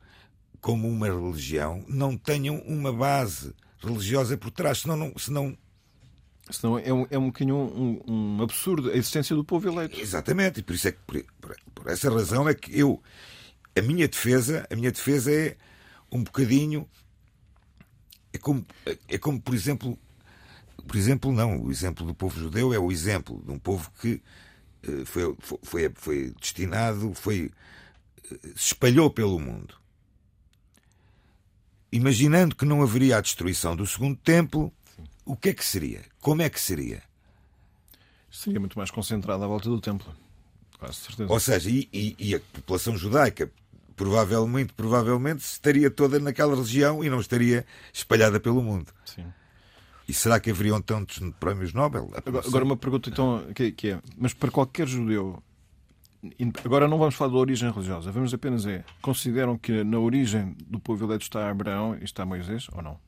como 0.60 0.88
uma 0.88 1.06
religião, 1.06 1.84
não 1.88 2.16
tenham 2.16 2.58
uma 2.60 2.92
base 2.92 3.54
religiosa 3.80 4.36
por 4.36 4.50
trás, 4.50 4.80
senão. 4.80 4.96
Não, 4.96 5.12
senão 5.18 5.58
Senão 6.50 6.78
é 6.78 6.90
um, 6.90 7.06
é 7.10 7.18
um 7.18 7.26
bocadinho 7.26 7.56
um, 7.56 8.00
um, 8.08 8.42
absurdo 8.42 8.90
a 8.90 8.96
existência 8.96 9.36
do 9.36 9.44
povo 9.44 9.68
eleito. 9.68 10.00
Exatamente, 10.00 10.60
e 10.60 10.62
por 10.62 10.74
isso 10.74 10.88
é 10.88 10.92
que 10.92 10.98
por, 11.06 11.22
por, 11.40 11.56
por 11.74 11.86
essa 11.88 12.10
razão 12.10 12.48
é 12.48 12.54
que 12.54 12.78
eu 12.78 13.02
a 13.78 13.82
minha 13.82 14.08
defesa, 14.08 14.66
a 14.70 14.76
minha 14.76 14.92
defesa 14.92 15.32
é 15.32 15.56
um 16.10 16.22
bocadinho 16.22 16.88
é 18.32 18.38
como, 18.38 18.64
é 19.08 19.18
como 19.18 19.40
por 19.40 19.54
exemplo, 19.54 19.98
por 20.86 20.96
exemplo, 20.96 21.32
não, 21.32 21.62
o 21.62 21.70
exemplo 21.70 22.06
do 22.06 22.14
povo 22.14 22.38
judeu 22.38 22.72
é 22.72 22.78
o 22.78 22.92
exemplo 22.92 23.42
de 23.44 23.50
um 23.50 23.58
povo 23.58 23.90
que 24.00 24.22
eh, 24.82 25.04
foi, 25.04 25.36
foi, 25.62 25.92
foi 25.94 26.34
destinado, 26.40 27.12
foi 27.14 27.50
eh, 28.24 28.38
se 28.54 28.68
espalhou 28.68 29.10
pelo 29.10 29.38
mundo. 29.38 29.74
Imaginando 31.90 32.54
que 32.54 32.66
não 32.66 32.82
haveria 32.82 33.16
a 33.16 33.20
destruição 33.20 33.74
do 33.74 33.86
segundo 33.86 34.16
templo, 34.16 34.72
o 35.24 35.36
que 35.36 35.50
é 35.50 35.54
que 35.54 35.64
seria? 35.64 36.04
Como 36.20 36.42
é 36.42 36.50
que 36.50 36.60
seria? 36.60 37.02
Seria 38.30 38.60
muito 38.60 38.78
mais 38.78 38.90
concentrado 38.90 39.42
à 39.42 39.46
volta 39.46 39.68
do 39.68 39.80
templo. 39.80 40.14
Ou 41.28 41.40
seja, 41.40 41.70
e, 41.70 41.88
e, 41.92 42.16
e 42.18 42.34
a 42.34 42.40
população 42.40 42.96
judaica 42.96 43.50
provavelmente, 43.98 44.72
provavelmente 44.72 45.40
estaria 45.40 45.90
toda 45.90 46.20
naquela 46.20 46.54
região 46.54 47.02
e 47.02 47.10
não 47.10 47.20
estaria 47.20 47.66
espalhada 47.92 48.38
pelo 48.38 48.62
mundo. 48.62 48.92
Sim. 49.04 49.26
E 50.08 50.14
será 50.14 50.40
que 50.40 50.50
haveriam 50.50 50.80
tantos 50.80 51.18
prémios 51.38 51.74
Nobel? 51.74 52.10
Agora, 52.24 52.46
agora 52.46 52.64
uma 52.64 52.76
pergunta 52.76 53.10
então 53.10 53.44
que, 53.54 53.72
que 53.72 53.88
é, 53.90 54.00
mas 54.16 54.32
para 54.32 54.50
qualquer 54.50 54.86
judeu, 54.86 55.42
agora 56.64 56.88
não 56.88 56.96
vamos 56.96 57.16
falar 57.16 57.32
da 57.32 57.38
origem 57.38 57.70
religiosa, 57.70 58.10
vamos 58.10 58.32
apenas 58.32 58.64
é, 58.64 58.84
consideram 59.02 59.58
que 59.58 59.84
na 59.84 59.98
origem 59.98 60.56
do 60.66 60.78
povo 60.78 61.04
eleito 61.04 61.24
está 61.24 61.50
Abraão 61.50 61.98
e 62.00 62.04
está 62.04 62.24
Moisés 62.24 62.68
ou 62.72 62.80
não? 62.80 62.98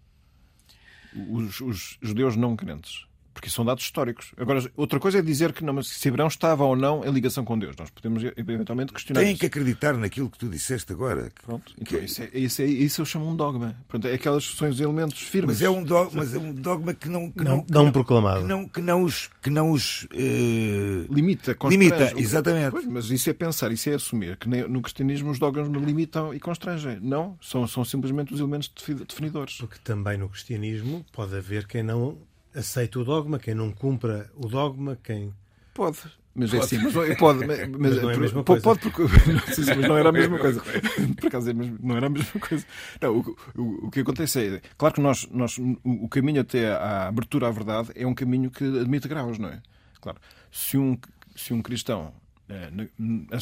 Os, 1.30 1.61
os 1.61 1.99
judeus 2.03 2.36
não 2.36 2.55
crentes 2.55 3.07
porque 3.33 3.49
são 3.49 3.64
dados 3.64 3.85
históricos. 3.85 4.33
Agora, 4.37 4.62
outra 4.76 4.99
coisa 4.99 5.18
é 5.18 5.22
dizer 5.22 5.53
que 5.53 5.64
não, 5.64 5.83
se 5.83 6.09
Abraão 6.09 6.28
estava 6.28 6.64
ou 6.64 6.76
não 6.76 7.05
em 7.05 7.11
ligação 7.11 7.45
com 7.45 7.59
Deus. 7.59 7.76
Nós 7.76 7.91
podemos 7.91 8.22
eventualmente 8.37 8.93
questionar. 8.93 9.20
Tem 9.20 9.37
que 9.37 9.47
acreditar 9.47 9.95
naquilo 9.95 10.28
que 10.28 10.39
tu 10.39 10.49
disseste 10.49 10.93
agora. 10.93 11.31
Pronto. 11.45 11.72
Então, 11.81 11.99
que... 11.99 12.05
isso, 12.05 12.22
é, 12.22 12.31
isso, 12.35 12.62
é, 12.62 12.66
isso 12.66 13.01
eu 13.01 13.05
chamo 13.05 13.28
um 13.28 13.37
dogma. 13.37 13.76
Pronto, 13.89 14.07
é 14.07 14.14
aquelas 14.14 14.45
são 14.45 14.68
os 14.68 14.81
elementos 14.81 15.20
firmes. 15.20 15.57
Mas 15.57 15.62
é 15.62 15.70
um 15.70 15.83
dogma, 15.83 16.22
mas 16.22 16.35
é 16.35 16.39
um 16.39 16.53
dogma 16.53 16.95
que 16.95 17.09
não. 17.09 17.31
Que 17.31 17.45
não, 17.45 17.64
não, 17.68 17.85
não 17.85 17.93
proclamado. 17.93 18.43
Que 18.43 18.47
não, 18.47 18.68
que 18.68 18.81
não 18.81 19.03
os. 19.03 19.31
Que 19.43 19.51
não 19.51 19.70
os 19.70 20.05
uh... 20.05 21.12
Limita, 21.12 21.57
Limita, 21.68 22.12
exatamente. 22.16 22.70
Pois, 22.70 22.87
mas 22.87 23.11
isso 23.11 23.31
é 23.31 23.33
pensar, 23.33 23.70
isso 23.72 23.89
é 23.91 23.95
assumir 23.95 24.37
que 24.37 24.49
no 24.49 24.83
cristianismo 24.83 25.31
os 25.31 25.39
dogmas 25.39 25.68
me 25.68 25.78
limitam 25.78 26.35
e 26.35 26.41
constrangem. 26.41 26.99
Não, 27.01 27.39
são, 27.41 27.66
são 27.66 27.85
simplesmente 27.85 28.33
os 28.35 28.41
elementos 28.41 28.70
definidores. 29.09 29.57
Porque 29.59 29.78
também 29.83 30.18
no 30.18 30.28
cristianismo 30.28 31.05
pode 31.12 31.37
haver 31.37 31.66
quem 31.66 31.83
não 31.83 32.18
aceita 32.55 32.98
o 33.01 33.05
dogma, 33.05 33.38
quem 33.38 33.55
não 33.55 33.70
cumpra 33.70 34.30
o 34.34 34.48
dogma, 34.48 34.98
quem. 35.03 35.32
Pode. 35.74 35.98
Mas 36.34 36.55
é 36.55 36.59
assim, 36.59 36.78
mas, 36.78 36.94
pode, 37.18 37.44
mas, 37.44 37.68
mas 37.68 38.03
não 38.03 38.11
é 38.11 38.14
a 38.14 38.18
mesma 38.18 38.44
coisa. 38.44 38.62
Pode, 38.62 38.80
porque, 38.80 39.03
sim, 39.53 39.64
sim, 39.64 39.74
mas 39.74 39.88
não 39.88 39.98
era 39.98 40.09
a 40.11 40.12
mesma 40.12 40.38
coisa. 40.38 40.62
Por 41.18 41.26
acaso, 41.26 41.51
é 41.51 41.53
não 41.53 41.96
era 41.96 42.07
a 42.07 42.11
mesma 42.11 42.40
coisa. 42.40 42.64
Não, 43.01 43.18
o, 43.18 43.36
o, 43.57 43.86
o, 43.86 43.90
que 43.90 44.01
acontece 44.01 44.46
é, 44.46 44.62
claro 44.78 44.94
que 44.94 45.01
nós, 45.01 45.28
nós, 45.30 45.59
o 45.84 46.09
caminho 46.09 46.40
até 46.40 46.70
à 46.70 47.09
abertura 47.09 47.48
à 47.48 47.51
verdade 47.51 47.90
é 47.96 48.07
um 48.07 48.14
caminho 48.14 48.51
que 48.51 48.64
admite 48.64 49.09
graus, 49.09 49.38
não 49.38 49.48
é? 49.48 49.61
Claro, 50.01 50.18
se 50.53 50.78
um, 50.78 50.96
se 51.34 51.53
um 51.53 51.61
cristão 51.61 52.12
é, 52.48 52.70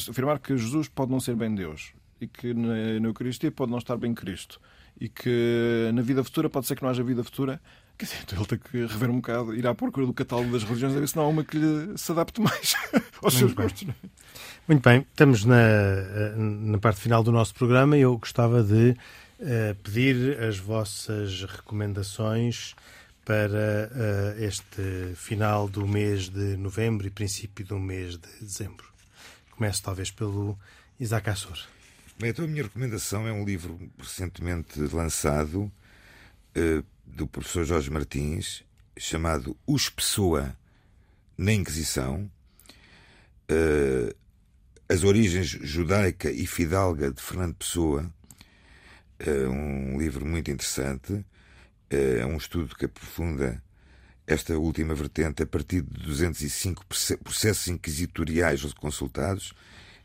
afirmar 0.09 0.39
que 0.39 0.57
Jesus 0.57 0.87
pode 0.87 1.11
não 1.11 1.19
ser 1.19 1.35
bem 1.35 1.53
Deus 1.53 1.93
e 2.19 2.27
que 2.27 2.53
na, 2.53 2.99
na 2.99 3.07
Eucaristia 3.07 3.51
pode 3.51 3.71
não 3.71 3.77
estar 3.77 3.97
bem 3.97 4.13
Cristo 4.13 4.59
e 4.99 5.07
que 5.07 5.89
na 5.93 6.01
vida 6.01 6.23
futura 6.23 6.49
pode 6.49 6.67
ser 6.67 6.75
que 6.75 6.83
não 6.83 6.89
haja 6.89 7.03
vida 7.03 7.23
futura, 7.23 7.61
Quer 7.99 8.05
dizer, 8.05 8.19
então 8.23 8.39
ele 8.39 8.47
tem 8.47 8.57
que 8.57 8.85
rever 8.85 9.09
um 9.09 9.17
bocado, 9.17 9.53
ir 9.53 9.67
à 9.67 9.75
procura 9.75 10.05
do 10.05 10.13
catálogo 10.13 10.53
das 10.53 10.63
religiões, 10.63 10.95
a 10.95 10.99
ver 11.01 11.07
se 11.09 11.17
não 11.17 11.23
há 11.23 11.27
uma 11.27 11.43
que 11.43 11.57
lhe 11.57 11.97
se 11.97 12.09
adapte 12.13 12.39
mais 12.39 12.73
aos 13.21 13.33
seus 13.33 13.51
gostos. 13.51 13.89
É? 13.89 14.07
Muito 14.65 14.81
bem, 14.81 15.05
estamos 15.09 15.43
na, 15.43 15.57
na 16.37 16.77
parte 16.77 17.01
final 17.01 17.21
do 17.21 17.29
nosso 17.29 17.53
programa 17.53 17.97
e 17.97 18.01
eu 18.01 18.17
gostava 18.17 18.63
de 18.63 18.91
uh, 18.91 19.75
pedir 19.83 20.41
as 20.41 20.57
vossas 20.57 21.43
recomendações 21.43 22.73
para 23.25 23.91
uh, 23.91 24.43
este 24.45 25.13
final 25.15 25.67
do 25.67 25.85
mês 25.85 26.29
de 26.29 26.55
novembro 26.55 27.05
e 27.05 27.09
princípio 27.09 27.65
do 27.65 27.77
mês 27.77 28.17
de 28.17 28.29
dezembro. 28.39 28.87
Começo 29.51 29.83
talvez 29.83 30.09
pelo 30.09 30.57
Isaac 30.97 31.29
Assur. 31.29 31.59
Bem, 32.17 32.29
então 32.29 32.45
a 32.45 32.47
minha 32.47 32.63
recomendação 32.63 33.27
é 33.27 33.33
um 33.33 33.43
livro 33.43 33.77
recentemente 33.97 34.79
lançado. 34.95 35.69
Uh, 36.55 36.81
do 37.09 37.27
professor 37.27 37.65
Jorge 37.65 37.89
Martins, 37.89 38.63
chamado 38.97 39.57
Os 39.65 39.89
Pessoa 39.89 40.55
na 41.37 41.53
Inquisição, 41.53 42.29
uh, 43.51 44.15
As 44.87 45.03
Origens 45.03 45.47
Judaica 45.47 46.31
e 46.31 46.45
Fidalga 46.45 47.11
de 47.11 47.21
Fernando 47.21 47.55
Pessoa, 47.55 48.13
uh, 49.25 49.49
um 49.49 49.99
livro 49.99 50.25
muito 50.25 50.51
interessante, 50.51 51.13
uh, 51.13 51.25
é 52.19 52.25
um 52.25 52.37
estudo 52.37 52.75
que 52.75 52.85
aprofunda 52.85 53.61
esta 54.27 54.57
última 54.57 54.93
vertente 54.93 55.41
a 55.41 55.45
partir 55.45 55.81
de 55.81 56.05
205 56.05 56.85
processos 57.23 57.67
inquisitoriais 57.67 58.61
consultados, 58.73 59.53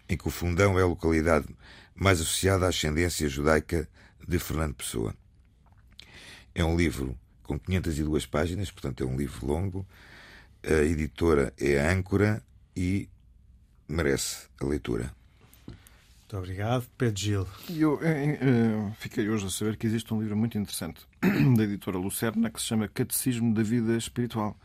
em 0.09 0.16
que 0.16 0.26
o 0.26 0.30
Fundão 0.30 0.78
é 0.78 0.82
a 0.82 0.86
localidade 0.86 1.46
mais 1.94 2.20
associada 2.20 2.64
à 2.64 2.70
ascendência 2.70 3.28
judaica 3.28 3.88
de 4.26 4.38
Fernando 4.38 4.74
Pessoa. 4.74 5.14
É 6.55 6.64
um 6.64 6.76
livro 6.76 7.18
com 7.42 7.59
502 7.59 8.26
páginas, 8.26 8.70
portanto 8.70 9.02
é 9.02 9.07
um 9.07 9.16
livro 9.16 9.46
longo. 9.46 9.86
A 10.62 10.82
editora 10.84 11.52
é 11.59 11.80
a 11.80 11.92
Âncora 11.92 12.42
e 12.76 13.09
merece 13.88 14.48
a 14.61 14.64
leitura. 14.64 15.12
Muito 16.34 16.38
obrigado, 16.38 16.86
Pedro 16.96 17.20
Gil. 17.20 17.46
Eu, 17.68 18.00
eu, 18.00 18.02
eh, 18.02 18.38
eu, 18.40 18.88
eh, 18.88 18.92
fiquei 18.98 19.28
hoje 19.28 19.46
a 19.46 19.50
saber 19.50 19.76
que 19.76 19.86
existe 19.86 20.12
um 20.14 20.20
livro 20.20 20.36
muito 20.36 20.57
interessante 20.57 21.07
da 21.20 21.64
editora 21.64 21.98
Lucerna 21.98 22.50
que 22.50 22.61
se 22.61 22.66
chama 22.66 22.88
Catecismo 22.88 23.52
da 23.52 23.62
Vida 23.62 23.96
Espiritual, 23.96 24.57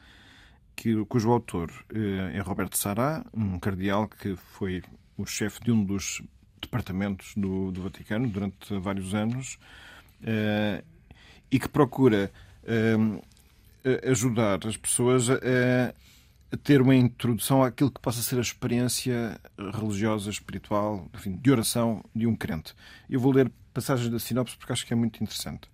que, 0.76 1.04
cujo 1.06 1.30
autor 1.30 1.72
eh, 1.94 2.38
é 2.38 2.40
Roberto 2.40 2.78
Sará, 2.78 3.26
um 3.34 3.60
cardeal 3.60 4.08
que 4.08 4.36
foi 4.36 4.82
o 5.18 5.26
chefe 5.26 5.62
de 5.64 5.72
um 5.72 5.84
dos 5.84 6.22
departamentos 6.62 7.34
do, 7.36 7.72
do 7.72 7.84
Vaticano 7.84 8.28
durante 8.28 8.78
vários 8.80 9.14
anos 9.14 9.60
e 11.52 11.60
que 11.60 11.68
procura 11.68 12.32
uh, 12.64 13.24
ajudar 14.10 14.66
as 14.68 14.78
pessoas 14.78 15.30
a, 15.30 15.36
a, 16.52 16.58
ter 16.58 16.82
uma 16.82 16.96
introdução 16.96 17.64
àquilo 17.64 17.92
que 17.92 18.00
possa 18.00 18.22
ser 18.22 18.38
a 18.38 18.42
experiência 18.42 19.40
religiosa, 19.58 20.30
espiritual, 20.30 21.08
enfim, 21.14 21.38
de 21.38 21.52
oração 21.52 22.04
de 22.16 22.28
um 22.28 22.36
crente. 22.36 22.74
Eu 23.10 23.20
vou 23.20 23.32
ler 23.32 23.52
passagens 23.74 24.10
da 24.10 24.20
sinopse 24.20 24.58
porque 24.58 24.74
acho 24.74 24.86
que 24.86 24.94
é 24.94 24.96
muito 24.96 25.22
interessante. 25.24 25.70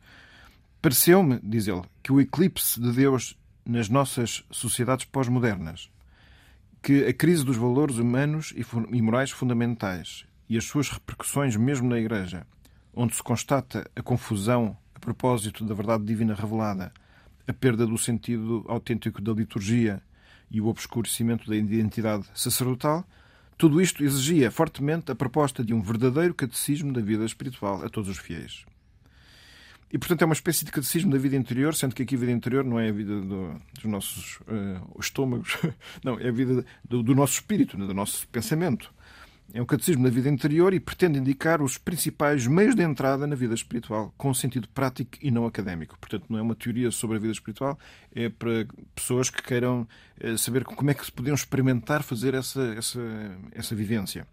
Pareceu-me, 0.82 1.40
diz 1.42 1.68
ele, 1.68 1.82
que 2.04 2.12
o 2.12 2.22
eclipse 2.22 2.80
de 2.80 2.92
Deus 2.92 3.36
nas 3.66 3.90
nossas 3.90 4.44
sociedades 4.52 5.06
pós-modernas, 5.06 5.90
que 6.84 7.06
a 7.08 7.14
crise 7.14 7.44
dos 7.44 7.58
valores 7.58 7.98
humanos 7.98 8.54
e 8.56 9.02
morais 9.02 9.32
fundamentais 9.32 10.26
e 10.48 10.56
as 10.56 10.66
suas 10.66 10.90
repercussões 10.90 11.56
mesmo 11.56 11.90
na 11.90 11.98
Igreja, 11.98 12.46
onde 12.94 13.16
se 13.16 13.24
constata 13.24 13.90
a 13.96 14.04
confusão 14.04 14.78
propósito 15.06 15.64
da 15.64 15.76
verdade 15.76 16.04
divina 16.04 16.34
revelada, 16.34 16.92
a 17.48 17.54
perda 17.54 17.86
do 17.86 17.96
sentido 17.96 18.66
autêntico 18.68 19.22
da 19.22 19.32
liturgia 19.32 20.02
e 20.50 20.60
o 20.60 20.66
obscurecimento 20.66 21.48
da 21.48 21.56
identidade 21.56 22.26
sacerdotal, 22.34 23.06
tudo 23.56 23.80
isto 23.80 24.04
exigia 24.04 24.50
fortemente 24.50 25.12
a 25.12 25.16
proposta 25.16 25.64
de 25.64 25.74
um 25.74 25.82
verdadeiro 25.82 26.34
catecismo 26.34 26.92
da 26.92 27.02
vida 27.02 27.24
espiritual 27.24 27.86
a 27.86 27.90
todos 27.90 28.10
os 28.10 28.18
fiéis. 28.18 28.66
E, 29.94 29.98
portanto, 29.98 30.24
é 30.24 30.26
uma 30.26 30.34
espécie 30.34 30.66
de 30.66 30.72
catecismo 30.72 31.12
da 31.12 31.20
vida 31.20 31.36
interior, 31.36 31.76
sendo 31.76 31.94
que 31.94 32.02
aqui 32.02 32.16
a 32.16 32.18
vida 32.18 32.32
interior 32.32 32.66
não 32.66 32.80
é 32.80 32.90
a 32.90 32.92
vida 32.92 33.22
do, 33.22 33.56
dos 33.76 33.86
nossos 33.86 34.38
uh, 34.42 35.00
estômagos, 35.00 35.56
não, 36.04 36.20
é 36.20 36.28
a 36.28 36.32
vida 36.32 36.66
do, 36.84 37.04
do 37.04 37.14
nosso 37.14 37.34
espírito, 37.36 37.78
do 37.78 37.94
nosso 37.94 38.28
pensamento. 38.30 38.92
É 39.54 39.62
um 39.62 39.66
catecismo 39.66 40.04
da 40.04 40.10
vida 40.10 40.30
interior 40.30 40.74
e 40.74 40.80
pretende 40.80 41.20
indicar 41.20 41.62
os 41.62 41.78
principais 41.78 42.46
meios 42.46 42.76
de 42.76 42.84
entrada 42.84 43.26
na 43.26 43.36
vida 43.36 43.54
espiritual, 43.54 44.14
com 44.18 44.34
sentido 44.34 44.68
prático 44.70 45.18
e 45.22 45.32
não 45.32 45.46
académico. 45.46 45.98
Portanto, 46.00 46.26
não 46.30 46.40
é 46.40 46.42
uma 46.42 46.56
teoria 46.56 46.92
sobre 46.92 47.18
a 47.18 47.20
vida 47.20 47.32
espiritual, 47.32 47.78
é 48.14 48.28
para 48.28 48.68
pessoas 48.94 49.30
que 49.30 49.42
queiram 49.42 49.88
eh, 50.20 50.36
saber 50.36 50.66
como 50.66 50.90
é 50.90 50.94
que 50.94 51.06
se 51.06 51.12
podiam 51.12 51.36
experimentar 51.36 52.04
fazer 52.04 52.34
essa, 52.34 52.62
essa, 52.76 53.02
essa 53.52 53.76
vivência. 53.76 54.28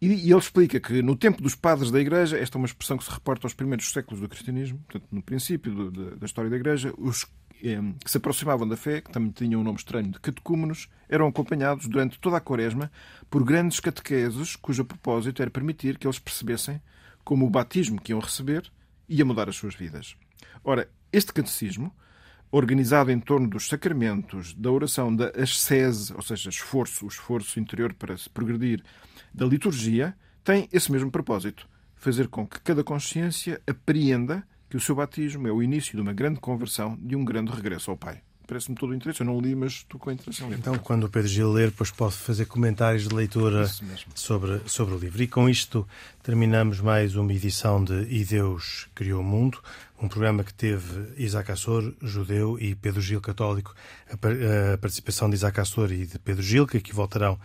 E, 0.00 0.06
ele 0.06 0.36
explica 0.36 0.80
que 0.80 1.00
no 1.00 1.16
tempo 1.16 1.40
dos 1.40 1.54
padres 1.54 1.90
da 1.90 2.00
Igreja, 2.00 2.36
esta 2.36 2.56
é 2.56 2.58
uma 2.58 2.66
expressão 2.66 2.98
que 2.98 3.04
se 3.04 3.10
reporta 3.10 3.46
aos 3.46 3.54
primeiros 3.54 3.90
séculos 3.92 4.20
do 4.20 4.28
cristianismo, 4.28 4.78
portanto, 4.80 5.08
no 5.12 5.22
princípio 5.22 5.72
do, 5.72 5.90
da, 5.90 6.16
da 6.16 6.26
história 6.26 6.50
da 6.50 6.56
Igreja, 6.56 6.92
os 6.98 7.24
que 7.62 8.10
se 8.10 8.16
aproximavam 8.16 8.66
da 8.66 8.76
fé, 8.76 9.00
que 9.00 9.12
também 9.12 9.30
tinham 9.30 9.60
um 9.60 9.64
nome 9.64 9.78
estranho 9.78 10.10
de 10.10 10.18
catecúmenos, 10.18 10.88
eram 11.08 11.28
acompanhados 11.28 11.86
durante 11.86 12.18
toda 12.18 12.38
a 12.38 12.40
quaresma 12.40 12.90
por 13.30 13.44
grandes 13.44 13.78
catequeses 13.78 14.56
cujo 14.56 14.84
propósito 14.84 15.40
era 15.40 15.50
permitir 15.50 15.96
que 15.96 16.06
eles 16.06 16.18
percebessem 16.18 16.82
como 17.22 17.46
o 17.46 17.50
batismo 17.50 18.00
que 18.00 18.10
iam 18.10 18.18
receber 18.18 18.68
ia 19.08 19.24
mudar 19.24 19.48
as 19.48 19.54
suas 19.54 19.76
vidas. 19.76 20.16
Ora, 20.64 20.88
este 21.12 21.32
catecismo, 21.32 21.94
organizado 22.50 23.12
em 23.12 23.20
torno 23.20 23.48
dos 23.48 23.68
sacramentos, 23.68 24.52
da 24.54 24.70
oração, 24.70 25.14
da 25.14 25.28
ascese, 25.40 26.12
ou 26.14 26.22
seja, 26.22 26.50
esforço, 26.50 27.04
o 27.04 27.08
esforço 27.08 27.60
interior 27.60 27.94
para 27.94 28.16
se 28.16 28.28
progredir, 28.28 28.82
da 29.32 29.46
liturgia, 29.46 30.16
tem 30.42 30.68
esse 30.72 30.90
mesmo 30.90 31.12
propósito: 31.12 31.68
fazer 31.94 32.26
com 32.26 32.44
que 32.44 32.60
cada 32.60 32.82
consciência 32.82 33.60
apreenda 33.68 34.44
que 34.72 34.76
o 34.78 34.80
seu 34.80 34.94
batismo 34.94 35.46
é 35.46 35.52
o 35.52 35.62
início 35.62 35.94
de 35.94 36.00
uma 36.00 36.14
grande 36.14 36.40
conversão, 36.40 36.96
de 36.98 37.14
um 37.14 37.22
grande 37.26 37.52
regresso 37.52 37.90
ao 37.90 37.96
Pai. 37.98 38.22
parece-me 38.46 38.74
todo 38.74 38.90
o 38.90 38.94
interesse. 38.94 39.20
Eu 39.20 39.26
não 39.26 39.38
li, 39.38 39.54
mas 39.54 39.72
estou 39.72 40.00
com 40.00 40.10
interesse 40.10 40.42
em 40.42 40.48
ler. 40.48 40.58
Então, 40.58 40.78
quando 40.78 41.04
o 41.04 41.10
Pedro 41.10 41.28
Gil 41.28 41.52
ler, 41.52 41.70
depois 41.70 41.90
pode 41.90 42.14
fazer 42.14 42.46
comentários 42.46 43.06
de 43.06 43.14
leitura 43.14 43.66
sobre, 44.14 44.62
sobre 44.66 44.94
o 44.94 44.98
livro. 44.98 45.22
E 45.22 45.26
com 45.26 45.46
isto 45.46 45.86
terminamos 46.22 46.80
mais 46.80 47.16
uma 47.16 47.32
edição 47.34 47.84
de 47.84 48.06
E 48.08 48.24
Deus 48.24 48.88
Criou 48.94 49.20
o 49.20 49.24
Mundo, 49.24 49.58
um 50.00 50.08
programa 50.08 50.42
que 50.42 50.54
teve 50.54 51.12
Isaac 51.16 51.52
Assor, 51.52 51.92
judeu, 52.00 52.58
e 52.58 52.74
Pedro 52.74 53.02
Gil, 53.02 53.20
católico, 53.20 53.74
a 54.10 54.78
participação 54.78 55.28
de 55.28 55.36
Isaac 55.36 55.60
Assor 55.60 55.92
e 55.92 56.06
de 56.06 56.18
Pedro 56.18 56.42
Gil, 56.42 56.66
que 56.66 56.78
aqui 56.78 56.94
voltarão 56.94 57.38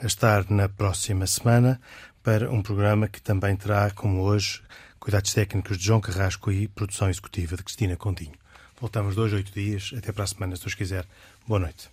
a 0.00 0.06
estar 0.06 0.50
na 0.50 0.68
próxima 0.68 1.26
semana, 1.26 1.80
para 2.22 2.50
um 2.50 2.62
programa 2.62 3.06
que 3.06 3.20
também 3.20 3.54
terá, 3.54 3.90
como 3.90 4.22
hoje, 4.22 4.62
cuidados 5.04 5.34
técnicos 5.34 5.76
de 5.76 5.84
João 5.84 6.00
Carrasco 6.00 6.50
e 6.50 6.66
produção 6.66 7.10
executiva 7.10 7.58
de 7.58 7.62
Cristina 7.62 7.94
Continho. 7.94 8.32
Voltamos 8.80 9.14
dois, 9.14 9.34
oito 9.34 9.52
dias. 9.52 9.92
Até 9.96 10.10
para 10.10 10.24
a 10.24 10.26
semana, 10.26 10.56
se 10.56 10.62
Deus 10.62 10.74
quiser. 10.74 11.06
Boa 11.46 11.60
noite. 11.60 11.90